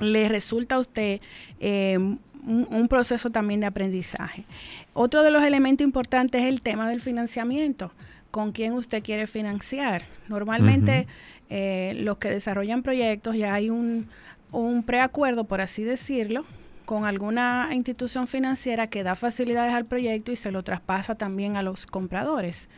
[0.00, 1.20] le resulta a usted
[1.60, 2.18] eh, un,
[2.68, 4.44] un proceso también de aprendizaje.
[4.92, 7.92] Otro de los elementos importantes es el tema del financiamiento.
[8.36, 10.02] ¿Con quién usted quiere financiar?
[10.28, 11.06] Normalmente
[11.48, 14.10] eh, los que desarrollan proyectos ya hay un,
[14.52, 16.44] un preacuerdo, por así decirlo,
[16.84, 21.62] con alguna institución financiera que da facilidades al proyecto y se lo traspasa también a
[21.62, 22.68] los compradores.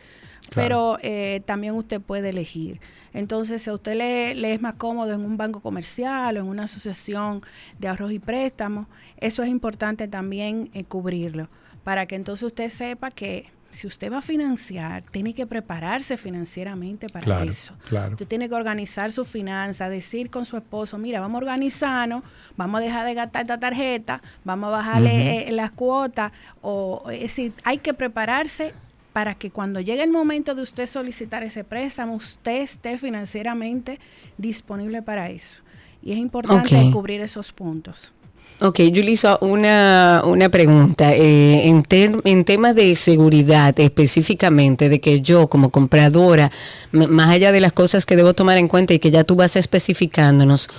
[0.55, 2.79] Pero eh, también usted puede elegir.
[3.13, 6.45] Entonces, si a usted le, le es más cómodo en un banco comercial o en
[6.45, 7.41] una asociación
[7.79, 8.87] de ahorros y préstamos,
[9.17, 11.49] eso es importante también eh, cubrirlo,
[11.83, 17.07] para que entonces usted sepa que si usted va a financiar, tiene que prepararse financieramente
[17.07, 17.75] para Claro, eso.
[17.87, 18.11] claro.
[18.13, 22.23] Usted tiene que organizar sus finanzas, decir con su esposo, mira, vamos a organizarnos,
[22.57, 25.49] vamos a dejar de gastar esta tarjeta, vamos a bajarle Ujú.
[25.49, 26.31] eh, las cuotas,
[26.61, 28.73] o es decir, hay que prepararse
[29.13, 33.99] para que cuando llegue el momento de usted solicitar ese préstamo, usted esté financieramente
[34.37, 35.61] disponible para eso.
[36.01, 38.13] Y es importante cubrir esos puntos.
[38.61, 41.13] Ok, Julissa, una, una pregunta.
[41.13, 41.85] Eh, en,
[42.25, 46.51] en temas de seguridad específicamente, de que yo como compradora,
[46.91, 49.55] más allá de las cosas que debo tomar en cuenta y que ya tú vas
[49.55, 50.69] especificándonos,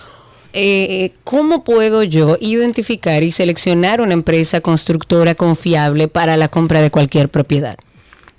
[0.52, 6.90] eh, ¿cómo puedo yo identificar y seleccionar una empresa constructora confiable para la compra de
[6.90, 7.78] cualquier propiedad?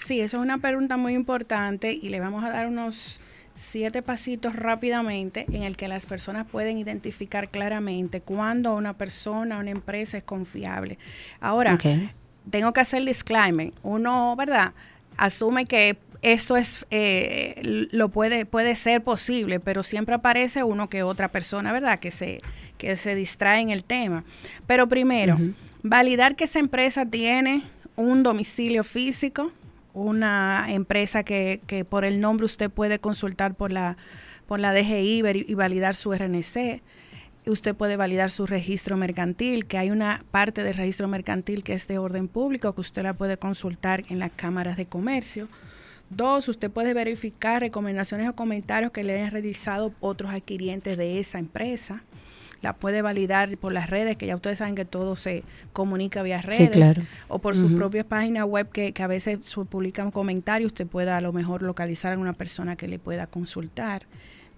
[0.05, 3.19] Sí, eso es una pregunta muy importante y le vamos a dar unos
[3.55, 9.71] siete pasitos rápidamente en el que las personas pueden identificar claramente cuándo una persona, una
[9.71, 10.97] empresa es confiable.
[11.39, 11.77] Ahora,
[12.49, 13.73] tengo que hacer el disclaimer.
[13.83, 14.73] Uno, ¿verdad?
[15.17, 21.03] Asume que esto es eh, lo puede puede ser posible, pero siempre aparece uno que
[21.03, 21.99] otra persona, ¿verdad?
[21.99, 22.39] Que se
[22.77, 24.23] que se distrae en el tema.
[24.67, 25.37] Pero primero,
[25.83, 27.63] validar que esa empresa tiene
[27.95, 29.51] un domicilio físico,
[29.93, 33.97] una empresa que, que por el nombre usted puede consultar por la
[34.51, 36.81] por la DGI y validar su RNC.
[37.45, 41.87] Usted puede validar su registro mercantil, que hay una parte del registro mercantil que es
[41.87, 45.47] de orden público, que usted la puede consultar en las cámaras de comercio.
[46.09, 51.39] Dos, usted puede verificar recomendaciones o comentarios que le hayan realizado otros adquirientes de esa
[51.39, 52.03] empresa.
[52.61, 55.43] La puede validar por las redes, que ya ustedes saben que todo se
[55.73, 56.57] comunica vía redes.
[56.57, 57.03] Sí, claro.
[57.27, 57.77] O por sus Ujú.
[57.77, 59.39] propias páginas web que, que a veces
[59.69, 64.03] publican comentarios, usted pueda a lo mejor localizar a una persona que le pueda consultar.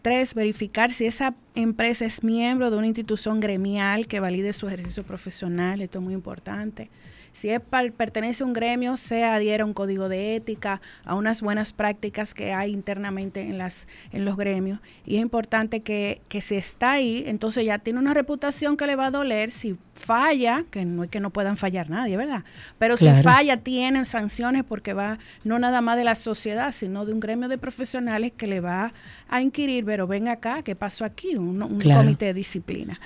[0.02, 5.04] Tres, verificar si esa empresa es miembro de una institución gremial que valide su ejercicio
[5.04, 6.90] profesional, esto es muy importante.
[7.34, 11.16] Si es par- pertenece a un gremio, se adhiera a un código de ética, a
[11.16, 14.80] unas buenas prácticas que hay internamente en, las, en los gremios.
[15.06, 18.96] Y es importante que, que si está ahí, entonces ya tiene una reputación que le
[18.96, 19.52] va a doler.
[19.52, 22.44] Si falla, que no es que no puedan fallar nadie, ¿verdad?
[22.80, 27.14] Pero si falla, tienen sanciones porque va no nada más de la sociedad, sino de
[27.14, 28.94] un gremio de profesionales que le va
[29.28, 31.36] a inquirir, pero ven acá, ¿qué pasó aquí?
[31.36, 32.02] Un, un Claro.
[32.02, 33.00] comité de disciplina.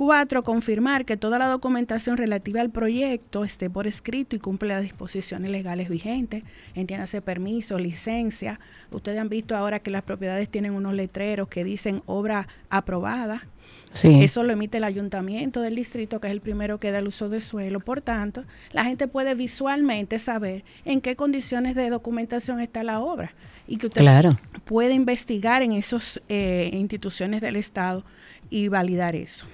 [0.00, 4.80] Cuatro, confirmar que toda la documentación relativa al proyecto esté por escrito y cumple las
[4.80, 6.42] disposiciones legales vigentes,
[6.74, 8.60] entiéndase permiso, licencia.
[8.90, 13.46] Ustedes han visto ahora que las propiedades tienen unos letreros que dicen obra aprobada.
[13.92, 14.24] Sí.
[14.24, 17.28] Eso lo emite el ayuntamiento del distrito, que es el primero que da el uso
[17.28, 17.78] de suelo.
[17.78, 23.34] Por tanto, la gente puede visualmente saber en qué condiciones de documentación está la obra
[23.68, 24.38] y que usted Claro.
[24.64, 26.22] puede investigar en esas
[26.72, 28.02] instituciones del Estado
[28.48, 29.44] y validar eso.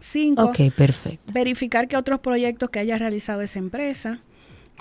[0.00, 1.32] Cinco, Ok, perfecto.
[1.32, 4.18] verificar que otros proyectos que haya realizado esa empresa.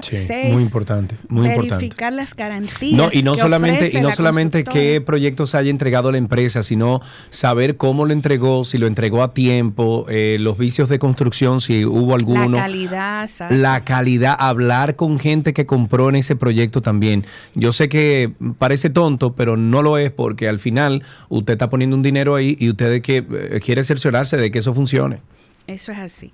[0.02, 1.76] Sí, Seis, muy importante, muy importante.
[1.76, 2.96] verificar las garantías.
[2.96, 6.64] No, y no que solamente, y no la solamente qué proyectos haya entregado la empresa,
[6.64, 11.60] sino saber cómo lo entregó, si lo entregó a tiempo, eh, los vicios de construcción,
[11.60, 12.58] si hubo alguno.
[12.58, 13.30] La calidad.
[13.50, 17.26] La calidad, hablar con gente que compró en ese proyecto también.
[17.54, 21.96] Yo sé que parece tonto, pero no lo es porque al final usted está poniendo
[21.96, 25.20] un dinero ahí y usted que, eh, quiere cerciorarse de que eso funcione.
[25.68, 26.34] Eso es así.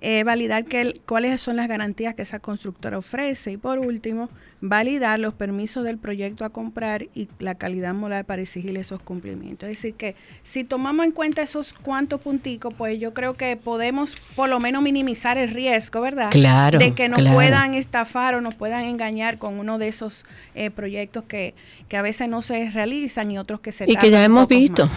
[0.00, 3.52] Eh, validar que el- cuáles son las garantías que esa constructora ofrece.
[3.52, 4.30] Y por último,
[4.60, 9.68] validar los permisos del proyecto a comprar y la calidad moral para exigir esos cumplimientos.
[9.68, 14.14] Es decir, que si tomamos en cuenta esos cuantos punticos, pues yo creo que podemos
[14.36, 16.30] por lo menos minimizar el riesgo, ¿verdad?
[16.30, 17.36] Claro, De que nos claro.
[17.36, 20.24] puedan estafar o nos puedan engañar con uno de esos
[20.54, 21.54] eh, proyectos que,
[21.88, 24.88] que a veces no se realizan y otros que se Y que ya hemos visto,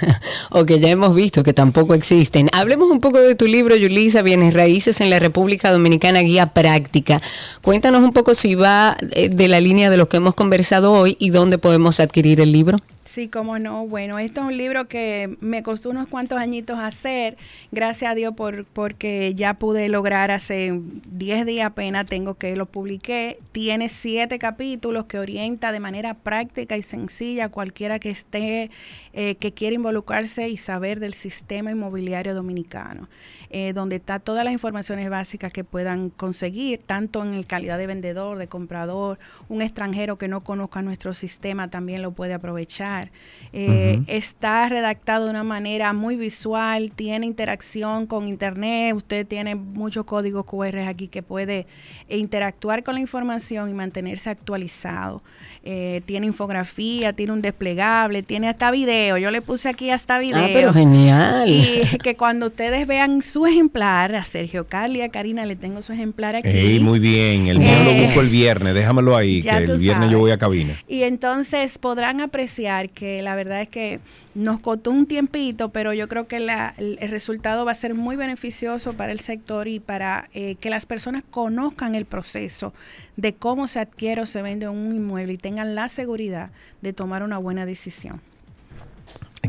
[0.50, 2.48] o que ya hemos visto que tampoco existen.
[2.52, 7.20] Hablemos un poco de tu libro, Yulisa, Bienes Raíces en la República Dominicana, Guía Práctica.
[7.60, 11.30] Cuéntanos un poco si va de la línea de lo que hemos conversado hoy y
[11.30, 12.78] dónde podemos adquirir el libro.
[13.10, 13.88] Sí, cómo no.
[13.88, 17.36] Bueno, este es un libro que me costó unos cuantos añitos hacer.
[17.72, 20.80] Gracias a Dios por porque ya pude lograr hace
[21.10, 23.40] 10 días apenas tengo que lo publiqué.
[23.50, 28.70] Tiene siete capítulos que orienta de manera práctica y sencilla a cualquiera que esté,
[29.12, 33.08] eh, que quiera involucrarse y saber del sistema inmobiliario dominicano.
[33.52, 37.88] Eh, donde está todas las informaciones básicas que puedan conseguir, tanto en el calidad de
[37.88, 39.18] vendedor, de comprador,
[39.48, 43.10] un extranjero que no conozca nuestro sistema también lo puede aprovechar.
[43.52, 44.02] Eh.
[44.06, 50.44] Está redactado de una manera muy visual, tiene interacción con internet, usted tiene muchos códigos
[50.44, 51.66] QR aquí que puede
[52.08, 55.22] interactuar con la información y mantenerse actualizado.
[55.64, 59.18] Eh, tiene infografía, tiene un desplegable, tiene hasta video.
[59.18, 60.38] Yo le puse aquí hasta video.
[60.38, 61.48] Ah, pero genial.
[61.48, 65.82] Y que cuando ustedes vean su ejemplar, a Sergio Carli y a Karina le tengo
[65.82, 66.48] su ejemplar aquí.
[66.48, 67.46] Ey, muy bien.
[67.46, 68.74] El mío lo busco el viernes.
[68.74, 70.10] Déjamelo ahí, ya que el viernes sabes.
[70.12, 70.78] yo voy a cabina.
[70.88, 74.00] Y entonces podrán apreciar que la verdad es que
[74.34, 77.94] nos costó un tiempito, pero yo creo que la- el, el resultado va a ser
[77.94, 82.72] muy beneficioso para el sector y para eh, que las personas conozcan el proceso
[83.16, 86.50] de cómo se adquiere o se vende un inmueble y tengan la seguridad
[86.80, 88.20] de tomar una buena decisión.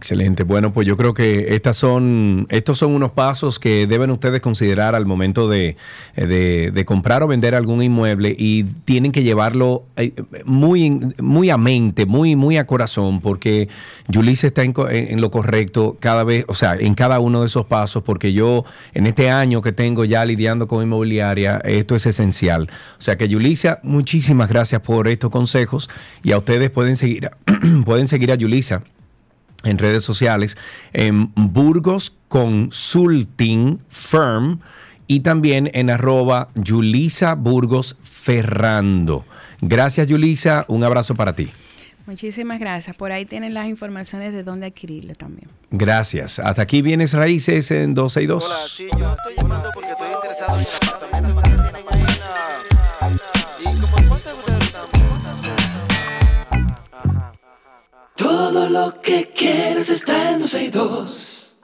[0.02, 0.41] Excelente.
[0.41, 4.95] Bueno, pues yo creo que estas son, estos son unos pasos que deben ustedes considerar
[4.95, 5.78] al momento de,
[6.15, 10.14] eh, de- comprar o vender algún inmueble y tienen que llevarlo eh,
[10.44, 10.90] muy,
[11.22, 13.69] muy a mente, muy, muy a corazón, porque
[14.07, 17.68] Yulisa está en, en- lo correcto cada vez, o sea, en cada uno de esos
[17.68, 18.65] pasos, porque yo
[18.95, 22.72] en este año que tengo ya lidiando con inmobiliaria, esto es esencial.
[22.98, 25.91] O sea que Yulisa, muchísimas gracias por estos consejos
[26.23, 27.30] y a ustedes pueden seguir,
[27.86, 28.82] pueden seguir a Yulisa
[29.63, 30.57] en redes sociales
[30.93, 34.59] en Burgos Consulting Firm
[35.07, 39.25] y también en arroba Yulisa Burgos Ferrando.
[39.61, 41.51] Gracias Yulisa, un abrazo para ti.
[42.07, 42.95] Muchísimas gracias.
[42.95, 45.49] Por ahí tienen las informaciones de dónde adquirirlo también.
[45.69, 46.39] Gracias.
[46.39, 48.45] Hasta aquí vienes raíces en 12 y 2.
[48.45, 50.65] Hola, sí, yo estoy llamando porque estoy interesado en
[58.22, 61.57] Todo lo que quieres está en 12 y 2.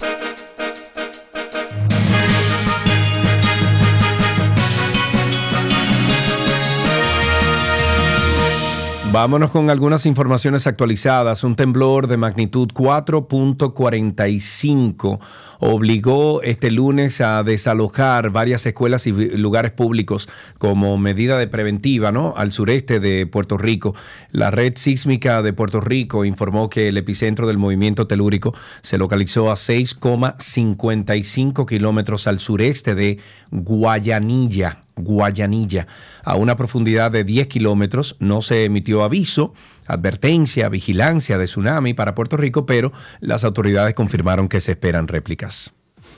[9.12, 11.44] Vámonos con algunas informaciones actualizadas.
[11.44, 15.20] Un temblor de magnitud 4.45
[15.60, 20.28] obligó este lunes a desalojar varias escuelas y lugares públicos
[20.58, 22.34] como medida de preventiva ¿no?
[22.38, 23.96] al sureste de Puerto Rico.
[24.32, 29.50] La red sísmica de Puerto Rico informó que el epicentro del movimiento telúrico se localizó
[29.52, 33.20] a 6,55 kilómetros al sureste de
[33.52, 34.82] Guayanilla.
[34.98, 35.88] Guayanilla.
[36.24, 39.54] A una profundidad de 10 kilómetros no se emitió aviso,
[39.88, 45.74] advertencia, vigilancia de tsunami para Puerto Rico, pero las autoridades confirmaron que se esperan réplicas.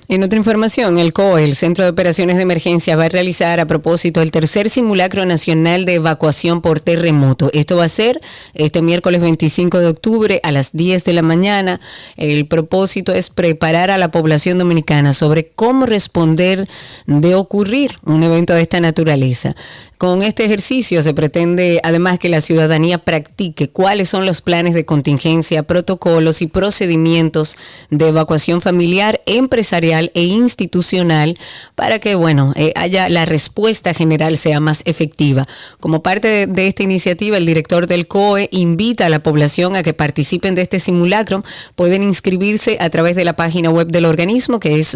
[0.10, 3.68] En otra información, el COE, el Centro de Operaciones de Emergencia, va a realizar a
[3.68, 7.52] propósito el tercer simulacro nacional de evacuación por terremoto.
[7.54, 8.20] Esto va a ser
[8.56, 11.80] este miércoles 25 de octubre a las 10 de la mañana.
[12.18, 16.68] El propósito es preparar a la población dominicana sobre cómo responder
[17.06, 19.56] de ocurrir un evento de esta naturaleza.
[20.00, 24.86] Con este ejercicio se pretende además que la ciudadanía practique cuáles son los planes de
[24.86, 27.58] contingencia, protocolos y procedimientos
[27.90, 31.38] de evacuación familiar, empresarial e institucional
[31.76, 35.50] para que, bueno, eh, haya la respuesta general sea más efectiva.
[35.82, 39.84] Como parte de, de esta iniciativa, el director del COE invita a la población a
[39.84, 41.44] que participen de este simulacro.
[41.76, 44.96] Pueden inscribirse a través de la página web del organismo que es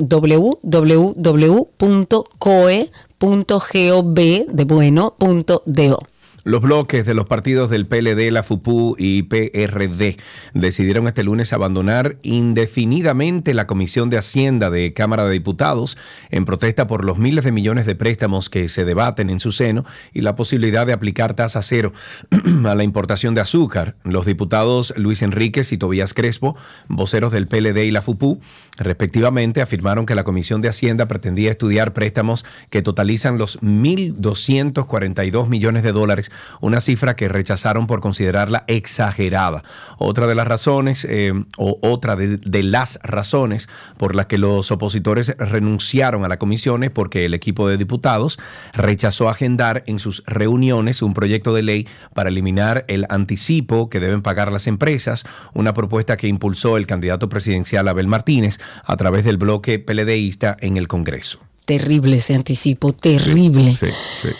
[3.24, 4.14] www.coe.gov
[4.52, 6.13] de bueno.do.
[6.46, 10.18] Los bloques de los partidos del PLD, la FUPU y PRD
[10.54, 15.98] decidieron este lunes abandonar indefinidamente la Comisión de Hacienda de Cámara de Diputados
[16.32, 19.86] en protesta por los miles de millones de préstamos que se debaten en su seno
[20.12, 21.94] y la posibilidad de aplicar tasa cero
[22.66, 23.96] a la importación de azúcar.
[24.04, 26.58] Los diputados Luis Enríquez y Tobías Crespo,
[26.90, 28.42] voceros del PLD y la FUPU,
[28.78, 35.84] respectivamente, afirmaron que la Comisión de Hacienda pretendía estudiar préstamos que totalizan los 1.242 millones
[35.84, 39.64] de dólares una cifra que rechazaron por considerarla exagerada.
[39.98, 44.72] Otra de las razones, eh, o otra de, de las razones por las que los
[44.72, 48.40] opositores renunciaron a la comisión es porque el equipo de diputados
[48.74, 54.22] rechazó agendar en sus reuniones un proyecto de ley para eliminar el anticipo que deben
[54.22, 59.38] pagar las empresas, una propuesta que impulsó el candidato presidencial Abel Martínez a través del
[59.38, 61.53] bloque PLDista en el Congreso.
[61.66, 63.72] Terrible ese anticipo, terrible.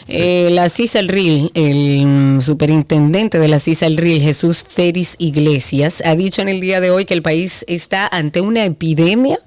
[0.10, 6.16] Eh, la CISA RIL, el mm, superintendente de la CISA RIL, Jesús Feris Iglesias, ha
[6.16, 9.40] dicho en el día de hoy que el país está ante una epidemia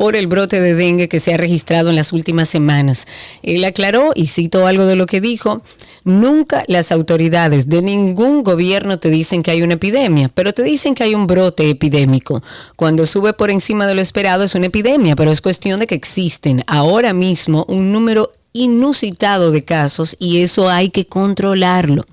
[0.00, 3.06] por el brote de dengue que se ha registrado en las últimas semanas.
[3.42, 5.60] Él aclaró, y cito algo de lo que dijo,
[6.04, 10.94] nunca las autoridades de ningún gobierno te dicen que hay una epidemia, pero te dicen
[10.94, 12.42] que hay un brote epidémico.
[12.76, 15.96] Cuando sube por encima de lo esperado es una epidemia, pero es cuestión de que
[15.96, 22.04] existen ahora mismo un número inusitado de casos y eso hay que controlarlo.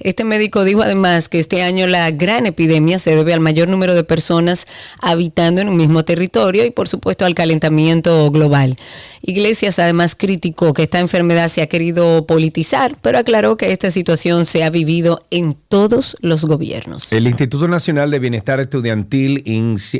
[0.00, 3.94] Este médico dijo además que este año la gran epidemia se debe al mayor número
[3.94, 4.66] de personas
[5.00, 8.76] habitando en un mismo territorio y por supuesto al calentamiento global.
[9.22, 14.46] Iglesias además criticó que esta enfermedad se ha querido politizar, pero aclaró que esta situación
[14.46, 17.12] se ha vivido en todos los gobiernos.
[17.12, 19.44] El Instituto Nacional de Bienestar Estudiantil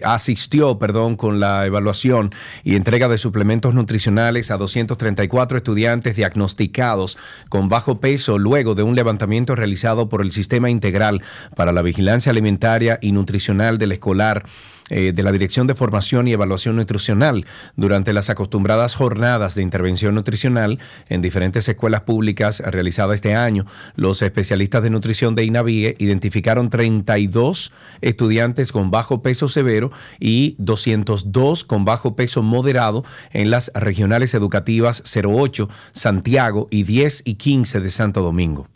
[0.04, 2.34] asistió perdón, con la evaluación
[2.64, 5.75] y entrega de suplementos nutricionales a 234 estudiantes
[6.16, 7.16] diagnosticados
[7.48, 11.22] con bajo peso luego de un levantamiento realizado por el Sistema Integral
[11.54, 14.44] para la Vigilancia Alimentaria y Nutricional del Escolar
[14.88, 17.44] eh, de la Dirección de Formación y Evaluación Nutricional
[17.74, 23.66] durante las acostumbradas jornadas de intervención nutricional en diferentes escuelas públicas realizadas este año.
[23.96, 29.90] Los especialistas de nutrición de INAVIE identificaron 32 estudiantes con bajo peso severo
[30.20, 37.34] y 202 con bajo peso moderado en las regionales educativas 08, Santiago y 10 y
[37.34, 38.68] 15 de Santo Domingo.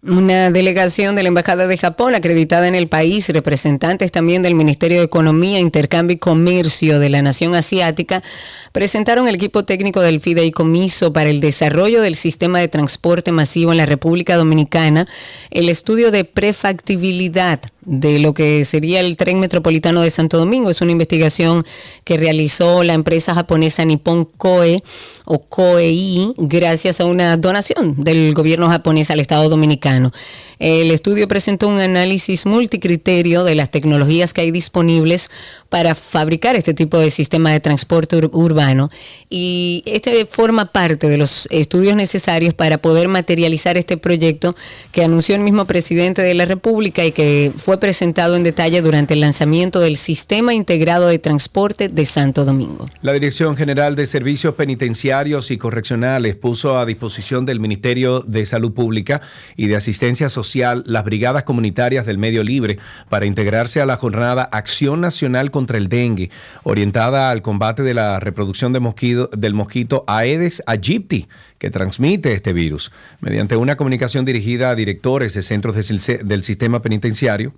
[0.00, 4.98] Una delegación de la Embajada de Japón acreditada en el país, representantes también del Ministerio
[4.98, 8.22] de Economía, Intercambio y Comercio de la Nación Asiática,
[8.70, 13.78] presentaron el equipo técnico del Fideicomiso para el desarrollo del sistema de transporte masivo en
[13.78, 15.08] la República Dominicana,
[15.50, 20.68] el estudio de prefactibilidad de lo que sería el tren metropolitano de Santo Domingo.
[20.68, 21.64] Es una investigación
[22.04, 24.82] que realizó la empresa japonesa Nippon Koe
[25.24, 30.12] o Koei gracias a una donación del gobierno japonés al Estado Dominicano.
[30.58, 35.30] El estudio presentó un análisis multicriterio de las tecnologías que hay disponibles
[35.68, 38.90] para fabricar este tipo de sistema de transporte ur- urbano
[39.28, 44.56] y este forma parte de los estudios necesarios para poder materializar este proyecto
[44.92, 49.14] que anunció el mismo presidente de la República y que fue presentado en detalle durante
[49.14, 52.86] el lanzamiento del Sistema Integrado de Transporte de Santo Domingo.
[53.02, 58.72] La Dirección General de Servicios Penitenciarios y Correccionales puso a disposición del Ministerio de Salud
[58.72, 59.20] Pública
[59.56, 62.78] y de Asistencia Social las brigadas comunitarias del medio libre
[63.08, 66.30] para integrarse a la jornada Acción Nacional contra el Dengue,
[66.62, 71.26] orientada al combate de la reproducción de mosquito, del mosquito Aedes aegypti,
[71.58, 72.92] que transmite este virus.
[73.20, 77.54] Mediante una comunicación dirigida a directores de centros de del sistema penitenciario,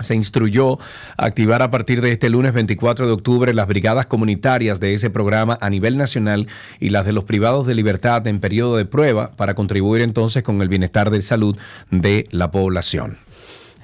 [0.00, 0.78] se instruyó
[1.16, 5.56] activar a partir de este lunes 24 de octubre las brigadas comunitarias de ese programa
[5.62, 6.48] a nivel nacional
[6.80, 10.60] y las de los privados de libertad en periodo de prueba para contribuir entonces con
[10.60, 11.56] el bienestar de salud
[11.90, 13.16] de la población.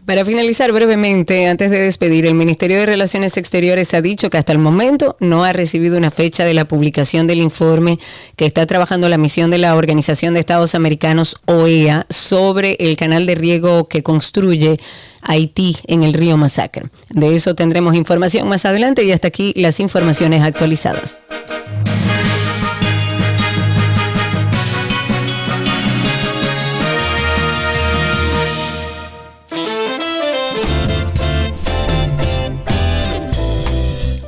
[0.07, 4.53] Para finalizar brevemente, antes de despedir, el Ministerio de Relaciones Exteriores ha dicho que hasta
[4.53, 7.99] el momento no ha recibido una fecha de la publicación del informe
[8.37, 13.27] que está trabajando la misión de la Organización de Estados Americanos, OEA, sobre el canal
[13.27, 14.79] de riego que construye
[15.23, 16.87] Haití en el río Masacre.
[17.11, 21.19] De eso tendremos información más adelante y hasta aquí las informaciones actualizadas.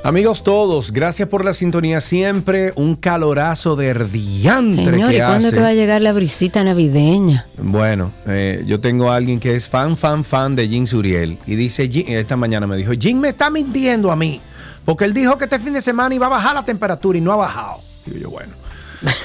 [0.09, 2.73] Amigos todos, gracias por la sintonía siempre.
[2.77, 5.53] Un calorazo de diantre Señor, ¿y cuándo hace.
[5.55, 7.45] que va a llegar la brisita navideña?
[7.59, 11.57] Bueno, eh, yo tengo a alguien que es fan, fan, fan de Jim Suriel y
[11.57, 14.41] dice, Jim- esta mañana me dijo, Jim me está mintiendo a mí,
[14.87, 17.31] porque él dijo que este fin de semana iba a bajar la temperatura y no
[17.35, 17.75] ha bajado.
[18.07, 18.55] Digo yo, bueno,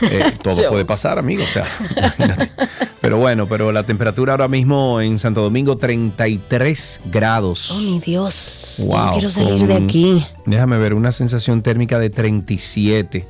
[0.01, 1.65] eh, todo puede pasar, amigo, o sea,
[1.97, 2.51] imagínate.
[3.01, 7.71] Pero bueno, pero la temperatura ahora mismo en Santo Domingo 33 grados.
[7.71, 8.75] Oh, mi Dios.
[8.77, 10.25] Wow, no quiero salir con- de aquí.
[10.45, 13.25] Déjame ver, una sensación térmica de 37.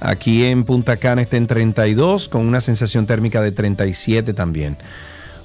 [0.00, 4.76] Aquí en Punta Cana está en 32, con una sensación térmica de 37 también.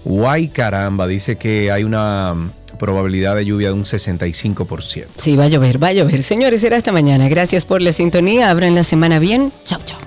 [0.05, 5.05] Guay caramba, dice que hay una mm, probabilidad de lluvia de un 65%.
[5.17, 6.21] Sí, va a llover, va a llover.
[6.21, 7.27] Señores, será esta mañana.
[7.29, 8.51] Gracias por la sintonía.
[8.51, 9.51] Abran la semana bien.
[9.65, 9.97] Chau, chau.